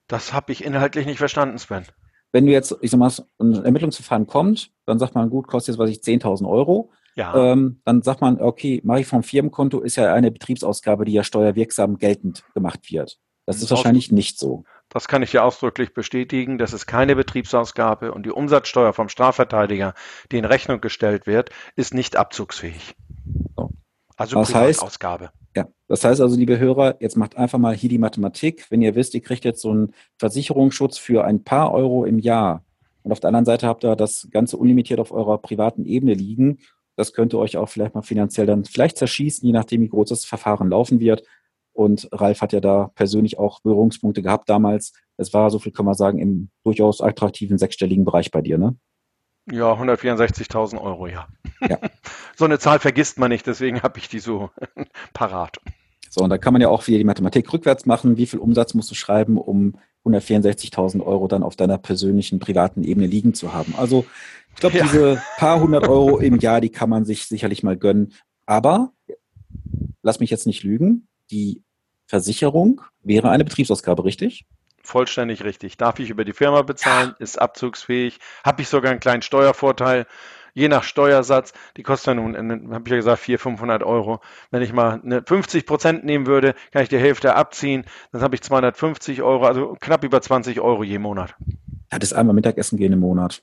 Das 0.07 0.33
habe 0.33 0.51
ich 0.51 0.63
inhaltlich 0.63 1.05
nicht 1.05 1.17
verstanden, 1.17 1.57
Sven. 1.57 1.85
Wenn 2.31 2.45
du 2.45 2.51
jetzt, 2.51 2.75
ich 2.81 2.91
sag 2.91 2.97
mal, 2.97 3.11
ein 3.39 3.63
Ermittlungsverfahren 3.63 4.27
kommt, 4.27 4.71
dann 4.85 4.99
sagt 4.99 5.15
man, 5.15 5.29
gut, 5.29 5.47
kostet 5.47 5.73
jetzt, 5.73 5.79
was 5.79 5.89
ich, 5.89 5.99
10.000 5.99 6.47
Euro. 6.47 6.91
Ja. 7.15 7.35
Ähm, 7.35 7.79
dann 7.85 8.01
sagt 8.01 8.21
man, 8.21 8.41
okay, 8.41 8.81
mache 8.83 9.01
ich 9.01 9.07
vom 9.07 9.23
Firmenkonto, 9.23 9.79
ist 9.81 9.95
ja 9.95 10.13
eine 10.13 10.31
Betriebsausgabe, 10.31 11.05
die 11.05 11.13
ja 11.13 11.23
steuerwirksam 11.23 11.97
geltend 11.97 12.43
gemacht 12.53 12.91
wird. 12.91 13.19
Das 13.45 13.61
ist 13.61 13.69
wahrscheinlich 13.69 14.11
nicht 14.11 14.39
so. 14.39 14.63
Das 14.93 15.07
kann 15.07 15.23
ich 15.23 15.31
dir 15.31 15.43
ausdrücklich 15.43 15.93
bestätigen. 15.93 16.57
Das 16.57 16.73
ist 16.73 16.85
keine 16.85 17.15
Betriebsausgabe 17.15 18.13
und 18.13 18.25
die 18.25 18.31
Umsatzsteuer 18.31 18.93
vom 18.93 19.09
Strafverteidiger, 19.09 19.93
die 20.31 20.37
in 20.37 20.45
Rechnung 20.45 20.81
gestellt 20.81 21.25
wird, 21.25 21.49
ist 21.75 21.93
nicht 21.93 22.15
abzugsfähig. 22.15 22.95
So. 23.57 23.71
Also 24.15 24.37
das 24.37 24.51
Privatausgabe. 24.51 25.25
Heißt, 25.25 25.33
ja, 25.55 25.67
das 25.87 26.03
heißt 26.03 26.21
also, 26.21 26.35
liebe 26.35 26.59
Hörer, 26.59 26.97
jetzt 26.99 27.17
macht 27.17 27.35
einfach 27.35 27.59
mal 27.59 27.75
hier 27.75 27.89
die 27.89 27.97
Mathematik. 27.97 28.67
Wenn 28.69 28.81
ihr 28.81 28.95
wisst, 28.95 29.13
ihr 29.15 29.21
kriegt 29.21 29.45
jetzt 29.45 29.61
so 29.61 29.71
einen 29.71 29.93
Versicherungsschutz 30.17 30.97
für 30.97 31.25
ein 31.25 31.43
paar 31.43 31.71
Euro 31.73 32.05
im 32.05 32.19
Jahr 32.19 32.63
und 33.01 33.11
auf 33.11 33.19
der 33.19 33.29
anderen 33.29 33.45
Seite 33.45 33.67
habt 33.67 33.83
ihr 33.83 33.95
das 33.95 34.27
Ganze 34.31 34.57
unlimitiert 34.57 34.99
auf 34.99 35.11
eurer 35.11 35.37
privaten 35.39 35.85
Ebene 35.85 36.13
liegen, 36.13 36.59
das 36.95 37.13
könnte 37.13 37.39
euch 37.39 37.57
auch 37.57 37.69
vielleicht 37.69 37.95
mal 37.95 38.03
finanziell 38.03 38.45
dann 38.45 38.65
vielleicht 38.65 38.97
zerschießen, 38.97 39.45
je 39.45 39.53
nachdem, 39.53 39.81
wie 39.81 39.89
groß 39.89 40.09
das 40.09 40.25
Verfahren 40.25 40.69
laufen 40.69 40.99
wird. 40.99 41.23
Und 41.73 42.07
Ralf 42.11 42.41
hat 42.41 42.53
ja 42.53 42.59
da 42.59 42.91
persönlich 42.95 43.39
auch 43.39 43.59
Berührungspunkte 43.61 44.21
gehabt 44.21 44.49
damals. 44.49 44.93
Es 45.17 45.33
war, 45.33 45.49
so 45.49 45.59
viel 45.59 45.71
kann 45.71 45.85
man 45.85 45.95
sagen, 45.95 46.19
im 46.19 46.49
durchaus 46.63 47.01
attraktiven 47.01 47.57
sechsstelligen 47.57 48.05
Bereich 48.05 48.31
bei 48.31 48.41
dir, 48.41 48.57
ne? 48.57 48.75
Ja, 49.51 49.73
164.000 49.73 50.79
Euro, 50.79 51.07
ja. 51.07 51.27
ja. 51.67 51.77
so 52.35 52.45
eine 52.45 52.59
Zahl 52.59 52.79
vergisst 52.79 53.19
man 53.19 53.29
nicht, 53.29 53.45
deswegen 53.45 53.81
habe 53.81 53.99
ich 53.99 54.07
die 54.07 54.19
so 54.19 54.51
parat. 55.13 55.57
So, 56.09 56.23
und 56.23 56.29
da 56.29 56.37
kann 56.37 56.53
man 56.53 56.61
ja 56.61 56.69
auch 56.69 56.87
wieder 56.87 56.99
die 56.99 57.03
Mathematik 57.03 57.51
rückwärts 57.51 57.87
machen. 57.87 58.17
Wie 58.17 58.27
viel 58.27 58.39
Umsatz 58.39 58.75
musst 58.75 58.91
du 58.91 58.95
schreiben, 58.95 59.37
um 59.37 59.75
164.000 60.05 61.03
Euro 61.03 61.27
dann 61.27 61.41
auf 61.41 61.55
deiner 61.55 61.79
persönlichen, 61.79 62.39
privaten 62.39 62.83
Ebene 62.83 63.07
liegen 63.07 63.33
zu 63.33 63.51
haben? 63.51 63.73
Also, 63.77 64.05
ich 64.53 64.59
glaube, 64.59 64.77
ja. 64.77 64.83
diese 64.83 65.23
paar 65.37 65.59
hundert 65.59 65.87
Euro 65.87 66.19
im 66.19 66.37
Jahr, 66.37 66.61
die 66.61 66.69
kann 66.69 66.89
man 66.89 67.03
sich 67.03 67.25
sicherlich 67.25 67.63
mal 67.63 67.77
gönnen. 67.77 68.13
Aber, 68.45 68.91
lass 70.03 70.19
mich 70.19 70.29
jetzt 70.29 70.45
nicht 70.45 70.63
lügen, 70.63 71.07
die 71.33 71.63
Versicherung 72.05 72.81
wäre 73.01 73.31
eine 73.31 73.43
Betriebsausgabe, 73.43 74.05
richtig? 74.05 74.45
Vollständig 74.83 75.43
richtig. 75.43 75.77
Darf 75.77 75.99
ich 75.99 76.09
über 76.09 76.25
die 76.25 76.33
Firma 76.33 76.61
bezahlen, 76.61 77.15
ist 77.17 77.41
abzugsfähig, 77.41 78.19
habe 78.43 78.61
ich 78.61 78.67
sogar 78.67 78.91
einen 78.91 78.99
kleinen 78.99 79.23
Steuervorteil, 79.23 80.05
je 80.53 80.67
nach 80.67 80.83
Steuersatz. 80.83 81.53
Die 81.75 81.81
kostet 81.83 82.17
nun, 82.17 82.35
habe 82.71 82.83
ich 82.85 82.91
ja 82.91 82.97
gesagt, 82.97 83.21
400, 83.21 83.41
500 83.41 83.83
Euro. 83.83 84.19
Wenn 84.51 84.61
ich 84.61 84.73
mal 84.73 85.01
eine 85.01 85.23
50 85.25 85.65
Prozent 85.65 86.03
nehmen 86.03 86.27
würde, 86.27 86.53
kann 86.71 86.83
ich 86.83 86.89
die 86.89 86.99
Hälfte 86.99 87.35
abziehen. 87.35 87.85
Dann 88.11 88.21
habe 88.21 88.35
ich 88.35 88.41
250 88.41 89.23
Euro, 89.23 89.45
also 89.45 89.75
knapp 89.79 90.03
über 90.03 90.21
20 90.21 90.61
Euro 90.61 90.83
je 90.83 90.99
Monat. 90.99 91.33
Ja, 91.91 91.97
das 91.97 92.13
einmal 92.13 92.35
Mittagessen 92.35 92.77
gehen 92.77 92.93
im 92.93 92.99
Monat. 92.99 93.41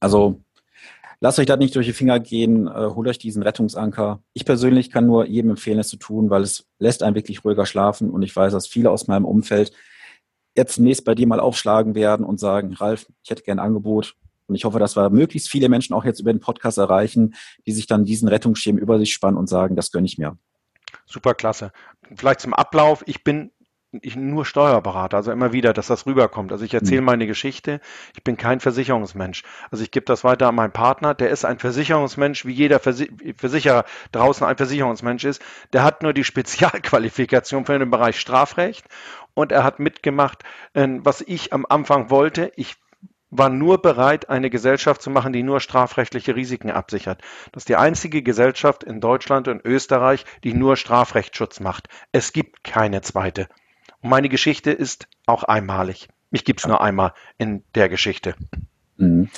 Also 0.00 0.40
Lasst 1.20 1.38
euch 1.40 1.46
das 1.46 1.58
nicht 1.58 1.74
durch 1.74 1.86
die 1.86 1.92
Finger 1.92 2.20
gehen, 2.20 2.68
äh, 2.68 2.90
holt 2.94 3.08
euch 3.08 3.18
diesen 3.18 3.42
Rettungsanker. 3.42 4.22
Ich 4.34 4.44
persönlich 4.44 4.90
kann 4.90 5.06
nur 5.06 5.26
jedem 5.26 5.50
empfehlen, 5.50 5.78
es 5.80 5.88
zu 5.88 5.96
tun, 5.96 6.30
weil 6.30 6.42
es 6.42 6.66
lässt 6.78 7.02
einen 7.02 7.16
wirklich 7.16 7.44
ruhiger 7.44 7.66
schlafen 7.66 8.10
und 8.10 8.22
ich 8.22 8.34
weiß, 8.34 8.52
dass 8.52 8.68
viele 8.68 8.90
aus 8.90 9.08
meinem 9.08 9.24
Umfeld 9.24 9.72
jetzt 10.56 10.74
zunächst 10.74 11.04
bei 11.04 11.14
dir 11.14 11.26
mal 11.26 11.40
aufschlagen 11.40 11.94
werden 11.94 12.24
und 12.24 12.38
sagen, 12.38 12.72
Ralf, 12.74 13.06
ich 13.22 13.30
hätte 13.30 13.42
gern 13.42 13.58
ein 13.58 13.66
Angebot. 13.66 14.14
Und 14.46 14.54
ich 14.54 14.64
hoffe, 14.64 14.78
dass 14.78 14.96
wir 14.96 15.10
möglichst 15.10 15.50
viele 15.50 15.68
Menschen 15.68 15.94
auch 15.94 16.04
jetzt 16.04 16.20
über 16.20 16.32
den 16.32 16.40
Podcast 16.40 16.78
erreichen, 16.78 17.34
die 17.66 17.72
sich 17.72 17.86
dann 17.86 18.06
diesen 18.06 18.28
Rettungsschirm 18.28 18.78
über 18.78 18.98
sich 18.98 19.12
spannen 19.12 19.36
und 19.36 19.46
sagen, 19.46 19.76
das 19.76 19.92
gönne 19.92 20.06
ich 20.06 20.16
mir. 20.16 20.38
Super 21.04 21.34
klasse. 21.34 21.70
Vielleicht 22.14 22.40
zum 22.40 22.54
Ablauf. 22.54 23.04
Ich 23.06 23.22
bin 23.22 23.50
ich 23.92 24.16
nur 24.16 24.44
Steuerberater, 24.44 25.16
also 25.16 25.32
immer 25.32 25.52
wieder, 25.52 25.72
dass 25.72 25.86
das 25.86 26.06
rüberkommt. 26.06 26.52
Also 26.52 26.64
ich 26.64 26.74
erzähle 26.74 27.00
mhm. 27.00 27.06
meine 27.06 27.26
Geschichte. 27.26 27.80
Ich 28.14 28.22
bin 28.22 28.36
kein 28.36 28.60
Versicherungsmensch. 28.60 29.44
Also 29.70 29.82
ich 29.82 29.90
gebe 29.90 30.04
das 30.04 30.24
weiter 30.24 30.48
an 30.48 30.54
meinen 30.54 30.72
Partner. 30.72 31.14
Der 31.14 31.30
ist 31.30 31.44
ein 31.44 31.58
Versicherungsmensch, 31.58 32.44
wie 32.44 32.52
jeder 32.52 32.80
Versicherer 32.80 33.84
draußen 34.12 34.46
ein 34.46 34.56
Versicherungsmensch 34.56 35.24
ist. 35.24 35.42
Der 35.72 35.84
hat 35.84 36.02
nur 36.02 36.12
die 36.12 36.24
Spezialqualifikation 36.38 37.64
für 37.64 37.78
den 37.78 37.90
Bereich 37.90 38.20
Strafrecht 38.20 38.84
und 39.34 39.52
er 39.52 39.64
hat 39.64 39.78
mitgemacht, 39.78 40.44
ähm, 40.74 41.00
was 41.04 41.22
ich 41.22 41.52
am 41.54 41.64
Anfang 41.66 42.10
wollte. 42.10 42.52
Ich 42.56 42.76
war 43.30 43.48
nur 43.48 43.80
bereit, 43.80 44.28
eine 44.28 44.50
Gesellschaft 44.50 45.02
zu 45.02 45.10
machen, 45.10 45.32
die 45.32 45.42
nur 45.42 45.60
strafrechtliche 45.60 46.34
Risiken 46.34 46.70
absichert. 46.70 47.22
Das 47.52 47.62
ist 47.62 47.68
die 47.68 47.76
einzige 47.76 48.22
Gesellschaft 48.22 48.84
in 48.84 49.00
Deutschland 49.00 49.48
und 49.48 49.64
Österreich, 49.64 50.24
die 50.44 50.54
nur 50.54 50.76
Strafrechtsschutz 50.76 51.60
macht. 51.60 51.88
Es 52.12 52.32
gibt 52.32 52.64
keine 52.64 53.02
zweite. 53.02 53.48
Und 54.02 54.10
meine 54.10 54.28
Geschichte 54.28 54.70
ist 54.70 55.08
auch 55.26 55.44
einmalig. 55.44 56.08
Mich 56.30 56.44
gibt 56.44 56.60
es 56.60 56.66
nur 56.66 56.80
einmal 56.80 57.12
in 57.38 57.64
der 57.74 57.88
Geschichte. 57.88 58.34
Mhm. 58.96 59.30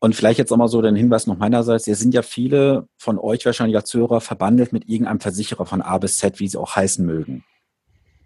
Und 0.00 0.14
vielleicht 0.14 0.38
jetzt 0.38 0.50
nochmal 0.50 0.68
so 0.68 0.80
den 0.80 0.94
Hinweis 0.94 1.26
noch 1.26 1.38
meinerseits. 1.38 1.88
Es 1.88 1.98
sind 1.98 2.14
ja 2.14 2.22
viele 2.22 2.86
von 2.96 3.18
euch 3.18 3.44
wahrscheinlich 3.44 3.76
als 3.76 3.92
Hörer 3.92 4.20
verbandelt 4.20 4.72
mit 4.72 4.88
irgendeinem 4.88 5.20
Versicherer 5.20 5.66
von 5.66 5.82
A 5.82 5.98
bis 5.98 6.18
Z, 6.18 6.38
wie 6.38 6.46
sie 6.46 6.58
auch 6.58 6.76
heißen 6.76 7.04
mögen. 7.04 7.44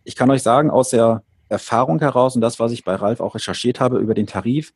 Ich 0.04 0.14
kann 0.14 0.30
euch 0.30 0.42
sagen, 0.42 0.70
aus 0.70 0.90
der 0.90 1.22
Erfahrung 1.48 1.98
heraus 2.00 2.34
und 2.34 2.42
das, 2.42 2.58
was 2.58 2.72
ich 2.72 2.84
bei 2.84 2.94
Ralf 2.94 3.20
auch 3.20 3.34
recherchiert 3.34 3.80
habe 3.80 3.98
über 3.98 4.14
den 4.14 4.26
Tarif, 4.26 4.74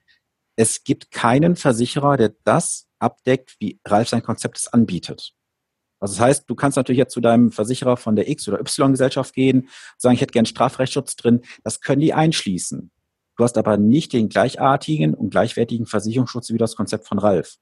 es 0.56 0.84
gibt 0.84 1.10
keinen 1.10 1.54
Versicherer, 1.54 2.16
der 2.16 2.32
das 2.44 2.86
abdeckt, 2.98 3.56
wie 3.58 3.78
Ralf 3.84 4.08
sein 4.08 4.22
Konzept 4.22 4.58
es 4.58 4.68
anbietet. 4.68 5.34
Also 6.06 6.18
das 6.18 6.24
heißt, 6.24 6.44
du 6.48 6.54
kannst 6.54 6.76
natürlich 6.76 7.00
jetzt 7.00 7.12
zu 7.12 7.20
deinem 7.20 7.50
Versicherer 7.50 7.96
von 7.96 8.14
der 8.14 8.28
X- 8.28 8.46
oder 8.46 8.60
Y-Gesellschaft 8.60 9.34
gehen, 9.34 9.68
sagen, 9.98 10.14
ich 10.14 10.20
hätte 10.20 10.30
gern 10.30 10.46
Strafrechtsschutz 10.46 11.16
drin. 11.16 11.40
Das 11.64 11.80
können 11.80 12.00
die 12.00 12.14
einschließen. 12.14 12.92
Du 13.36 13.42
hast 13.42 13.58
aber 13.58 13.76
nicht 13.76 14.12
den 14.12 14.28
gleichartigen 14.28 15.14
und 15.14 15.30
gleichwertigen 15.30 15.84
Versicherungsschutz 15.84 16.50
wie 16.50 16.58
das 16.58 16.76
Konzept 16.76 17.08
von 17.08 17.18
Ralf. 17.18 17.56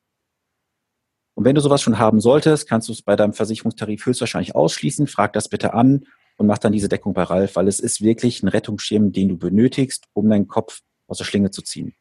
Und 1.33 1.47
wenn 1.47 1.55
du 1.55 1.63
sowas 1.63 1.81
schon 1.81 1.99
haben 1.99 2.21
solltest, 2.21 2.69
kannst 2.69 2.89
du 2.91 2.93
es 2.93 3.01
bei 3.01 3.17
deinem 3.17 3.33
Versicherungstarif 3.33 4.05
höchstwahrscheinlich 4.05 4.55
ausschließen. 4.55 5.07
Frag 5.07 5.33
das 5.33 5.49
bitte 5.49 5.73
an 5.73 6.05
und 6.37 6.47
mach 6.47 6.59
dann 6.59 6.73
diese 6.75 6.91
Deckung 6.91 7.15
bei 7.15 7.23
Ralf, 7.23 7.57
weil 7.57 7.67
es 7.67 7.81
ist 7.81 8.03
wirklich 8.03 8.43
ein 8.43 8.49
Rettungsschirm, 8.49 9.11
den 9.13 9.31
du 9.31 9.39
benötigst, 9.39 10.05
um 10.13 10.29
deinen 10.29 10.49
Kopf 10.49 10.83
aus 11.07 11.17
der 11.17 11.25
Schlinge 11.25 11.51
zu 11.51 11.63
ziehen. 11.63 11.95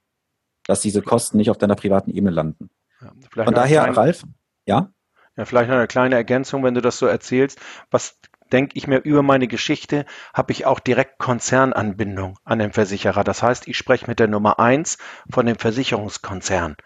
Dass 0.66 0.82
diese 0.82 1.02
Kosten 1.02 1.38
nicht 1.38 1.50
auf 1.50 1.58
deiner 1.58 1.76
privaten 1.76 2.12
Ebene 2.12 2.32
landen. 2.32 2.70
Ja, 3.00 3.46
Von 3.46 3.54
daher, 3.54 3.96
Ralf, 3.96 4.24
ja? 4.66 4.92
Ja, 5.36 5.46
vielleicht 5.46 5.70
noch 5.70 5.78
eine 5.78 5.88
kleine 5.88 6.16
Ergänzung, 6.16 6.64
wenn 6.64 6.76
du 6.76 6.82
das 6.82 6.98
so 6.98 7.08
erzählst. 7.08 7.60
Was 7.90 8.20
denke 8.52 8.78
ich 8.78 8.88
mir 8.88 9.00
über 9.00 9.24
meine 9.24 9.48
Geschichte, 9.48 10.06
habe 10.34 10.52
ich 10.52 10.66
auch 10.66 10.80
direkt 10.80 11.18
Konzernanbindung 11.18 12.38
an 12.46 12.60
den 12.60 12.72
Versicherer. 12.72 13.24
Das 13.24 13.42
heißt, 13.42 13.68
ich 13.68 13.78
spreche 13.78 14.06
mit 14.08 14.20
der 14.20 14.28
Nummer 14.28 14.60
eins 14.60 14.98
von 15.30 15.46
dem 15.48 15.58
Versicherungskonzern. 15.58 16.78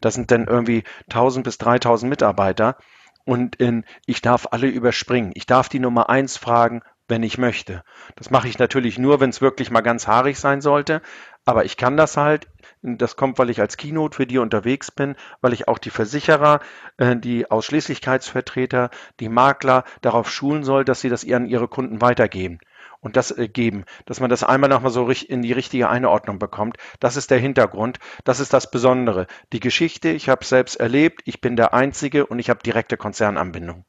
Das 0.00 0.14
sind 0.14 0.30
dann 0.30 0.46
irgendwie 0.46 0.84
1000 1.08 1.44
bis 1.44 1.58
3000 1.58 2.10
Mitarbeiter 2.10 2.76
und 3.24 3.56
in, 3.56 3.84
ich 4.04 4.20
darf 4.20 4.48
alle 4.50 4.68
überspringen. 4.68 5.32
Ich 5.34 5.46
darf 5.46 5.68
die 5.68 5.80
Nummer 5.80 6.10
eins 6.10 6.36
fragen, 6.36 6.82
wenn 7.08 7.22
ich 7.22 7.38
möchte. 7.38 7.82
Das 8.16 8.30
mache 8.30 8.48
ich 8.48 8.58
natürlich 8.58 8.98
nur, 8.98 9.20
wenn 9.20 9.30
es 9.30 9.40
wirklich 9.40 9.70
mal 9.70 9.80
ganz 9.80 10.06
haarig 10.06 10.38
sein 10.38 10.60
sollte. 10.60 11.02
Aber 11.44 11.64
ich 11.64 11.76
kann 11.76 11.96
das 11.96 12.16
halt. 12.16 12.46
Das 12.82 13.16
kommt, 13.16 13.38
weil 13.38 13.50
ich 13.50 13.60
als 13.60 13.76
Keynote 13.76 14.16
für 14.16 14.26
die 14.26 14.38
unterwegs 14.38 14.90
bin, 14.90 15.16
weil 15.40 15.52
ich 15.52 15.66
auch 15.66 15.78
die 15.78 15.90
Versicherer, 15.90 16.60
äh, 16.98 17.16
die 17.16 17.50
Ausschließlichkeitsvertreter, 17.50 18.90
die 19.18 19.28
Makler 19.28 19.84
darauf 20.02 20.30
schulen 20.30 20.62
soll, 20.62 20.84
dass 20.84 21.00
sie 21.00 21.08
das 21.08 21.28
an 21.30 21.46
ihre 21.46 21.68
Kunden 21.68 22.00
weitergeben 22.00 22.60
und 23.00 23.16
das 23.16 23.30
äh, 23.30 23.48
geben, 23.48 23.84
dass 24.04 24.20
man 24.20 24.30
das 24.30 24.42
einmal 24.42 24.68
nochmal 24.68 24.90
so 24.90 25.08
in 25.08 25.42
die 25.42 25.52
richtige 25.52 25.88
Einordnung 25.88 26.38
bekommt. 26.38 26.76
Das 27.00 27.16
ist 27.16 27.30
der 27.30 27.38
Hintergrund, 27.38 27.98
das 28.24 28.40
ist 28.40 28.52
das 28.52 28.70
Besondere. 28.70 29.26
Die 29.52 29.60
Geschichte, 29.60 30.10
ich 30.10 30.28
habe 30.28 30.42
es 30.42 30.48
selbst 30.48 30.76
erlebt, 30.76 31.22
ich 31.24 31.40
bin 31.40 31.56
der 31.56 31.74
Einzige 31.74 32.26
und 32.26 32.38
ich 32.38 32.50
habe 32.50 32.62
direkte 32.62 32.96
Konzernanbindung. 32.96 33.84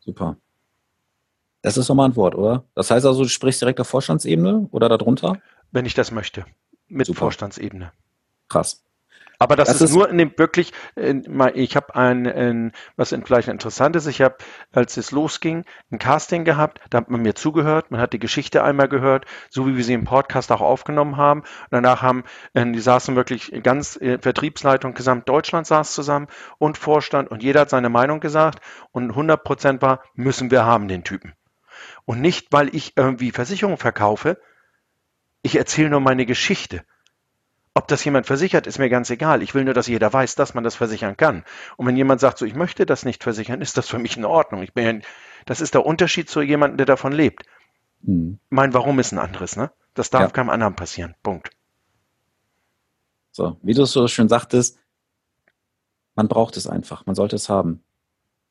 Super. 0.00 0.36
Das 1.62 1.76
ist 1.76 1.88
nochmal 1.88 2.08
ein 2.08 2.16
Wort, 2.16 2.34
oder? 2.34 2.64
Das 2.74 2.90
heißt 2.90 3.04
also, 3.04 3.22
du 3.22 3.28
sprichst 3.28 3.60
direkt 3.60 3.80
auf 3.80 3.88
Vorstandsebene 3.88 4.68
oder 4.70 4.88
darunter? 4.88 5.38
Wenn 5.72 5.84
ich 5.84 5.94
das 5.94 6.10
möchte. 6.10 6.44
Mit 6.88 7.06
Super. 7.06 7.20
Vorstandsebene. 7.20 7.92
Krass. 8.50 8.84
Aber 9.42 9.56
das, 9.56 9.68
das 9.68 9.76
ist, 9.76 9.82
ist, 9.90 9.96
nur 9.96 10.10
in 10.10 10.18
dem 10.18 10.34
wirklich, 10.36 10.74
ich 10.96 11.76
habe 11.76 11.94
ein, 11.94 12.26
ein, 12.26 12.72
was 12.96 13.16
vielleicht 13.24 13.48
interessant 13.48 13.96
ist, 13.96 14.06
ich 14.06 14.20
habe, 14.20 14.36
als 14.70 14.98
es 14.98 15.12
losging, 15.12 15.64
ein 15.90 15.98
Casting 15.98 16.44
gehabt, 16.44 16.78
da 16.90 16.98
hat 16.98 17.08
man 17.08 17.22
mir 17.22 17.34
zugehört, 17.34 17.90
man 17.90 18.02
hat 18.02 18.12
die 18.12 18.18
Geschichte 18.18 18.62
einmal 18.62 18.88
gehört, 18.88 19.24
so 19.48 19.66
wie 19.66 19.78
wir 19.78 19.84
sie 19.84 19.94
im 19.94 20.04
Podcast 20.04 20.52
auch 20.52 20.60
aufgenommen 20.60 21.16
haben. 21.16 21.40
Und 21.40 21.70
danach 21.70 22.02
haben, 22.02 22.24
äh, 22.52 22.70
die 22.70 22.80
saßen 22.80 23.16
wirklich 23.16 23.62
ganz, 23.62 23.96
äh, 23.96 24.18
Vertriebsleitung 24.18 24.92
Gesamtdeutschland 24.92 25.66
saß 25.66 25.94
zusammen 25.94 26.26
und 26.58 26.76
Vorstand 26.76 27.30
und 27.30 27.42
jeder 27.42 27.60
hat 27.60 27.70
seine 27.70 27.88
Meinung 27.88 28.20
gesagt 28.20 28.60
und 28.92 29.08
100 29.08 29.42
Prozent 29.42 29.80
war, 29.80 30.02
müssen 30.12 30.50
wir 30.50 30.66
haben 30.66 30.86
den 30.86 31.02
Typen. 31.02 31.32
Und 32.04 32.20
nicht, 32.20 32.48
weil 32.50 32.74
ich 32.74 32.92
irgendwie 32.94 33.30
Versicherung 33.30 33.78
verkaufe, 33.78 34.38
ich 35.40 35.56
erzähle 35.56 35.88
nur 35.88 36.00
meine 36.00 36.26
Geschichte. 36.26 36.84
Ob 37.74 37.86
das 37.86 38.04
jemand 38.04 38.26
versichert, 38.26 38.66
ist 38.66 38.78
mir 38.78 38.88
ganz 38.88 39.10
egal. 39.10 39.42
Ich 39.42 39.54
will 39.54 39.64
nur, 39.64 39.74
dass 39.74 39.86
jeder 39.86 40.12
weiß, 40.12 40.34
dass 40.34 40.54
man 40.54 40.64
das 40.64 40.74
versichern 40.74 41.16
kann. 41.16 41.44
Und 41.76 41.86
wenn 41.86 41.96
jemand 41.96 42.20
sagt, 42.20 42.38
so, 42.38 42.44
ich 42.44 42.54
möchte 42.54 42.84
das 42.84 43.04
nicht 43.04 43.22
versichern, 43.22 43.60
ist 43.60 43.76
das 43.76 43.88
für 43.88 43.98
mich 43.98 44.16
in 44.16 44.24
Ordnung. 44.24 44.62
Ich 44.62 44.74
bin 44.74 45.02
das 45.46 45.60
ist 45.60 45.74
der 45.74 45.86
Unterschied 45.86 46.28
zu 46.28 46.42
jemandem, 46.42 46.78
der 46.78 46.86
davon 46.86 47.12
lebt. 47.12 47.44
Hm. 48.04 48.38
Mein 48.48 48.74
Warum 48.74 48.98
ist 48.98 49.12
ein 49.12 49.18
anderes, 49.18 49.56
ne? 49.56 49.70
Das 49.94 50.10
darf 50.10 50.22
ja. 50.22 50.28
keinem 50.30 50.50
anderen 50.50 50.74
passieren. 50.74 51.14
Punkt. 51.22 51.50
So, 53.32 53.56
wie 53.62 53.74
du 53.74 53.82
es 53.82 53.92
so 53.92 54.06
schön 54.08 54.28
sagtest, 54.28 54.78
man 56.14 56.28
braucht 56.28 56.56
es 56.56 56.66
einfach. 56.66 57.06
Man 57.06 57.14
sollte 57.14 57.36
es 57.36 57.48
haben. 57.48 57.82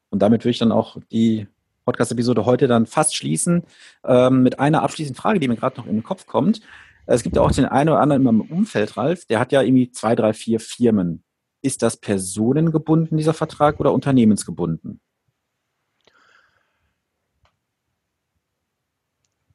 Und 0.09 0.19
damit 0.21 0.41
würde 0.41 0.51
ich 0.51 0.59
dann 0.59 0.71
auch 0.71 0.97
die 1.11 1.47
Podcast-Episode 1.85 2.45
heute 2.45 2.67
dann 2.67 2.85
fast 2.85 3.15
schließen 3.15 3.63
ähm, 4.03 4.43
mit 4.43 4.59
einer 4.59 4.83
abschließenden 4.83 5.19
Frage, 5.19 5.39
die 5.39 5.47
mir 5.47 5.55
gerade 5.55 5.79
noch 5.79 5.87
in 5.87 5.95
den 5.95 6.03
Kopf 6.03 6.25
kommt. 6.25 6.61
Es 7.11 7.23
gibt 7.23 7.35
ja 7.35 7.41
auch 7.41 7.51
den 7.51 7.65
einen 7.65 7.89
oder 7.89 7.99
anderen 7.99 8.21
in 8.21 8.25
meinem 8.25 8.41
Umfeld, 8.41 8.95
Ralf, 8.95 9.25
der 9.25 9.39
hat 9.39 9.51
ja 9.51 9.61
irgendwie 9.61 9.91
zwei, 9.91 10.15
drei, 10.15 10.33
vier 10.33 10.59
Firmen. 10.59 11.23
Ist 11.61 11.81
das 11.81 11.97
personengebunden, 11.97 13.17
dieser 13.17 13.33
Vertrag, 13.33 13.79
oder 13.79 13.93
unternehmensgebunden? 13.93 15.01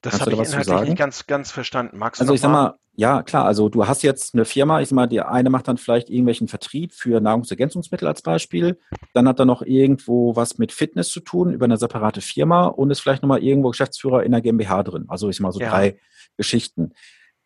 Das 0.01 0.21
habe 0.21 0.33
ich 0.33 0.39
inhaltlich 0.39 0.81
nicht 0.81 0.97
ganz, 0.97 1.25
ganz 1.25 1.51
verstanden. 1.51 1.97
Du 1.97 2.05
also 2.05 2.33
ich 2.33 2.41
sag 2.41 2.51
mal, 2.51 2.75
ja 2.95 3.23
klar, 3.23 3.45
also 3.45 3.69
du 3.69 3.87
hast 3.87 4.03
jetzt 4.03 4.35
eine 4.35 4.45
Firma, 4.45 4.81
ich 4.81 4.89
sag 4.89 4.95
mal, 4.95 5.07
die 5.07 5.21
eine 5.21 5.49
macht 5.49 5.67
dann 5.67 5.77
vielleicht 5.77 6.09
irgendwelchen 6.09 6.47
Vertrieb 6.47 6.93
für 6.93 7.19
Nahrungsergänzungsmittel 7.21 8.07
als 8.07 8.21
Beispiel, 8.21 8.79
dann 9.13 9.27
hat 9.27 9.39
er 9.39 9.45
noch 9.45 9.63
irgendwo 9.63 10.35
was 10.35 10.59
mit 10.59 10.71
Fitness 10.71 11.09
zu 11.09 11.21
tun 11.21 11.53
über 11.53 11.65
eine 11.65 11.77
separate 11.77 12.21
Firma 12.21 12.67
und 12.67 12.91
ist 12.91 12.99
vielleicht 12.99 13.23
nochmal 13.23 13.41
irgendwo 13.41 13.69
Geschäftsführer 13.69 14.23
in 14.23 14.31
der 14.31 14.41
GmbH 14.41 14.83
drin. 14.83 15.05
Also 15.07 15.29
ich 15.29 15.37
sag 15.37 15.43
mal 15.43 15.51
so 15.51 15.59
ja. 15.59 15.69
drei 15.69 15.97
Geschichten. 16.37 16.91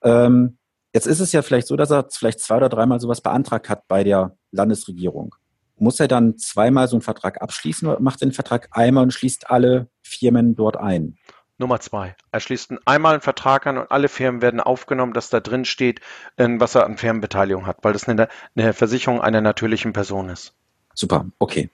Ähm, 0.04 0.58
jetzt 0.94 1.08
ist 1.08 1.20
es 1.20 1.32
ja 1.32 1.42
vielleicht 1.42 1.68
so, 1.68 1.76
dass 1.76 1.92
er 1.92 2.08
vielleicht 2.10 2.40
zwei 2.40 2.58
oder 2.58 2.70
dreimal 2.70 3.00
sowas 3.00 3.22
beantragt 3.22 3.70
hat 3.70 3.88
bei 3.88 4.04
der 4.04 4.36
Landesregierung. 4.52 5.36
Muss 5.78 6.00
er 6.00 6.08
dann 6.08 6.38
zweimal 6.38 6.88
so 6.88 6.96
einen 6.96 7.02
Vertrag 7.02 7.42
abschließen 7.42 7.88
oder 7.88 8.00
macht 8.00 8.22
er 8.22 8.28
den 8.28 8.34
Vertrag 8.34 8.68
einmal 8.72 9.04
und 9.04 9.14
schließt 9.14 9.50
alle 9.50 9.88
Firmen 10.02 10.56
dort 10.56 10.78
ein? 10.78 11.18
Nummer 11.58 11.80
zwei. 11.82 12.16
Er 12.32 12.40
schließt 12.40 12.74
einmal 12.86 13.14
einen 13.14 13.22
Vertrag 13.22 13.68
an 13.68 13.78
und 13.78 13.92
alle 13.92 14.08
Firmen 14.08 14.42
werden 14.42 14.62
aufgenommen, 14.62 15.14
dass 15.14 15.30
da 15.30 15.42
drin 15.42 15.66
steht, 15.66 16.00
was 16.38 16.76
er 16.76 16.86
an 16.86 16.98
Firmenbeteiligung 16.98 17.68
hat, 17.68 17.78
weil 17.82 17.94
das 17.94 18.08
eine, 18.08 18.30
eine 18.56 18.74
Versicherung 18.74 19.20
einer 19.20 19.42
natürlichen 19.42 19.92
Person 19.92 20.30
ist. 20.30 20.54
Super, 20.94 21.26
okay. 21.38 21.70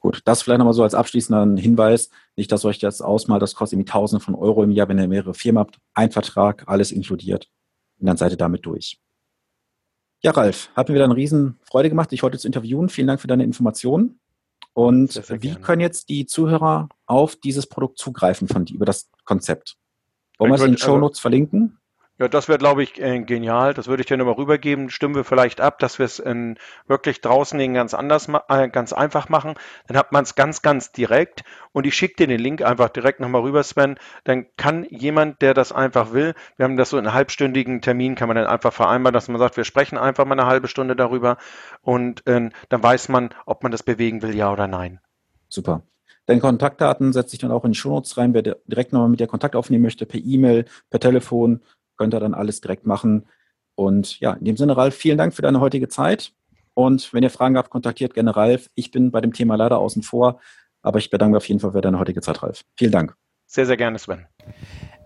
Gut, 0.00 0.22
das 0.24 0.42
vielleicht 0.42 0.58
nochmal 0.58 0.74
so 0.74 0.84
als 0.84 0.94
abschließender 0.94 1.60
Hinweis. 1.60 2.10
Nicht, 2.36 2.52
dass 2.52 2.64
euch 2.64 2.78
das 2.78 3.00
ausmalt, 3.00 3.42
das 3.42 3.56
kostet 3.56 3.76
irgendwie 3.76 3.90
Tausende 3.90 4.24
von 4.24 4.36
Euro 4.36 4.62
im 4.62 4.70
Jahr, 4.70 4.88
wenn 4.88 4.98
ihr 4.98 5.08
mehrere 5.08 5.34
Firmen 5.34 5.58
habt. 5.58 5.78
Ein 5.94 6.12
Vertrag, 6.12 6.64
alles 6.66 6.92
inkludiert. 6.92 7.48
Und 7.98 8.06
dann 8.06 8.16
seid 8.16 8.32
ihr 8.32 8.38
damit 8.38 8.64
durch. 8.66 8.98
Ja, 10.20 10.32
Ralf, 10.32 10.70
hat 10.74 10.88
mir 10.88 10.94
wieder 10.94 11.04
eine 11.04 11.16
riesen 11.16 11.58
Freude 11.62 11.88
gemacht, 11.88 12.10
dich 12.10 12.22
heute 12.22 12.38
zu 12.38 12.48
interviewen. 12.48 12.88
Vielen 12.88 13.06
Dank 13.06 13.20
für 13.20 13.28
deine 13.28 13.44
Informationen. 13.44 14.20
Und 14.72 15.12
sehr, 15.12 15.22
sehr 15.22 15.42
wie 15.42 15.48
gerne. 15.48 15.60
können 15.60 15.80
jetzt 15.80 16.08
die 16.08 16.26
Zuhörer 16.26 16.88
auf 17.06 17.36
dieses 17.36 17.66
Produkt 17.66 17.98
zugreifen 17.98 18.48
von 18.48 18.66
über 18.66 18.84
das 18.84 19.10
Konzept? 19.24 19.76
Wollen 20.38 20.52
wir 20.52 20.56
es 20.56 20.62
in 20.62 20.72
den 20.72 20.78
Show 20.78 20.92
also 20.92 20.98
Notes 21.00 21.20
verlinken? 21.20 21.78
Ja, 22.20 22.26
das 22.26 22.48
wäre, 22.48 22.58
glaube 22.58 22.82
ich, 22.82 23.00
äh, 23.00 23.20
genial. 23.20 23.74
Das 23.74 23.86
würde 23.86 24.00
ich 24.00 24.08
dir 24.08 24.16
nochmal 24.16 24.34
rübergeben. 24.34 24.90
Stimmen 24.90 25.14
wir 25.14 25.22
vielleicht 25.22 25.60
ab, 25.60 25.78
dass 25.78 26.00
wir 26.00 26.06
es 26.06 26.18
wirklich 26.88 27.20
draußen 27.20 27.74
ganz 27.74 27.94
anders, 27.94 28.28
äh, 28.48 28.68
ganz 28.68 28.92
einfach 28.92 29.28
machen. 29.28 29.54
Dann 29.86 29.96
hat 29.96 30.10
man 30.10 30.24
es 30.24 30.34
ganz, 30.34 30.60
ganz 30.60 30.90
direkt. 30.90 31.44
Und 31.70 31.86
ich 31.86 31.94
schicke 31.94 32.16
dir 32.16 32.26
den 32.26 32.40
Link 32.40 32.62
einfach 32.62 32.88
direkt 32.88 33.20
nochmal 33.20 33.42
rüber, 33.42 33.62
Sven. 33.62 33.98
Dann 34.24 34.46
kann 34.56 34.84
jemand, 34.90 35.42
der 35.42 35.54
das 35.54 35.70
einfach 35.70 36.12
will, 36.12 36.34
wir 36.56 36.64
haben 36.64 36.76
das 36.76 36.90
so 36.90 36.98
in 36.98 37.06
einem 37.06 37.14
halbstündigen 37.14 37.82
Termin, 37.82 38.16
kann 38.16 38.26
man 38.26 38.36
dann 38.36 38.46
einfach 38.48 38.72
vereinbaren, 38.72 39.14
dass 39.14 39.28
man 39.28 39.38
sagt, 39.38 39.56
wir 39.56 39.64
sprechen 39.64 39.96
einfach 39.96 40.24
mal 40.24 40.38
eine 40.38 40.48
halbe 40.48 40.66
Stunde 40.66 40.96
darüber. 40.96 41.36
Und 41.82 42.26
äh, 42.26 42.50
dann 42.68 42.82
weiß 42.82 43.10
man, 43.10 43.30
ob 43.46 43.62
man 43.62 43.70
das 43.70 43.84
bewegen 43.84 44.22
will, 44.22 44.34
ja 44.34 44.52
oder 44.52 44.66
nein. 44.66 44.98
Super. 45.48 45.82
Deine 46.26 46.40
Kontaktdaten 46.40 47.14
setze 47.14 47.36
ich 47.36 47.40
dann 47.40 47.52
auch 47.52 47.64
in 47.64 47.72
die 47.72 47.78
Shownotes 47.78 48.18
rein. 48.18 48.34
Wer 48.34 48.42
direkt 48.42 48.92
nochmal 48.92 49.08
mit 49.08 49.18
dir 49.18 49.26
Kontakt 49.26 49.56
aufnehmen 49.56 49.82
möchte, 49.82 50.04
per 50.04 50.20
E-Mail, 50.20 50.66
per 50.90 51.00
Telefon, 51.00 51.62
könnt 51.98 52.14
ihr 52.14 52.20
dann 52.20 52.34
alles 52.34 52.60
direkt 52.60 52.86
machen. 52.86 53.26
Und 53.74 54.18
ja, 54.20 54.32
in 54.32 54.44
dem 54.44 54.56
Sinne, 54.56 54.76
Ralf, 54.76 54.94
vielen 54.94 55.18
Dank 55.18 55.34
für 55.34 55.42
deine 55.42 55.60
heutige 55.60 55.88
Zeit. 55.88 56.32
Und 56.74 57.12
wenn 57.12 57.22
ihr 57.22 57.30
Fragen 57.30 57.56
habt, 57.56 57.70
kontaktiert 57.70 58.14
gerne 58.14 58.36
Ralf. 58.36 58.70
Ich 58.74 58.90
bin 58.90 59.10
bei 59.10 59.20
dem 59.20 59.32
Thema 59.32 59.56
leider 59.56 59.78
außen 59.78 60.02
vor, 60.02 60.40
aber 60.80 60.98
ich 60.98 61.10
bedanke 61.10 61.32
mich 61.32 61.36
auf 61.38 61.48
jeden 61.48 61.60
Fall 61.60 61.72
für 61.72 61.80
deine 61.80 61.98
heutige 61.98 62.20
Zeit, 62.20 62.42
Ralf. 62.42 62.64
Vielen 62.76 62.92
Dank. 62.92 63.16
Sehr, 63.46 63.66
sehr 63.66 63.76
gerne, 63.76 63.98
Sven. 63.98 64.26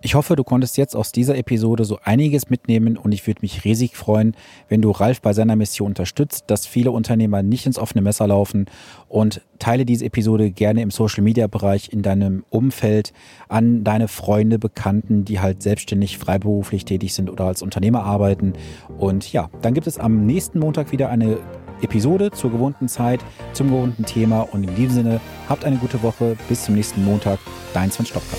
Ich 0.04 0.16
hoffe, 0.16 0.34
du 0.34 0.42
konntest 0.42 0.76
jetzt 0.76 0.96
aus 0.96 1.12
dieser 1.12 1.36
Episode 1.38 1.84
so 1.84 1.96
einiges 2.02 2.50
mitnehmen 2.50 2.96
und 2.96 3.12
ich 3.12 3.24
würde 3.28 3.38
mich 3.42 3.62
riesig 3.62 3.96
freuen, 3.96 4.34
wenn 4.68 4.82
du 4.82 4.90
Ralf 4.90 5.20
bei 5.20 5.32
seiner 5.32 5.54
Mission 5.54 5.92
unterstützt, 5.92 6.44
dass 6.48 6.66
viele 6.66 6.90
Unternehmer 6.90 7.44
nicht 7.44 7.66
ins 7.66 7.78
offene 7.78 8.02
Messer 8.02 8.26
laufen 8.26 8.66
und 9.08 9.42
teile 9.60 9.84
diese 9.84 10.04
Episode 10.04 10.50
gerne 10.50 10.82
im 10.82 10.90
Social 10.90 11.22
Media 11.22 11.46
Bereich 11.46 11.92
in 11.92 12.02
deinem 12.02 12.44
Umfeld 12.50 13.12
an 13.48 13.84
deine 13.84 14.08
Freunde, 14.08 14.58
Bekannten, 14.58 15.24
die 15.24 15.38
halt 15.38 15.62
selbstständig, 15.62 16.18
freiberuflich 16.18 16.84
tätig 16.84 17.14
sind 17.14 17.30
oder 17.30 17.44
als 17.44 17.62
Unternehmer 17.62 18.02
arbeiten. 18.02 18.54
Und 18.98 19.32
ja, 19.32 19.50
dann 19.62 19.72
gibt 19.72 19.86
es 19.86 19.98
am 19.98 20.26
nächsten 20.26 20.58
Montag 20.58 20.90
wieder 20.90 21.10
eine 21.10 21.38
Episode 21.80 22.32
zur 22.32 22.50
gewohnten 22.50 22.88
Zeit, 22.88 23.20
zum 23.52 23.68
gewohnten 23.68 24.04
Thema 24.04 24.40
und 24.40 24.64
in 24.64 24.74
diesem 24.74 24.94
Sinne 24.94 25.20
habt 25.48 25.64
eine 25.64 25.76
gute 25.76 26.02
Woche. 26.02 26.36
Bis 26.48 26.64
zum 26.64 26.74
nächsten 26.74 27.04
Montag. 27.04 27.38
Dein 27.72 27.92
Sven 27.92 28.06
Stopka. 28.06 28.36